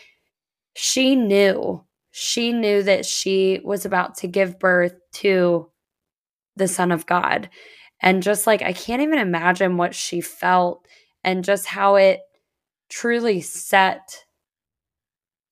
she 0.74 1.14
knew, 1.14 1.84
she 2.10 2.52
knew 2.52 2.82
that 2.82 3.06
she 3.06 3.60
was 3.62 3.84
about 3.84 4.16
to 4.16 4.26
give 4.26 4.58
birth 4.58 4.99
to 5.14 5.70
the 6.56 6.68
Son 6.68 6.92
of 6.92 7.06
God. 7.06 7.48
And 8.00 8.22
just 8.22 8.46
like, 8.46 8.62
I 8.62 8.72
can't 8.72 9.02
even 9.02 9.18
imagine 9.18 9.76
what 9.76 9.94
she 9.94 10.20
felt 10.20 10.86
and 11.22 11.44
just 11.44 11.66
how 11.66 11.96
it 11.96 12.20
truly 12.88 13.40
set, 13.40 14.24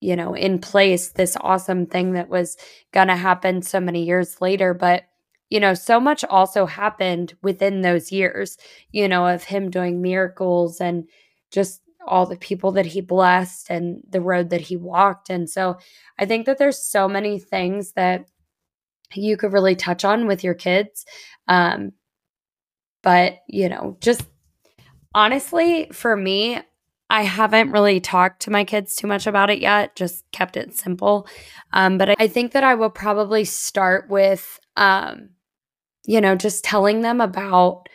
you 0.01 0.17
know, 0.17 0.35
in 0.35 0.59
place 0.59 1.11
this 1.11 1.37
awesome 1.41 1.87
thing 1.87 2.13
that 2.13 2.29
was 2.29 2.57
going 2.93 3.09
to 3.09 3.17
happen 3.17 3.63
so 3.63 3.81
many 3.81 4.05
years 4.05 4.41
later. 4.41 4.73
But, 4.73 5.05
you 5.51 5.61
know, 5.61 5.75
so 5.75 6.01
much 6.01 6.25
also 6.25 6.67
happened 6.67 7.35
within 7.43 7.83
those 7.83 8.11
years, 8.13 8.57
you 8.91 9.09
know, 9.09 9.27
of 9.27 9.45
him 9.45 9.71
doing 9.71 10.01
miracles 10.01 10.81
and 10.81 11.09
just 11.51 11.83
all 12.07 12.25
the 12.25 12.37
people 12.37 12.73
that 12.73 12.87
he 12.87 13.03
blessed 13.03 13.71
and 13.71 14.03
the 14.09 14.21
road 14.21 14.51
that 14.51 14.63
he 14.63 14.77
walked. 14.77 15.29
And 15.29 15.49
so 15.49 15.77
I 16.19 16.25
think 16.25 16.47
that 16.47 16.57
there's 16.59 16.79
so 16.79 17.07
many 17.07 17.39
things 17.39 17.93
that 17.93 18.27
you 19.15 19.37
could 19.37 19.53
really 19.53 19.77
touch 19.77 20.05
on 20.05 20.27
with 20.27 20.45
your 20.45 20.55
kids. 20.55 21.05
Um, 21.47 21.93
but, 23.03 23.39
you 23.49 23.69
know, 23.69 23.97
just 24.01 24.23
honestly, 25.15 25.89
for 25.93 26.17
me, 26.17 26.61
I 27.11 27.23
haven't 27.23 27.71
really 27.71 28.01
talked 28.01 28.43
to 28.43 28.51
my 28.51 28.65
kids 28.65 28.95
too 28.95 29.07
much 29.07 29.27
about 29.27 29.51
it 29.51 29.61
yet, 29.61 29.97
just 29.97 30.31
kept 30.31 30.57
it 30.57 30.77
simple. 30.77 31.27
Um, 31.73 31.97
but 31.97 32.21
I 32.21 32.29
think 32.29 32.53
that 32.53 32.65
I 32.65 32.75
will 32.75 32.91
probably 32.91 33.45
start 33.45 34.11
with, 34.11 34.61
um, 34.77 35.31
you 36.07 36.21
know, 36.21 36.35
just 36.35 36.65
telling 36.65 37.01
them 37.01 37.21
about 37.21 37.89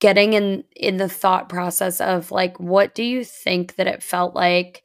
getting 0.00 0.32
in 0.32 0.64
in 0.74 0.96
the 0.96 1.08
thought 1.08 1.48
process 1.48 2.00
of 2.00 2.32
like 2.32 2.58
what 2.58 2.92
do 2.92 3.04
you 3.04 3.22
think 3.22 3.76
that 3.76 3.86
it 3.86 4.02
felt 4.02 4.34
like 4.34 4.82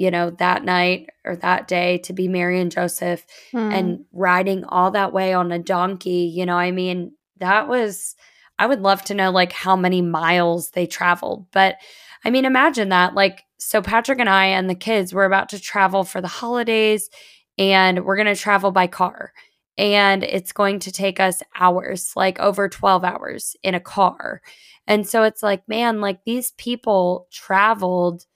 you 0.00 0.10
know 0.10 0.30
that 0.30 0.64
night 0.64 1.10
or 1.24 1.36
that 1.36 1.68
day 1.68 1.98
to 1.98 2.12
be 2.12 2.26
Mary 2.26 2.58
and 2.58 2.72
Joseph 2.72 3.26
mm. 3.52 3.72
and 3.72 4.04
riding 4.12 4.64
all 4.64 4.90
that 4.92 5.12
way 5.12 5.34
on 5.34 5.52
a 5.52 5.58
donkey 5.58 6.32
you 6.34 6.46
know 6.46 6.56
I 6.56 6.70
mean 6.70 7.12
that 7.36 7.68
was 7.68 8.16
I 8.58 8.66
would 8.66 8.80
love 8.80 9.02
to 9.04 9.14
know 9.14 9.30
like 9.30 9.52
how 9.52 9.76
many 9.76 10.00
miles 10.00 10.70
they 10.70 10.86
traveled 10.86 11.46
but 11.52 11.76
I 12.24 12.30
mean 12.30 12.46
imagine 12.46 12.88
that 12.88 13.14
like 13.14 13.44
so 13.58 13.82
Patrick 13.82 14.20
and 14.20 14.28
I 14.28 14.46
and 14.46 14.70
the 14.70 14.74
kids 14.74 15.12
were 15.12 15.26
about 15.26 15.50
to 15.50 15.60
travel 15.60 16.04
for 16.04 16.22
the 16.22 16.28
holidays 16.28 17.10
and 17.58 18.06
we're 18.06 18.16
going 18.16 18.34
to 18.34 18.40
travel 18.40 18.70
by 18.70 18.86
car 18.86 19.34
and 19.76 20.24
it's 20.24 20.52
going 20.52 20.78
to 20.80 20.92
take 20.92 21.20
us 21.20 21.42
hours, 21.58 22.12
like 22.14 22.38
over 22.38 22.68
12 22.68 23.02
hours 23.02 23.56
in 23.62 23.74
a 23.74 23.80
car. 23.80 24.42
And 24.86 25.08
so 25.08 25.22
it's 25.22 25.42
like, 25.42 25.66
man, 25.68 26.00
like 26.00 26.24
these 26.24 26.50
people 26.52 27.28
traveled 27.30 28.26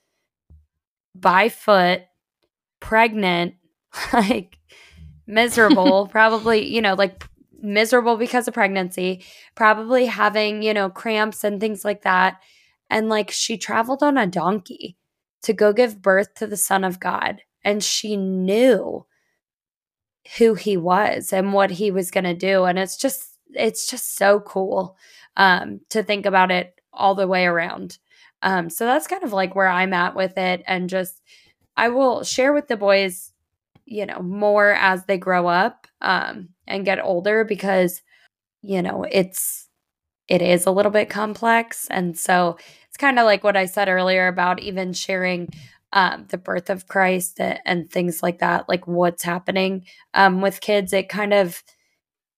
by 1.15 1.49
foot, 1.49 2.01
pregnant, 2.79 3.55
like 4.13 4.57
miserable, 5.25 6.07
probably, 6.11 6.67
you 6.67 6.81
know, 6.81 6.93
like 6.93 7.25
miserable 7.61 8.17
because 8.17 8.47
of 8.47 8.53
pregnancy, 8.53 9.23
probably 9.55 10.05
having, 10.05 10.61
you 10.61 10.73
know, 10.73 10.89
cramps 10.89 11.43
and 11.43 11.59
things 11.59 11.83
like 11.83 12.03
that. 12.03 12.41
And 12.89 13.09
like 13.09 13.31
she 13.31 13.57
traveled 13.57 14.03
on 14.03 14.17
a 14.17 14.27
donkey 14.27 14.97
to 15.43 15.53
go 15.53 15.73
give 15.73 16.01
birth 16.01 16.35
to 16.35 16.47
the 16.47 16.57
Son 16.57 16.83
of 16.83 16.99
God. 16.99 17.41
And 17.63 17.83
she 17.83 18.15
knew 18.15 19.05
who 20.37 20.55
he 20.55 20.75
was 20.75 21.31
and 21.31 21.53
what 21.53 21.71
he 21.71 21.91
was 21.91 22.11
going 22.11 22.23
to 22.23 22.33
do 22.33 22.65
and 22.65 22.79
it's 22.79 22.97
just 22.97 23.37
it's 23.53 23.87
just 23.87 24.15
so 24.15 24.39
cool 24.39 24.97
um 25.37 25.79
to 25.89 26.01
think 26.01 26.25
about 26.25 26.51
it 26.51 26.79
all 26.91 27.15
the 27.15 27.27
way 27.27 27.45
around 27.45 27.99
um 28.45 28.69
so 28.69 28.85
that's 28.85 29.07
kind 29.07 29.23
of 29.25 29.33
like 29.33 29.55
where 29.55 29.67
i'm 29.67 29.93
at 29.93 30.15
with 30.15 30.37
it 30.37 30.63
and 30.67 30.89
just 30.89 31.21
i 31.77 31.89
will 31.89 32.23
share 32.23 32.53
with 32.53 32.69
the 32.69 32.77
boys 32.77 33.33
you 33.85 34.05
know 34.05 34.21
more 34.21 34.73
as 34.73 35.05
they 35.05 35.17
grow 35.17 35.47
up 35.47 35.87
um 36.01 36.49
and 36.67 36.85
get 36.85 37.03
older 37.03 37.43
because 37.43 38.01
you 38.63 38.81
know 38.81 39.05
it's 39.11 39.67
it 40.27 40.41
is 40.41 40.65
a 40.65 40.71
little 40.71 40.91
bit 40.91 41.09
complex. 41.09 41.87
And 41.89 42.17
so 42.17 42.57
it's 42.87 42.97
kind 42.97 43.19
of 43.19 43.25
like 43.25 43.43
what 43.43 43.57
i 43.57 43.65
said 43.65 43.89
earlier 43.89 44.27
about 44.27 44.59
even 44.59 44.93
sharing 44.93 45.49
um, 45.93 46.25
the 46.29 46.37
birth 46.37 46.69
of 46.69 46.87
Christ 46.87 47.39
and 47.39 47.89
things 47.89 48.21
like 48.21 48.39
that, 48.39 48.67
like 48.67 48.85
what's 48.85 49.23
happening 49.23 49.85
um, 50.13 50.41
with 50.41 50.59
kids, 50.59 50.91
it 50.91 51.07
kind 51.07 51.33
of 51.33 51.63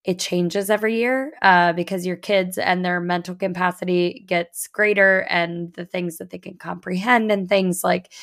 it 0.08 0.18
changes 0.20 0.70
every 0.70 0.96
year 0.96 1.34
uh, 1.42 1.74
because 1.74 2.06
your 2.06 2.16
kids 2.16 2.58
and 2.58 2.84
their 2.84 3.02
mental 3.02 3.36
capacity 3.36 4.24
gets 4.26 4.68
greater, 4.68 5.28
and 5.30 5.74
the 5.74 5.86
things 5.86 6.18
that 6.18 6.30
they 6.30 6.40
can 6.40 6.56
comprehend 6.58 7.30
and 7.32 7.50
things 7.50 7.84
like 7.84 8.14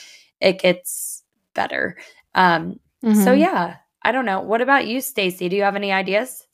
it 0.41 0.59
gets 0.59 1.23
better. 1.55 1.99
Um, 2.35 2.81
mm-hmm. 3.05 3.23
So 3.23 3.35
yeah, 3.35 3.77
I 4.03 4.13
don't 4.13 4.25
know. 4.25 4.41
What 4.41 4.63
about 4.63 4.87
you, 4.87 5.01
Stacy? 5.03 5.49
Do 5.51 5.57
you 5.57 5.63
have 5.63 5.77
any 5.77 5.93
ideas? 5.93 6.47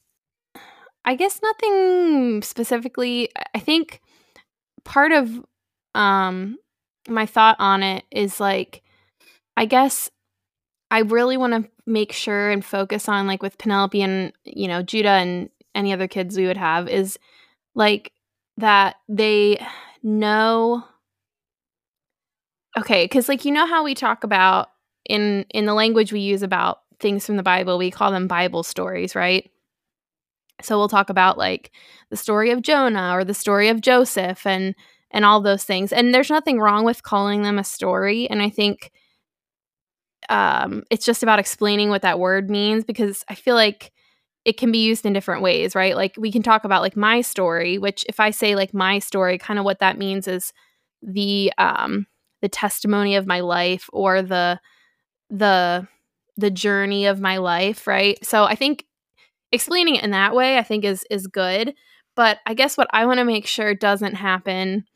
I 1.05 1.15
guess 1.15 1.41
nothing 1.43 2.43
specifically. 2.43 3.31
I 3.55 3.61
think 3.61 4.01
part 4.85 5.13
of 5.13 5.31
um 5.95 6.59
my 7.09 7.25
thought 7.25 7.57
on 7.59 7.83
it 7.83 8.05
is 8.11 8.41
like, 8.41 8.83
I 9.57 9.65
guess 9.65 10.11
I 10.91 11.01
really 11.01 11.37
want 11.37 11.53
to 11.53 11.71
make 11.87 12.13
sure 12.13 12.51
and 12.51 12.65
focus 12.65 13.09
on 13.09 13.27
like 13.27 13.43
with 13.43 13.59
Penelope 13.59 14.01
and 14.01 14.33
you 14.45 14.69
know 14.69 14.83
Judah 14.83 15.11
and 15.11 15.51
any 15.75 15.93
other 15.93 16.09
kids 16.09 16.37
we 16.37 16.47
would 16.47 16.57
have 16.57 16.89
is 16.89 17.19
like 17.75 18.13
that 18.57 18.97
they 19.09 19.65
know 20.03 20.85
okay 22.77 23.05
because 23.05 23.29
like 23.29 23.45
you 23.45 23.53
know 23.53 23.67
how 23.67 23.85
we 23.85 23.95
talk 23.95 24.25
about 24.25 24.69
in 25.09 25.45
in 25.51 25.67
the 25.67 25.75
language 25.75 26.13
we 26.13 26.21
use 26.21 26.43
about 26.43 26.81
things 26.99 27.25
from 27.25 27.37
the 27.37 27.43
bible 27.43 27.79
we 27.79 27.91
call 27.91 28.11
them 28.11 28.27
bible 28.27 28.63
stories 28.63 29.15
right 29.15 29.51
so 30.63 30.77
we'll 30.77 30.89
talk 30.89 31.11
about 31.11 31.39
like 31.39 31.71
the 32.11 32.17
story 32.17 32.51
of 32.51 32.63
jonah 32.63 33.13
or 33.15 33.25
the 33.25 33.35
story 33.35 33.69
of 33.69 33.81
joseph 33.81 34.47
and 34.47 34.75
and 35.11 35.25
all 35.25 35.41
those 35.41 35.65
things. 35.65 35.93
And 35.93 36.15
there's 36.15 36.31
nothing 36.31 36.61
wrong 36.61 36.85
with 36.85 37.03
calling 37.03 37.43
them 37.43 37.59
a 37.59 37.65
story. 37.65 38.29
And 38.31 38.43
I 38.43 38.49
think 38.49 38.93
um, 40.31 40.85
it's 40.91 41.05
just 41.05 41.23
about 41.23 41.39
explaining 41.41 41.91
what 41.91 42.03
that 42.03 42.19
word 42.21 42.49
means 42.51 42.85
because 42.85 43.25
I 43.29 43.35
feel 43.35 43.57
like 43.57 43.93
it 44.45 44.57
can 44.57 44.73
be 44.73 44.79
used 44.79 45.05
in 45.05 45.13
different 45.13 45.43
ways, 45.43 45.75
right? 45.75 45.97
Like 45.97 46.15
we 46.17 46.33
can 46.33 46.43
talk 46.43 46.65
about 46.65 46.83
like 46.83 46.97
my 46.97 47.21
story, 47.21 47.79
which 47.79 48.07
if 48.09 48.21
I 48.21 48.31
say 48.31 48.55
like 48.55 48.73
my 48.73 48.99
story, 49.01 49.39
kind 49.39 49.59
of 49.59 49.65
what 49.65 49.81
that 49.81 49.99
means 49.99 50.29
is 50.29 50.53
the 51.03 51.53
um 51.59 52.07
the 52.43 52.49
testimony 52.49 53.17
of 53.17 53.27
my 53.27 53.41
life 53.41 53.91
or 53.93 54.23
the 54.23 54.61
the 55.31 55.87
the 56.37 56.51
journey 56.51 57.07
of 57.07 57.21
my 57.21 57.39
life, 57.39 57.87
right? 57.87 58.19
So 58.25 58.45
I 58.45 58.55
think 58.55 58.87
explaining 59.53 59.97
it 59.97 60.05
in 60.05 60.13
that 60.13 60.35
way 60.35 60.59
I 60.59 60.63
think 60.63 60.85
is 60.85 61.05
is 61.11 61.27
good, 61.27 61.75
but 62.17 62.39
I 62.47 62.55
guess 62.55 62.77
what 62.77 62.89
I 62.93 63.07
want 63.07 63.19
to 63.19 63.25
make 63.25 63.47
sure 63.47 63.75
doesn't 63.75 64.15
happen 64.15 64.87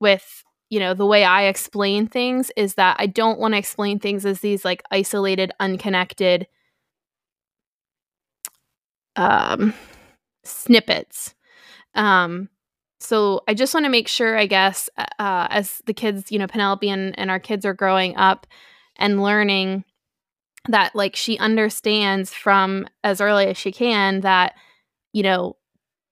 with 0.00 0.44
you 0.70 0.78
know 0.78 0.94
the 0.94 1.06
way 1.06 1.24
i 1.24 1.44
explain 1.44 2.06
things 2.06 2.50
is 2.56 2.74
that 2.74 2.96
i 2.98 3.06
don't 3.06 3.38
want 3.38 3.54
to 3.54 3.58
explain 3.58 3.98
things 3.98 4.26
as 4.26 4.40
these 4.40 4.64
like 4.64 4.82
isolated 4.90 5.52
unconnected 5.60 6.46
um 9.16 9.74
snippets. 10.44 11.34
Um 11.94 12.48
so 13.00 13.42
i 13.46 13.54
just 13.54 13.74
want 13.74 13.84
to 13.84 13.90
make 13.90 14.08
sure 14.08 14.36
i 14.36 14.46
guess 14.46 14.90
uh, 14.96 15.04
uh, 15.18 15.46
as 15.50 15.80
the 15.86 15.94
kids 15.94 16.32
you 16.32 16.38
know 16.38 16.46
penelope 16.46 16.88
and, 16.88 17.16
and 17.18 17.30
our 17.30 17.38
kids 17.38 17.64
are 17.64 17.74
growing 17.74 18.16
up 18.16 18.46
and 18.96 19.22
learning 19.22 19.84
that 20.68 20.94
like 20.96 21.14
she 21.14 21.38
understands 21.38 22.34
from 22.34 22.86
as 23.04 23.20
early 23.20 23.46
as 23.46 23.56
she 23.56 23.70
can 23.70 24.20
that 24.20 24.54
you 25.12 25.22
know 25.22 25.56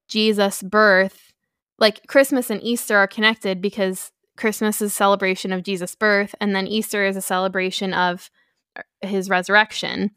jesus 0.09 0.63
birth 0.63 1.33
like 1.79 2.07
Christmas 2.07 2.51
and 2.51 2.63
Easter 2.63 2.97
are 2.97 3.07
connected 3.07 3.61
because 3.61 4.11
Christmas 4.37 4.81
is 4.83 4.95
celebration 4.95 5.53
of 5.53 5.63
Jesus' 5.63 5.95
birth, 5.95 6.35
and 6.41 6.55
then 6.55 6.67
Easter 6.67 7.05
is 7.05 7.17
a 7.17 7.23
celebration 7.23 7.93
of 7.95 8.31
uh, 8.77 8.83
his 9.07 9.29
resurrection. 9.31 10.11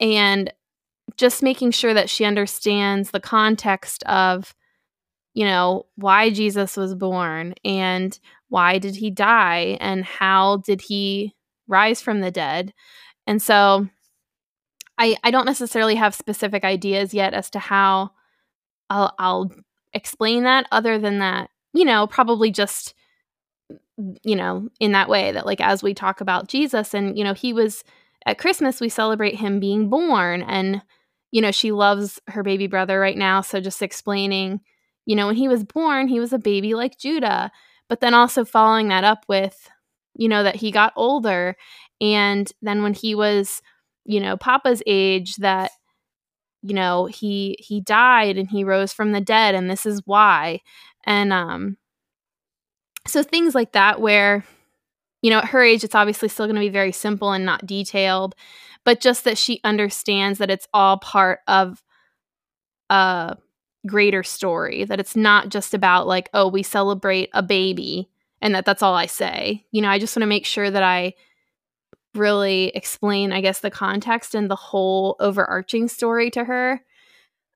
And 0.00 0.52
just 1.16 1.42
making 1.42 1.70
sure 1.70 1.94
that 1.94 2.10
she 2.10 2.24
understands 2.24 3.10
the 3.10 3.20
context 3.20 4.02
of, 4.04 4.54
you 5.34 5.44
know, 5.44 5.86
why 5.94 6.30
Jesus 6.30 6.76
was 6.76 6.94
born 6.94 7.54
and 7.64 8.18
why 8.48 8.78
did 8.78 8.96
he 8.96 9.10
die 9.10 9.78
and 9.80 10.04
how 10.04 10.58
did 10.58 10.80
he 10.82 11.34
rise 11.68 12.00
from 12.00 12.20
the 12.20 12.30
dead. 12.30 12.74
And 13.26 13.40
so 13.40 13.88
I 14.98 15.16
I 15.22 15.30
don't 15.30 15.46
necessarily 15.46 15.94
have 15.96 16.14
specific 16.14 16.64
ideas 16.64 17.14
yet 17.14 17.34
as 17.34 17.50
to 17.50 17.58
how 17.58 18.10
I'll 18.90 19.14
I'll 19.18 19.52
explain 19.92 20.44
that 20.44 20.66
other 20.70 20.98
than 20.98 21.18
that, 21.18 21.50
you 21.72 21.84
know, 21.84 22.06
probably 22.06 22.50
just 22.50 22.94
you 24.24 24.36
know, 24.36 24.68
in 24.80 24.92
that 24.92 25.08
way 25.08 25.32
that 25.32 25.46
like 25.46 25.60
as 25.60 25.82
we 25.82 25.94
talk 25.94 26.20
about 26.20 26.48
Jesus 26.48 26.94
and 26.94 27.16
you 27.18 27.24
know, 27.24 27.34
he 27.34 27.52
was 27.52 27.82
at 28.26 28.38
Christmas 28.38 28.80
we 28.80 28.88
celebrate 28.88 29.36
him 29.36 29.60
being 29.60 29.88
born 29.88 30.42
and 30.42 30.82
you 31.32 31.42
know, 31.42 31.50
she 31.50 31.72
loves 31.72 32.20
her 32.28 32.42
baby 32.42 32.66
brother 32.66 32.98
right 33.00 33.16
now, 33.16 33.40
so 33.40 33.60
just 33.60 33.82
explaining, 33.82 34.60
you 35.06 35.16
know, 35.16 35.26
when 35.26 35.36
he 35.36 35.48
was 35.48 35.64
born, 35.64 36.08
he 36.08 36.20
was 36.20 36.32
a 36.32 36.38
baby 36.38 36.74
like 36.74 36.98
Judah, 36.98 37.50
but 37.88 38.00
then 38.00 38.14
also 38.14 38.44
following 38.44 38.88
that 38.88 39.04
up 39.04 39.24
with 39.28 39.68
you 40.14 40.28
know 40.28 40.42
that 40.42 40.56
he 40.56 40.70
got 40.70 40.92
older 40.96 41.56
and 42.00 42.50
then 42.62 42.82
when 42.82 42.94
he 42.94 43.14
was 43.14 43.60
you 44.04 44.20
know 44.20 44.36
papa's 44.36 44.82
age 44.86 45.36
that 45.36 45.70
you 46.62 46.74
know 46.74 47.06
he 47.06 47.56
he 47.60 47.80
died 47.80 48.36
and 48.38 48.50
he 48.50 48.64
rose 48.64 48.92
from 48.92 49.12
the 49.12 49.20
dead 49.20 49.54
and 49.54 49.70
this 49.70 49.86
is 49.86 50.02
why. 50.06 50.60
And 51.04 51.32
um 51.32 51.76
so 53.06 53.22
things 53.22 53.54
like 53.54 53.72
that 53.72 54.00
where 54.00 54.44
you 55.22 55.30
know 55.30 55.38
at 55.38 55.46
her 55.46 55.62
age 55.62 55.84
it's 55.84 55.94
obviously 55.94 56.28
still 56.28 56.46
going 56.46 56.56
to 56.56 56.60
be 56.60 56.68
very 56.68 56.92
simple 56.92 57.32
and 57.32 57.44
not 57.44 57.66
detailed 57.66 58.34
but 58.84 59.00
just 59.00 59.24
that 59.24 59.38
she 59.38 59.60
understands 59.64 60.38
that 60.38 60.50
it's 60.50 60.68
all 60.72 60.98
part 60.98 61.40
of 61.48 61.82
a 62.90 63.36
greater 63.86 64.22
story 64.22 64.84
that 64.84 65.00
it's 65.00 65.16
not 65.16 65.48
just 65.48 65.74
about 65.74 66.06
like 66.06 66.28
oh 66.34 66.48
we 66.48 66.62
celebrate 66.62 67.30
a 67.32 67.42
baby 67.42 68.08
and 68.40 68.54
that 68.54 68.64
that's 68.64 68.82
all 68.82 68.94
I 68.94 69.06
say. 69.06 69.64
You 69.70 69.82
know, 69.82 69.88
I 69.88 69.98
just 69.98 70.14
want 70.14 70.22
to 70.22 70.28
make 70.28 70.46
sure 70.46 70.70
that 70.70 70.82
I 70.82 71.14
really 72.14 72.68
explain 72.74 73.32
I 73.32 73.40
guess 73.40 73.60
the 73.60 73.70
context 73.70 74.34
and 74.34 74.50
the 74.50 74.56
whole 74.56 75.16
overarching 75.20 75.88
story 75.88 76.30
to 76.30 76.44
her. 76.44 76.80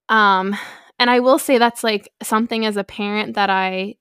Um 0.09 0.57
and 0.99 1.09
I 1.09 1.21
will 1.21 1.39
say 1.39 1.57
that's 1.59 1.83
like 1.83 2.13
something 2.23 2.67
as 2.67 2.77
a 2.77 2.85
parent 2.85 3.35
that 3.35 3.49
I 3.49 3.97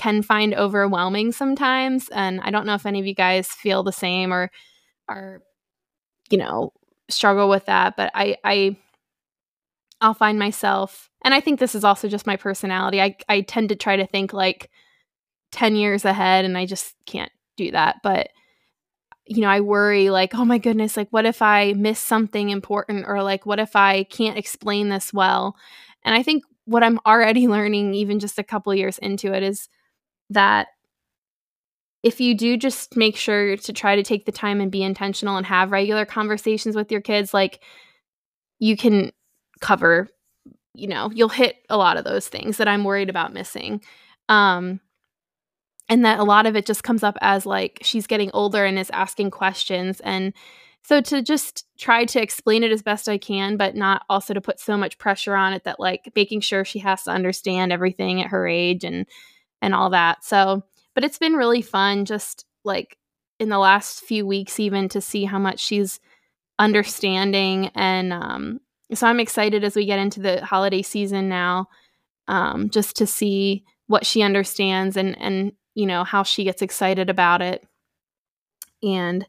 can 0.00 0.22
find 0.22 0.54
overwhelming 0.54 1.30
sometimes 1.30 2.08
and 2.08 2.40
I 2.40 2.50
don't 2.50 2.64
know 2.64 2.74
if 2.74 2.86
any 2.86 3.00
of 3.00 3.06
you 3.06 3.14
guys 3.14 3.48
feel 3.48 3.82
the 3.82 3.92
same 3.92 4.32
or 4.32 4.50
are 5.08 5.42
you 6.30 6.38
know 6.38 6.72
struggle 7.08 7.48
with 7.48 7.66
that 7.66 7.96
but 7.96 8.10
I 8.14 8.36
I 8.42 8.76
I'll 10.00 10.14
find 10.14 10.38
myself 10.38 11.10
and 11.22 11.34
I 11.34 11.40
think 11.40 11.60
this 11.60 11.74
is 11.74 11.84
also 11.84 12.08
just 12.08 12.26
my 12.26 12.36
personality. 12.36 13.00
I 13.00 13.16
I 13.28 13.42
tend 13.42 13.68
to 13.68 13.76
try 13.76 13.96
to 13.96 14.06
think 14.06 14.32
like 14.32 14.70
10 15.52 15.76
years 15.76 16.04
ahead 16.04 16.44
and 16.44 16.56
I 16.56 16.66
just 16.66 16.94
can't 17.06 17.32
do 17.56 17.70
that. 17.72 17.96
But, 18.02 18.30
you 19.26 19.42
know, 19.42 19.48
I 19.48 19.60
worry 19.60 20.10
like, 20.10 20.34
oh 20.34 20.44
my 20.44 20.58
goodness, 20.58 20.96
like, 20.96 21.08
what 21.10 21.26
if 21.26 21.42
I 21.42 21.74
miss 21.74 21.98
something 22.00 22.50
important 22.50 23.06
or 23.06 23.22
like, 23.22 23.46
what 23.46 23.58
if 23.58 23.76
I 23.76 24.04
can't 24.04 24.38
explain 24.38 24.88
this 24.88 25.12
well? 25.12 25.56
And 26.04 26.14
I 26.14 26.22
think 26.22 26.44
what 26.64 26.82
I'm 26.82 27.00
already 27.04 27.46
learning, 27.48 27.94
even 27.94 28.20
just 28.20 28.38
a 28.38 28.44
couple 28.44 28.74
years 28.74 28.98
into 28.98 29.32
it, 29.32 29.42
is 29.42 29.68
that 30.30 30.68
if 32.02 32.20
you 32.20 32.34
do 32.34 32.56
just 32.56 32.96
make 32.96 33.16
sure 33.16 33.56
to 33.58 33.72
try 33.72 33.96
to 33.96 34.02
take 34.02 34.24
the 34.24 34.32
time 34.32 34.60
and 34.60 34.70
be 34.70 34.82
intentional 34.82 35.36
and 35.36 35.46
have 35.46 35.70
regular 35.70 36.06
conversations 36.06 36.74
with 36.74 36.90
your 36.90 37.02
kids, 37.02 37.34
like, 37.34 37.60
you 38.58 38.76
can 38.76 39.12
cover, 39.60 40.08
you 40.74 40.88
know, 40.88 41.10
you'll 41.12 41.28
hit 41.28 41.56
a 41.68 41.76
lot 41.76 41.98
of 41.98 42.04
those 42.04 42.28
things 42.28 42.56
that 42.56 42.68
I'm 42.68 42.84
worried 42.84 43.10
about 43.10 43.34
missing. 43.34 43.82
Um, 44.28 44.80
and 45.88 46.04
that 46.04 46.20
a 46.20 46.24
lot 46.24 46.46
of 46.46 46.56
it 46.56 46.64
just 46.64 46.84
comes 46.84 47.02
up 47.02 47.18
as 47.20 47.44
like 47.44 47.80
she's 47.82 48.06
getting 48.06 48.30
older 48.32 48.64
and 48.64 48.78
is 48.78 48.90
asking 48.90 49.32
questions 49.32 50.00
and 50.00 50.32
so 50.82 51.00
to 51.02 51.20
just 51.20 51.66
try 51.78 52.04
to 52.06 52.22
explain 52.22 52.64
it 52.64 52.72
as 52.72 52.82
best 52.82 53.08
I 53.08 53.18
can, 53.18 53.56
but 53.56 53.74
not 53.74 54.02
also 54.08 54.32
to 54.32 54.40
put 54.40 54.58
so 54.58 54.78
much 54.78 54.98
pressure 54.98 55.34
on 55.34 55.52
it 55.52 55.64
that 55.64 55.78
like 55.78 56.10
making 56.16 56.40
sure 56.40 56.64
she 56.64 56.78
has 56.78 57.02
to 57.02 57.10
understand 57.10 57.70
everything 57.72 58.22
at 58.22 58.30
her 58.30 58.48
age 58.48 58.82
and 58.82 59.06
and 59.62 59.74
all 59.74 59.90
that. 59.90 60.24
So, 60.24 60.62
but 60.94 61.04
it's 61.04 61.18
been 61.18 61.34
really 61.34 61.62
fun 61.62 62.04
just 62.04 62.44
like 62.64 62.96
in 63.38 63.48
the 63.48 63.58
last 63.58 64.00
few 64.00 64.26
weeks 64.26 64.60
even 64.60 64.88
to 64.90 65.00
see 65.00 65.24
how 65.24 65.38
much 65.38 65.60
she's 65.60 65.98
understanding 66.58 67.68
and 67.74 68.12
um 68.12 68.60
so 68.92 69.06
I'm 69.06 69.20
excited 69.20 69.64
as 69.64 69.74
we 69.74 69.86
get 69.86 69.98
into 69.98 70.20
the 70.20 70.44
holiday 70.44 70.82
season 70.82 71.30
now 71.30 71.68
um 72.28 72.68
just 72.68 72.96
to 72.96 73.06
see 73.06 73.64
what 73.86 74.04
she 74.04 74.20
understands 74.20 74.98
and 74.98 75.18
and 75.18 75.52
you 75.74 75.86
know, 75.86 76.04
how 76.04 76.22
she 76.22 76.44
gets 76.44 76.62
excited 76.62 77.08
about 77.10 77.42
it. 77.42 77.66
And 78.82 79.26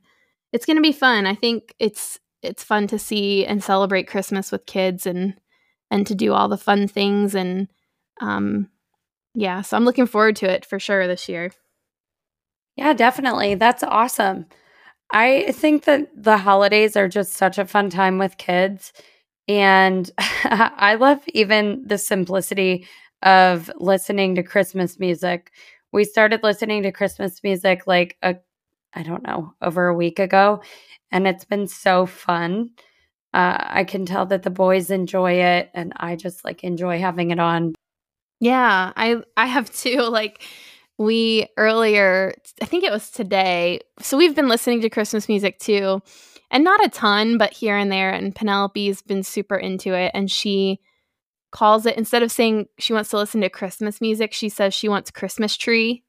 it's 0.52 0.66
going 0.66 0.78
to 0.78 0.84
be 0.84 0.92
fun. 0.92 1.26
I 1.26 1.36
think 1.36 1.74
it's 1.80 2.20
it's 2.42 2.64
fun 2.64 2.88
to 2.88 2.98
see 2.98 3.46
and 3.46 3.64
celebrate 3.64 4.08
Christmas 4.08 4.52
with 4.52 4.66
kids 4.66 5.06
and 5.06 5.36
and 5.90 6.08
to 6.08 6.16
do 6.16 6.34
all 6.34 6.48
the 6.48 6.58
fun 6.58 6.88
things 6.88 7.36
and 7.36 7.68
um 8.20 8.70
yeah, 9.34 9.62
so 9.62 9.78
I'm 9.78 9.86
looking 9.86 10.08
forward 10.08 10.36
to 10.38 10.50
it 10.50 10.66
for 10.66 10.80
sure 10.80 11.08
this 11.08 11.30
year. 11.30 11.52
Yeah, 12.76 12.94
definitely. 12.94 13.56
That's 13.56 13.84
awesome. 13.84 14.46
I 15.12 15.52
think 15.54 15.86
that 15.86 16.10
the 16.16 16.38
holidays 16.38 16.96
are 16.96 17.08
just 17.08 17.34
such 17.34 17.58
a 17.58 17.66
fun 17.66 17.90
time 17.90 18.18
with 18.18 18.38
kids. 18.38 18.94
And 19.48 20.10
I 20.18 20.96
love 20.96 21.22
even 21.30 21.84
the 21.86 21.98
simplicity 21.98 22.88
of 23.24 23.72
listening 23.80 24.36
to 24.36 24.44
Christmas 24.44 25.00
music 25.00 25.52
we 25.92 26.04
started 26.04 26.42
listening 26.44 26.84
to 26.84 26.92
Christmas 26.92 27.44
music 27.44 27.86
like 27.88 28.18
a 28.22 28.36
I 28.94 29.04
don't 29.04 29.24
know, 29.24 29.54
over 29.62 29.88
a 29.88 29.96
week 29.96 30.20
ago 30.20 30.62
and 31.12 31.26
it's 31.26 31.46
been 31.46 31.68
so 31.68 32.06
fun. 32.06 32.72
Uh, 33.34 33.56
I 33.60 33.84
can 33.86 34.06
tell 34.06 34.26
that 34.28 34.44
the 34.44 34.50
boys 34.50 34.92
enjoy 34.92 35.34
it 35.34 35.70
and 35.74 35.94
I 35.96 36.18
just 36.18 36.44
like 36.44 36.64
enjoy 36.64 37.00
having 37.00 37.32
it 37.32 37.40
on. 37.40 37.74
Yeah, 38.42 38.92
I 38.96 39.22
I 39.38 39.46
have 39.46 39.72
too 39.72 40.02
like 40.10 40.44
we 40.98 41.48
earlier 41.56 42.34
I 42.62 42.66
think 42.66 42.84
it 42.84 42.92
was 42.92 43.10
today. 43.10 43.80
So 44.02 44.18
we've 44.18 44.36
been 44.36 44.50
listening 44.50 44.82
to 44.82 44.90
Christmas 44.90 45.30
music 45.30 45.60
too. 45.60 46.02
And 46.54 46.66
not 46.66 46.84
a 46.84 46.90
ton, 46.90 47.38
but 47.38 47.54
here 47.54 47.78
and 47.78 47.90
there 47.90 48.10
and 48.12 48.36
Penelope's 48.36 49.02
been 49.02 49.24
super 49.24 49.56
into 49.56 49.94
it 49.94 50.12
and 50.14 50.30
she 50.30 50.82
calls 51.52 51.86
it 51.86 51.98
instead 51.98 52.24
of 52.24 52.32
saying 52.32 52.68
she 52.78 52.92
wants 52.92 53.10
to 53.12 53.18
listen 53.18 53.40
to 53.42 53.50
Christmas 53.50 54.02
music, 54.02 54.34
she 54.34 54.50
says 54.50 54.74
she 54.74 54.90
wants 54.90 55.12
Christmas 55.12 55.56
tree. 55.56 56.04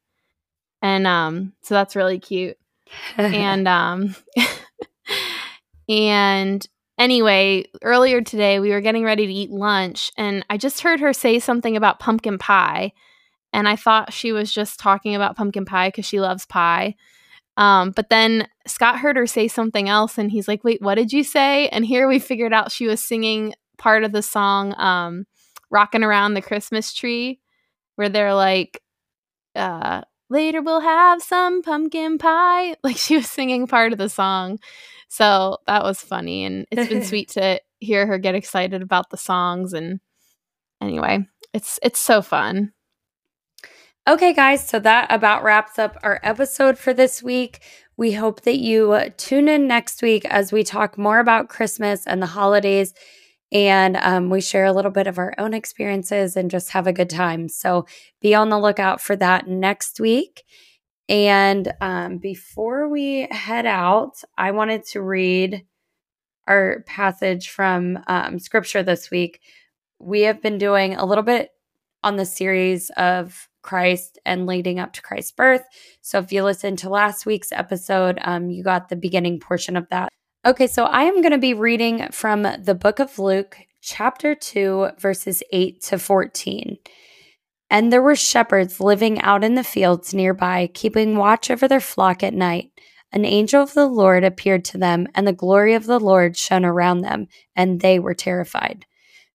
And 0.81 1.07
um 1.07 1.53
so 1.63 1.75
that's 1.75 1.95
really 1.95 2.19
cute. 2.19 2.57
and 3.19 3.69
um 3.69 4.17
and 5.89 6.67
anyway, 7.03 7.65
earlier 7.83 8.23
today 8.23 8.61
we 8.61 8.71
were 8.71 8.81
getting 8.81 9.05
ready 9.05 9.27
to 9.27 9.33
eat 9.33 9.51
lunch 9.51 10.13
and 10.17 10.45
I 10.49 10.57
just 10.57 10.81
heard 10.81 11.01
her 11.01 11.13
say 11.13 11.39
something 11.41 11.77
about 11.77 11.99
pumpkin 11.99 12.39
pie 12.39 12.93
and 13.53 13.69
I 13.69 13.77
thought 13.77 14.13
she 14.13 14.31
was 14.31 14.53
just 14.53 14.79
talking 14.79 15.15
about 15.15 15.37
pumpkin 15.37 15.65
pie 15.65 15.91
cuz 15.91 16.07
she 16.07 16.21
loves 16.21 16.47
pie. 16.47 16.95
Um, 17.57 17.91
but 17.91 18.09
then 18.09 18.49
Scott 18.67 18.99
heard 19.01 19.17
her 19.17 19.27
say 19.27 19.49
something 19.49 19.89
else 19.89 20.17
and 20.17 20.31
he's 20.31 20.49
like, 20.49 20.65
"Wait, 20.65 20.81
what 20.81 20.95
did 20.95 21.13
you 21.13 21.25
say?" 21.25 21.69
And 21.69 21.85
here 21.85 22.09
we 22.09 22.19
figured 22.19 22.53
out 22.53 22.73
she 22.73 22.87
was 22.87 23.03
singing 23.03 23.55
part 23.79 24.05
of 24.05 24.13
the 24.13 24.23
song 24.23 24.75
um, 24.79 25.27
rocking 25.71 26.05
around 26.05 26.35
the 26.35 26.43
christmas 26.43 26.93
tree 26.93 27.41
where 27.97 28.09
they're 28.09 28.35
like 28.35 28.81
uh 29.57 30.03
later 30.33 30.63
we'll 30.63 30.81
have 30.81 31.23
some 31.23 31.63
pumpkin 31.63 32.19
pie. 32.19 32.75
Like 32.85 32.97
she 32.97 33.17
was 33.17 33.31
singing 33.31 33.67
part 33.67 33.93
of 33.93 33.99
the 33.99 34.09
song. 34.09 34.59
So 35.09 35.59
that 35.67 35.85
was 35.85 36.01
funny 36.01 36.45
and 36.45 36.67
it's 36.71 36.89
been 36.89 37.05
sweet 37.13 37.29
to 37.31 37.61
hear 37.79 38.07
her 38.07 38.19
get 38.19 38.35
excited 38.35 38.83
about 38.83 39.11
the 39.11 39.17
songs 39.17 39.73
and 39.73 40.01
anyway 40.81 41.27
it's 41.53 41.79
it's 41.83 42.01
so 42.01 42.23
fun. 42.23 42.73
Okay, 44.09 44.33
guys, 44.33 44.67
so 44.67 44.81
that 44.81 45.07
about 45.13 45.45
wraps 45.45 45.79
up 45.79 45.97
our 46.03 46.19
episode 46.25 46.77
for 46.77 46.93
this 46.93 47.23
week. 47.23 47.61
We 47.97 48.13
hope 48.13 48.41
that 48.43 48.59
you 48.59 48.93
uh, 48.93 49.11
tune 49.17 49.49
in 49.49 49.69
next 49.69 50.03
week 50.03 50.25
as 50.25 50.51
we 50.51 50.65
talk 50.65 50.99
more 50.99 51.21
about 51.21 51.49
Christmas 51.49 52.05
and 52.07 52.21
the 52.21 52.27
holidays 52.27 52.95
and 53.53 53.99
um, 53.99 54.31
we 54.31 54.41
share 54.41 54.65
a 54.65 54.73
little 54.73 54.91
bit 54.91 55.07
of 55.07 55.19
our 55.19 55.35
own 55.37 55.53
experiences 55.53 56.37
and 56.37 56.51
just 56.51 56.71
have 56.71 56.87
a 56.87 56.93
good 56.93 57.11
time. 57.11 57.51
So 57.51 57.87
be 58.23 58.35
on 58.35 58.49
the 58.49 58.59
lookout 58.59 59.01
for 59.01 59.15
that 59.17 59.47
next 59.47 60.01
week. 60.01 60.43
And 61.09 61.71
um, 61.83 62.17
before 62.17 62.89
we 62.89 63.29
head 63.31 63.67
out, 63.67 64.23
I 64.39 64.53
wanted 64.53 64.87
to 64.87 65.03
read 65.03 65.67
our 66.49 66.83
passage 66.87 67.51
from 67.51 67.99
um, 68.07 68.39
scripture 68.39 68.83
this 68.83 69.11
week. 69.11 69.41
We 69.99 70.23
have 70.23 70.41
been 70.41 70.57
doing 70.57 70.95
a 70.95 71.05
little 71.05 71.23
bit 71.23 71.51
on 72.03 72.17
the 72.17 72.25
series 72.25 72.91
of 72.97 73.49
Christ 73.61 74.19
and 74.25 74.47
leading 74.47 74.81
up 74.81 74.95
to 74.95 75.03
Christ's 75.03 75.33
birth. 75.33 75.63
So 76.01 76.19
if 76.19 76.33
you 76.33 76.43
listened 76.43 76.79
to 76.81 76.89
last 76.89 77.27
week's 77.27 77.53
episode, 77.53 78.19
um, 78.23 78.51
you 78.51 78.65
got 78.65 78.89
the 78.89 78.97
beginning 78.97 79.39
portion 79.39 79.77
of 79.77 79.89
that. 79.91 80.09
Okay, 80.45 80.67
so 80.67 80.87
I 80.87 81.05
am 81.05 81.23
going 81.23 81.31
to 81.31 81.39
be 81.39 81.55
reading 81.55 82.09
from 82.11 82.43
the 82.43 82.75
book 82.75 82.99
of 82.99 83.21
Luke, 83.21 83.59
chapter 83.81 84.35
2, 84.35 84.89
verses 84.99 85.41
8 85.53 85.81
to 85.83 86.01
14. 86.01 86.79
And 87.71 87.93
there 87.93 88.03
were 88.03 88.17
shepherds 88.17 88.81
living 88.81 89.21
out 89.21 89.45
in 89.45 89.55
the 89.55 89.63
fields 89.63 90.13
nearby, 90.13 90.69
keeping 90.75 91.17
watch 91.17 91.49
over 91.49 91.69
their 91.69 91.79
flock 91.79 92.25
at 92.25 92.35
night. 92.35 92.73
an 93.13 93.25
angel 93.25 93.63
of 93.63 93.75
the 93.75 93.87
Lord 93.87 94.25
appeared 94.25 94.65
to 94.65 94.79
them, 94.79 95.07
and 95.15 95.29
the 95.29 95.33
glory 95.33 95.75
of 95.75 95.87
the 95.87 96.01
Lord 96.01 96.37
shone 96.37 96.65
around 96.65 97.03
them, 97.03 97.29
and 97.55 97.81
they 97.81 98.01
were 98.01 98.15
terrified. 98.15 98.85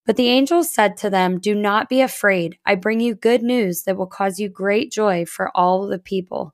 But 0.05 0.18
the 0.18 0.28
angel 0.28 0.66
said 0.66 0.97
to 0.97 1.10
them, 1.10 1.39
Do 1.39 1.55
not 1.55 1.88
be 1.88 2.01
afraid. 2.01 2.58
I 2.66 2.76
bring 2.76 2.99
you 2.99 3.16
good 3.16 3.43
news 3.43 3.84
that 3.84 3.95
will 3.95 4.08
cause 4.08 4.39
you 4.39 4.49
great 4.49 4.91
joy 4.91 5.26
for 5.26 5.51
all 5.55 5.88
the 5.88 5.99
people. 5.99 6.53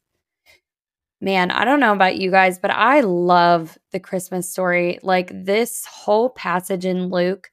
Man, 1.21 1.51
I 1.51 1.65
don't 1.65 1.79
know 1.79 1.93
about 1.93 2.17
you 2.17 2.31
guys, 2.31 2.57
but 2.57 2.71
I 2.71 3.01
love 3.01 3.77
the 3.91 3.99
Christmas 3.99 4.49
story. 4.49 4.97
Like 5.03 5.31
this 5.33 5.85
whole 5.85 6.29
passage 6.29 6.83
in 6.83 7.09
Luke, 7.09 7.51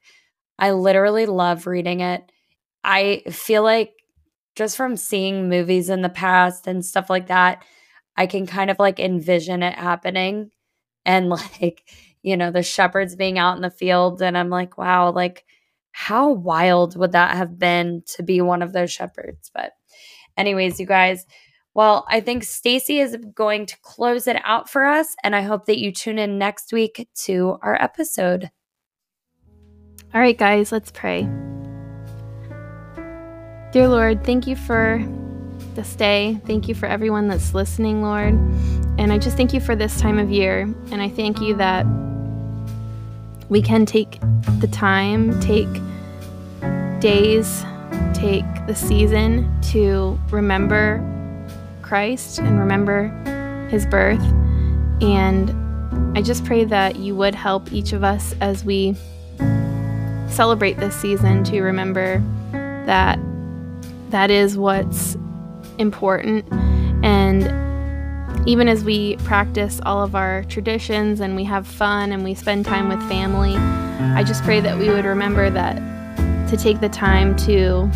I 0.58 0.72
literally 0.72 1.26
love 1.26 1.66
reading 1.66 2.00
it. 2.00 2.32
I 2.84 3.22
feel 3.30 3.62
like 3.62 3.92
just 4.56 4.76
from 4.76 4.96
seeing 4.96 5.48
movies 5.50 5.90
in 5.90 6.02
the 6.02 6.08
past 6.08 6.66
and 6.66 6.84
stuff 6.84 7.10
like 7.10 7.28
that, 7.28 7.64
I 8.16 8.26
can 8.26 8.46
kind 8.46 8.70
of 8.70 8.78
like 8.78 9.00
envision 9.00 9.62
it 9.62 9.74
happening 9.74 10.50
and 11.06 11.28
like, 11.30 11.82
you 12.22 12.36
know, 12.36 12.50
the 12.50 12.62
shepherds 12.62 13.16
being 13.16 13.38
out 13.38 13.56
in 13.56 13.62
the 13.62 13.70
field. 13.70 14.22
And 14.22 14.38
I'm 14.38 14.50
like, 14.50 14.78
wow, 14.78 15.12
like 15.12 15.44
how 15.92 16.30
wild 16.30 16.96
would 16.96 17.12
that 17.12 17.36
have 17.36 17.58
been 17.58 18.02
to 18.16 18.22
be 18.22 18.40
one 18.40 18.62
of 18.62 18.72
those 18.72 18.92
shepherds? 18.92 19.50
But, 19.54 19.72
anyways, 20.36 20.80
you 20.80 20.86
guys, 20.86 21.26
well, 21.74 22.06
I 22.08 22.20
think 22.20 22.42
Stacy 22.42 22.98
is 22.98 23.16
going 23.34 23.66
to 23.66 23.76
close 23.82 24.26
it 24.26 24.36
out 24.44 24.68
for 24.68 24.84
us. 24.84 25.14
And 25.22 25.36
I 25.36 25.42
hope 25.42 25.66
that 25.66 25.78
you 25.78 25.92
tune 25.92 26.18
in 26.18 26.38
next 26.38 26.72
week 26.72 27.08
to 27.22 27.58
our 27.62 27.80
episode. 27.80 28.50
All 30.14 30.20
right, 30.20 30.36
guys, 30.36 30.72
let's 30.72 30.90
pray. 30.90 31.28
Dear 33.70 33.88
Lord, 33.88 34.24
thank 34.24 34.46
you 34.46 34.56
for 34.56 35.04
this 35.74 35.94
day. 35.94 36.40
Thank 36.46 36.68
you 36.68 36.74
for 36.74 36.86
everyone 36.86 37.28
that's 37.28 37.54
listening, 37.54 38.02
Lord. 38.02 38.34
And 38.98 39.12
I 39.12 39.18
just 39.18 39.36
thank 39.36 39.52
you 39.52 39.60
for 39.60 39.76
this 39.76 40.00
time 40.00 40.18
of 40.18 40.30
year. 40.30 40.62
And 40.90 41.02
I 41.02 41.08
thank 41.08 41.40
you 41.40 41.54
that 41.56 41.86
we 43.48 43.62
can 43.62 43.86
take 43.86 44.18
the 44.58 44.68
time, 44.68 45.38
take 45.40 45.68
days, 47.00 47.64
take 48.14 48.44
the 48.66 48.74
season 48.74 49.60
to 49.70 50.18
remember 50.30 50.98
Christ 51.88 52.38
and 52.38 52.60
remember 52.60 53.08
his 53.70 53.86
birth. 53.86 54.22
And 55.00 55.50
I 56.16 56.20
just 56.20 56.44
pray 56.44 56.64
that 56.64 56.96
you 56.96 57.16
would 57.16 57.34
help 57.34 57.72
each 57.72 57.94
of 57.94 58.04
us 58.04 58.34
as 58.42 58.62
we 58.62 58.94
celebrate 60.28 60.76
this 60.76 60.94
season 60.94 61.44
to 61.44 61.62
remember 61.62 62.22
that 62.52 63.18
that 64.10 64.30
is 64.30 64.58
what's 64.58 65.16
important. 65.78 66.46
And 67.02 67.46
even 68.46 68.68
as 68.68 68.84
we 68.84 69.16
practice 69.18 69.80
all 69.86 70.02
of 70.02 70.14
our 70.14 70.44
traditions 70.44 71.20
and 71.20 71.34
we 71.36 71.44
have 71.44 71.66
fun 71.66 72.12
and 72.12 72.22
we 72.22 72.34
spend 72.34 72.66
time 72.66 72.88
with 72.88 73.00
family, 73.08 73.56
I 74.14 74.24
just 74.24 74.44
pray 74.44 74.60
that 74.60 74.78
we 74.78 74.90
would 74.90 75.06
remember 75.06 75.48
that 75.48 75.76
to 76.50 76.56
take 76.56 76.80
the 76.80 76.88
time 76.88 77.34
to 77.36 77.90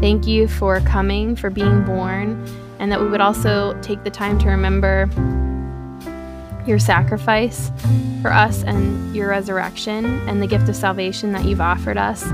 thank 0.00 0.26
you 0.26 0.46
for 0.46 0.80
coming, 0.80 1.36
for 1.36 1.50
being 1.50 1.84
born, 1.84 2.46
and 2.82 2.90
that 2.90 3.00
we 3.00 3.06
would 3.06 3.20
also 3.20 3.80
take 3.80 4.02
the 4.02 4.10
time 4.10 4.36
to 4.40 4.48
remember 4.48 5.08
your 6.66 6.80
sacrifice 6.80 7.70
for 8.20 8.32
us 8.32 8.64
and 8.64 9.14
your 9.14 9.28
resurrection 9.28 10.04
and 10.28 10.42
the 10.42 10.48
gift 10.48 10.68
of 10.68 10.74
salvation 10.74 11.30
that 11.32 11.44
you've 11.44 11.60
offered 11.60 11.96
us. 11.96 12.24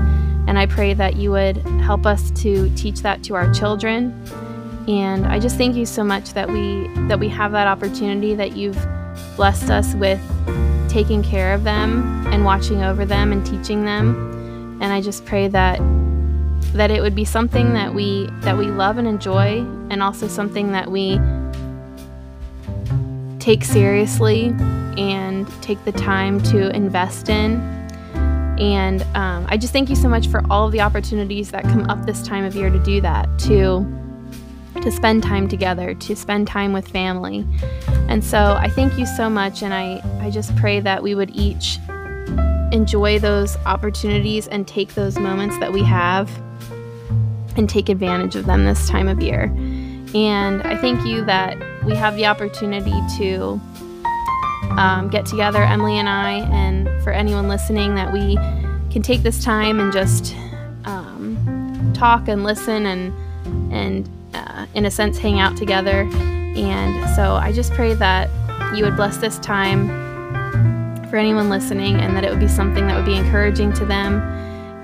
And 0.47 0.57
I 0.57 0.65
pray 0.65 0.95
that 0.95 1.17
you 1.17 1.29
would 1.29 1.57
help 1.81 2.07
us 2.07 2.31
to 2.41 2.75
teach 2.75 3.01
that 3.01 3.21
to 3.25 3.35
our 3.35 3.53
children. 3.53 4.11
And 4.87 5.27
I 5.27 5.39
just 5.39 5.55
thank 5.55 5.75
you 5.75 5.85
so 5.85 6.03
much 6.03 6.33
that 6.33 6.49
we 6.49 6.87
that 7.09 7.19
we 7.19 7.29
have 7.29 7.51
that 7.51 7.67
opportunity 7.67 8.33
that 8.33 8.57
you've 8.57 8.77
blessed 9.35 9.69
us 9.69 9.93
with 9.93 10.19
taking 10.89 11.21
care 11.21 11.53
of 11.53 11.63
them 11.63 12.25
and 12.33 12.43
watching 12.43 12.81
over 12.81 13.05
them 13.05 13.31
and 13.31 13.45
teaching 13.45 13.85
them. 13.85 14.79
And 14.81 14.91
I 14.91 14.99
just 14.99 15.25
pray 15.25 15.47
that 15.49 15.79
that 16.73 16.91
it 16.91 17.01
would 17.01 17.15
be 17.15 17.25
something 17.25 17.73
that 17.73 17.93
we 17.93 18.29
that 18.41 18.57
we 18.57 18.67
love 18.67 18.97
and 18.97 19.07
enjoy 19.07 19.59
and 19.89 20.03
also 20.03 20.27
something 20.27 20.71
that 20.71 20.89
we 20.89 21.19
take 23.39 23.63
seriously 23.63 24.53
and 24.97 25.47
take 25.61 25.83
the 25.85 25.91
time 25.91 26.41
to 26.43 26.69
invest 26.75 27.29
in 27.29 27.59
and 28.59 29.03
um, 29.15 29.45
I 29.47 29.57
just 29.57 29.71
thank 29.71 29.89
you 29.89 29.95
so 29.95 30.09
much 30.09 30.27
for 30.27 30.43
all 30.49 30.65
of 30.65 30.73
the 30.73 30.81
opportunities 30.81 31.51
that 31.51 31.63
come 31.63 31.89
up 31.89 32.05
this 32.05 32.21
time 32.21 32.43
of 32.43 32.55
year 32.55 32.69
to 32.69 32.79
do 32.79 32.99
that, 33.01 33.27
to 33.39 33.85
to 34.81 34.91
spend 34.91 35.23
time 35.23 35.47
together, 35.47 35.93
to 35.93 36.15
spend 36.15 36.47
time 36.47 36.71
with 36.71 36.87
family. 36.87 37.45
And 38.07 38.23
so 38.23 38.57
I 38.59 38.69
thank 38.69 38.97
you 38.97 39.05
so 39.05 39.29
much, 39.29 39.61
and 39.61 39.73
I, 39.73 40.01
I 40.21 40.29
just 40.29 40.55
pray 40.55 40.79
that 40.81 41.03
we 41.03 41.15
would 41.15 41.31
each 41.35 41.79
enjoy 42.71 43.19
those 43.19 43.57
opportunities 43.65 44.47
and 44.47 44.67
take 44.67 44.93
those 44.93 45.17
moments 45.17 45.57
that 45.59 45.71
we 45.71 45.83
have 45.83 46.29
and 47.59 47.69
take 47.69 47.89
advantage 47.89 48.35
of 48.35 48.45
them 48.45 48.63
this 48.63 48.89
time 48.89 49.07
of 49.07 49.21
year. 49.21 49.53
And 50.15 50.63
I 50.63 50.75
thank 50.77 51.05
you 51.05 51.23
that 51.25 51.57
we 51.85 51.93
have 51.93 52.15
the 52.15 52.25
opportunity 52.25 52.95
to 53.17 53.61
um, 54.77 55.09
get 55.09 55.25
together, 55.25 55.61
Emily 55.61 55.99
and 55.99 56.09
I, 56.09 56.39
and 56.51 56.87
for 57.03 57.11
anyone 57.11 57.47
listening, 57.47 57.93
that 57.95 58.11
we 58.11 58.35
can 58.91 59.01
take 59.03 59.21
this 59.21 59.43
time 59.43 59.79
and 59.79 59.93
just 59.93 60.35
um, 60.85 61.91
talk 61.93 62.27
and 62.27 62.43
listen 62.43 62.87
and 62.87 63.13
and 63.73 64.09
uh, 64.33 64.65
in 64.73 64.85
a 64.85 64.91
sense 64.91 65.17
hang 65.17 65.39
out 65.39 65.57
together. 65.57 66.09
And 66.55 67.15
so 67.15 67.35
I 67.35 67.51
just 67.51 67.71
pray 67.73 67.93
that 67.93 68.29
you 68.75 68.83
would 68.85 68.95
bless 68.95 69.17
this 69.17 69.37
time 69.39 69.87
for 71.09 71.17
anyone 71.17 71.49
listening, 71.49 71.95
and 71.97 72.15
that 72.15 72.23
it 72.23 72.29
would 72.29 72.39
be 72.39 72.47
something 72.47 72.87
that 72.87 72.95
would 72.95 73.05
be 73.05 73.15
encouraging 73.15 73.73
to 73.73 73.85
them, 73.85 74.21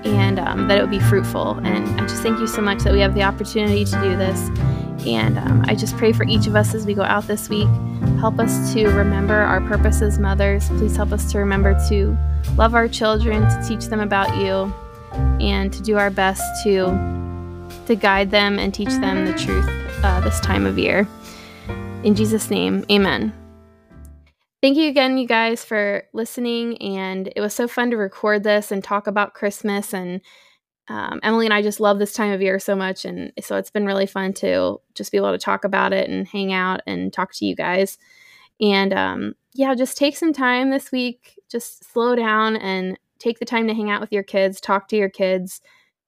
and 0.06 0.38
um, 0.38 0.68
that 0.68 0.78
it 0.78 0.80
would 0.80 0.90
be 0.90 1.00
fruitful. 1.00 1.52
And 1.64 2.00
I 2.00 2.06
just 2.06 2.22
thank 2.22 2.38
you 2.38 2.46
so 2.46 2.62
much 2.62 2.80
that 2.80 2.92
we 2.92 3.00
have 3.00 3.14
the 3.14 3.22
opportunity 3.22 3.84
to 3.84 4.00
do 4.00 4.16
this. 4.16 4.48
And 5.06 5.38
um, 5.38 5.64
I 5.66 5.74
just 5.74 5.96
pray 5.96 6.12
for 6.12 6.24
each 6.24 6.46
of 6.46 6.56
us 6.56 6.74
as 6.74 6.86
we 6.86 6.94
go 6.94 7.02
out 7.02 7.26
this 7.26 7.48
week. 7.48 7.68
Help 8.18 8.38
us 8.38 8.72
to 8.72 8.88
remember 8.88 9.34
our 9.34 9.60
purpose 9.62 10.02
as 10.02 10.18
mothers. 10.18 10.68
Please 10.70 10.96
help 10.96 11.12
us 11.12 11.30
to 11.32 11.38
remember 11.38 11.74
to 11.88 12.16
love 12.56 12.74
our 12.74 12.88
children, 12.88 13.42
to 13.42 13.68
teach 13.68 13.86
them 13.86 14.00
about 14.00 14.36
you, 14.36 14.72
and 15.40 15.72
to 15.72 15.82
do 15.82 15.96
our 15.96 16.10
best 16.10 16.42
to 16.64 16.86
to 17.86 17.94
guide 17.94 18.30
them 18.30 18.58
and 18.58 18.74
teach 18.74 18.88
them 18.88 19.24
the 19.26 19.32
truth 19.34 19.68
uh, 20.02 20.20
this 20.20 20.40
time 20.40 20.66
of 20.66 20.78
year. 20.78 21.06
In 22.02 22.14
Jesus' 22.14 22.50
name, 22.50 22.84
Amen. 22.90 23.32
Thank 24.62 24.78
you 24.78 24.88
again, 24.88 25.18
you 25.18 25.26
guys, 25.26 25.64
for 25.64 26.04
listening. 26.12 26.78
And 26.78 27.32
it 27.36 27.40
was 27.40 27.54
so 27.54 27.68
fun 27.68 27.90
to 27.90 27.96
record 27.96 28.42
this 28.42 28.72
and 28.72 28.82
talk 28.82 29.06
about 29.06 29.34
Christmas 29.34 29.92
and 29.92 30.20
um, 30.88 31.20
Emily 31.22 31.46
and 31.46 31.54
I 31.54 31.62
just 31.62 31.80
love 31.80 31.98
this 31.98 32.12
time 32.12 32.32
of 32.32 32.42
year 32.42 32.58
so 32.58 32.76
much. 32.76 33.04
And 33.04 33.32
so 33.40 33.56
it's 33.56 33.70
been 33.70 33.86
really 33.86 34.06
fun 34.06 34.32
to 34.34 34.80
just 34.94 35.12
be 35.12 35.18
able 35.18 35.32
to 35.32 35.38
talk 35.38 35.64
about 35.64 35.92
it 35.92 36.08
and 36.08 36.28
hang 36.28 36.52
out 36.52 36.80
and 36.86 37.12
talk 37.12 37.32
to 37.34 37.46
you 37.46 37.56
guys. 37.56 37.98
And 38.60 38.92
um, 38.92 39.34
yeah, 39.54 39.74
just 39.74 39.96
take 39.98 40.16
some 40.16 40.32
time 40.32 40.70
this 40.70 40.92
week, 40.92 41.38
just 41.50 41.84
slow 41.92 42.14
down 42.16 42.56
and 42.56 42.98
take 43.18 43.38
the 43.40 43.44
time 43.44 43.66
to 43.68 43.74
hang 43.74 43.90
out 43.90 44.00
with 44.00 44.12
your 44.12 44.22
kids, 44.22 44.60
talk 44.60 44.88
to 44.88 44.96
your 44.96 45.10
kids, 45.10 45.60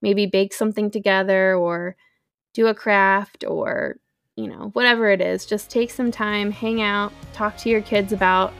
maybe 0.03 0.27
bake 0.27 0.55
something 0.55 0.91
together 0.91 1.55
or 1.57 1.97
do 2.55 2.69
a 2.69 2.75
craft 2.75 3.45
or, 3.47 3.97
you 4.39 4.47
know, 4.47 4.70
whatever 4.72 5.11
it 5.11 5.20
is. 5.20 5.45
Just 5.45 5.68
take 5.68 5.91
some 5.91 6.11
time, 6.11 6.51
hang 6.51 6.80
out, 6.80 7.12
talk 7.32 7.57
to 7.59 7.68
your 7.68 7.80
kids 7.82 8.12
about 8.12 8.55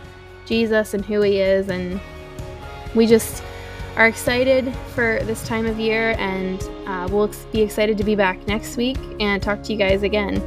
Jesus 0.45 0.93
and 0.93 1.05
who 1.05 1.23
he 1.23 1.41
is. 1.41 1.69
And 1.69 2.01
we 2.95 3.07
just, 3.07 3.43
are 3.99 4.07
excited 4.07 4.73
for 4.95 5.19
this 5.25 5.45
time 5.47 5.67
of 5.67 5.81
year, 5.81 6.15
and 6.19 6.63
uh, 6.87 7.09
we'll 7.11 7.31
be 7.53 7.61
excited 7.61 7.99
to 7.99 8.05
be 8.05 8.15
back 8.15 8.47
next 8.47 8.77
week 8.77 8.97
and 9.19 9.43
talk 9.43 9.61
to 9.65 9.73
you 9.73 9.79
guys 9.79 10.05
again. 10.05 10.41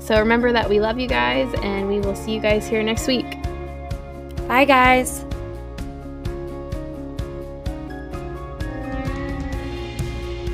So 0.00 0.18
remember 0.18 0.52
that 0.52 0.68
we 0.68 0.80
love 0.80 0.98
you 0.98 1.08
guys, 1.08 1.52
and 1.62 1.88
we 1.88 1.98
will 2.00 2.14
see 2.14 2.34
you 2.34 2.40
guys 2.40 2.68
here 2.68 2.82
next 2.82 3.06
week. 3.06 3.24
Bye, 4.46 4.66
guys. 4.66 5.24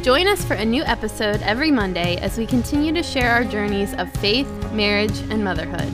Join 0.03 0.27
us 0.29 0.43
for 0.43 0.55
a 0.55 0.65
new 0.65 0.83
episode 0.85 1.43
every 1.43 1.71
Monday 1.71 2.17
as 2.23 2.39
we 2.39 2.47
continue 2.47 2.91
to 2.95 3.03
share 3.03 3.33
our 3.33 3.45
journeys 3.45 3.93
of 3.93 4.11
faith, 4.15 4.49
marriage, 4.73 5.19
and 5.29 5.45
motherhood. 5.45 5.93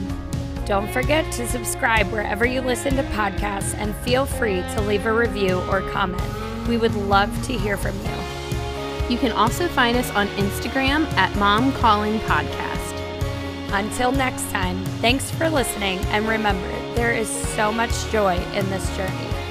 Don't 0.65 0.89
forget 0.91 1.29
to 1.33 1.45
subscribe 1.45 2.09
wherever 2.09 2.45
you 2.45 2.61
listen 2.61 2.95
to 2.95 3.03
podcasts 3.03 3.73
and 3.75 3.93
feel 3.97 4.25
free 4.25 4.61
to 4.75 4.81
leave 4.81 5.05
a 5.07 5.11
review 5.13 5.59
or 5.69 5.81
comment. 5.91 6.23
We 6.69 6.77
would 6.77 6.95
love 6.95 7.29
to 7.47 7.53
hear 7.57 7.75
from 7.75 7.97
you. 7.99 9.09
You 9.13 9.17
can 9.17 9.33
also 9.33 9.67
find 9.67 9.97
us 9.97 10.09
on 10.11 10.27
Instagram 10.29 11.05
at 11.17 11.35
Mom 11.35 11.73
Calling 11.73 12.19
Podcast. 12.21 12.77
Until 13.73 14.13
next 14.13 14.49
time, 14.51 14.85
thanks 15.01 15.29
for 15.31 15.49
listening, 15.49 15.99
and 16.11 16.25
remember, 16.29 16.69
there 16.95 17.11
is 17.11 17.27
so 17.27 17.73
much 17.73 17.91
joy 18.09 18.37
in 18.53 18.69
this 18.69 18.95
journey. 18.95 19.46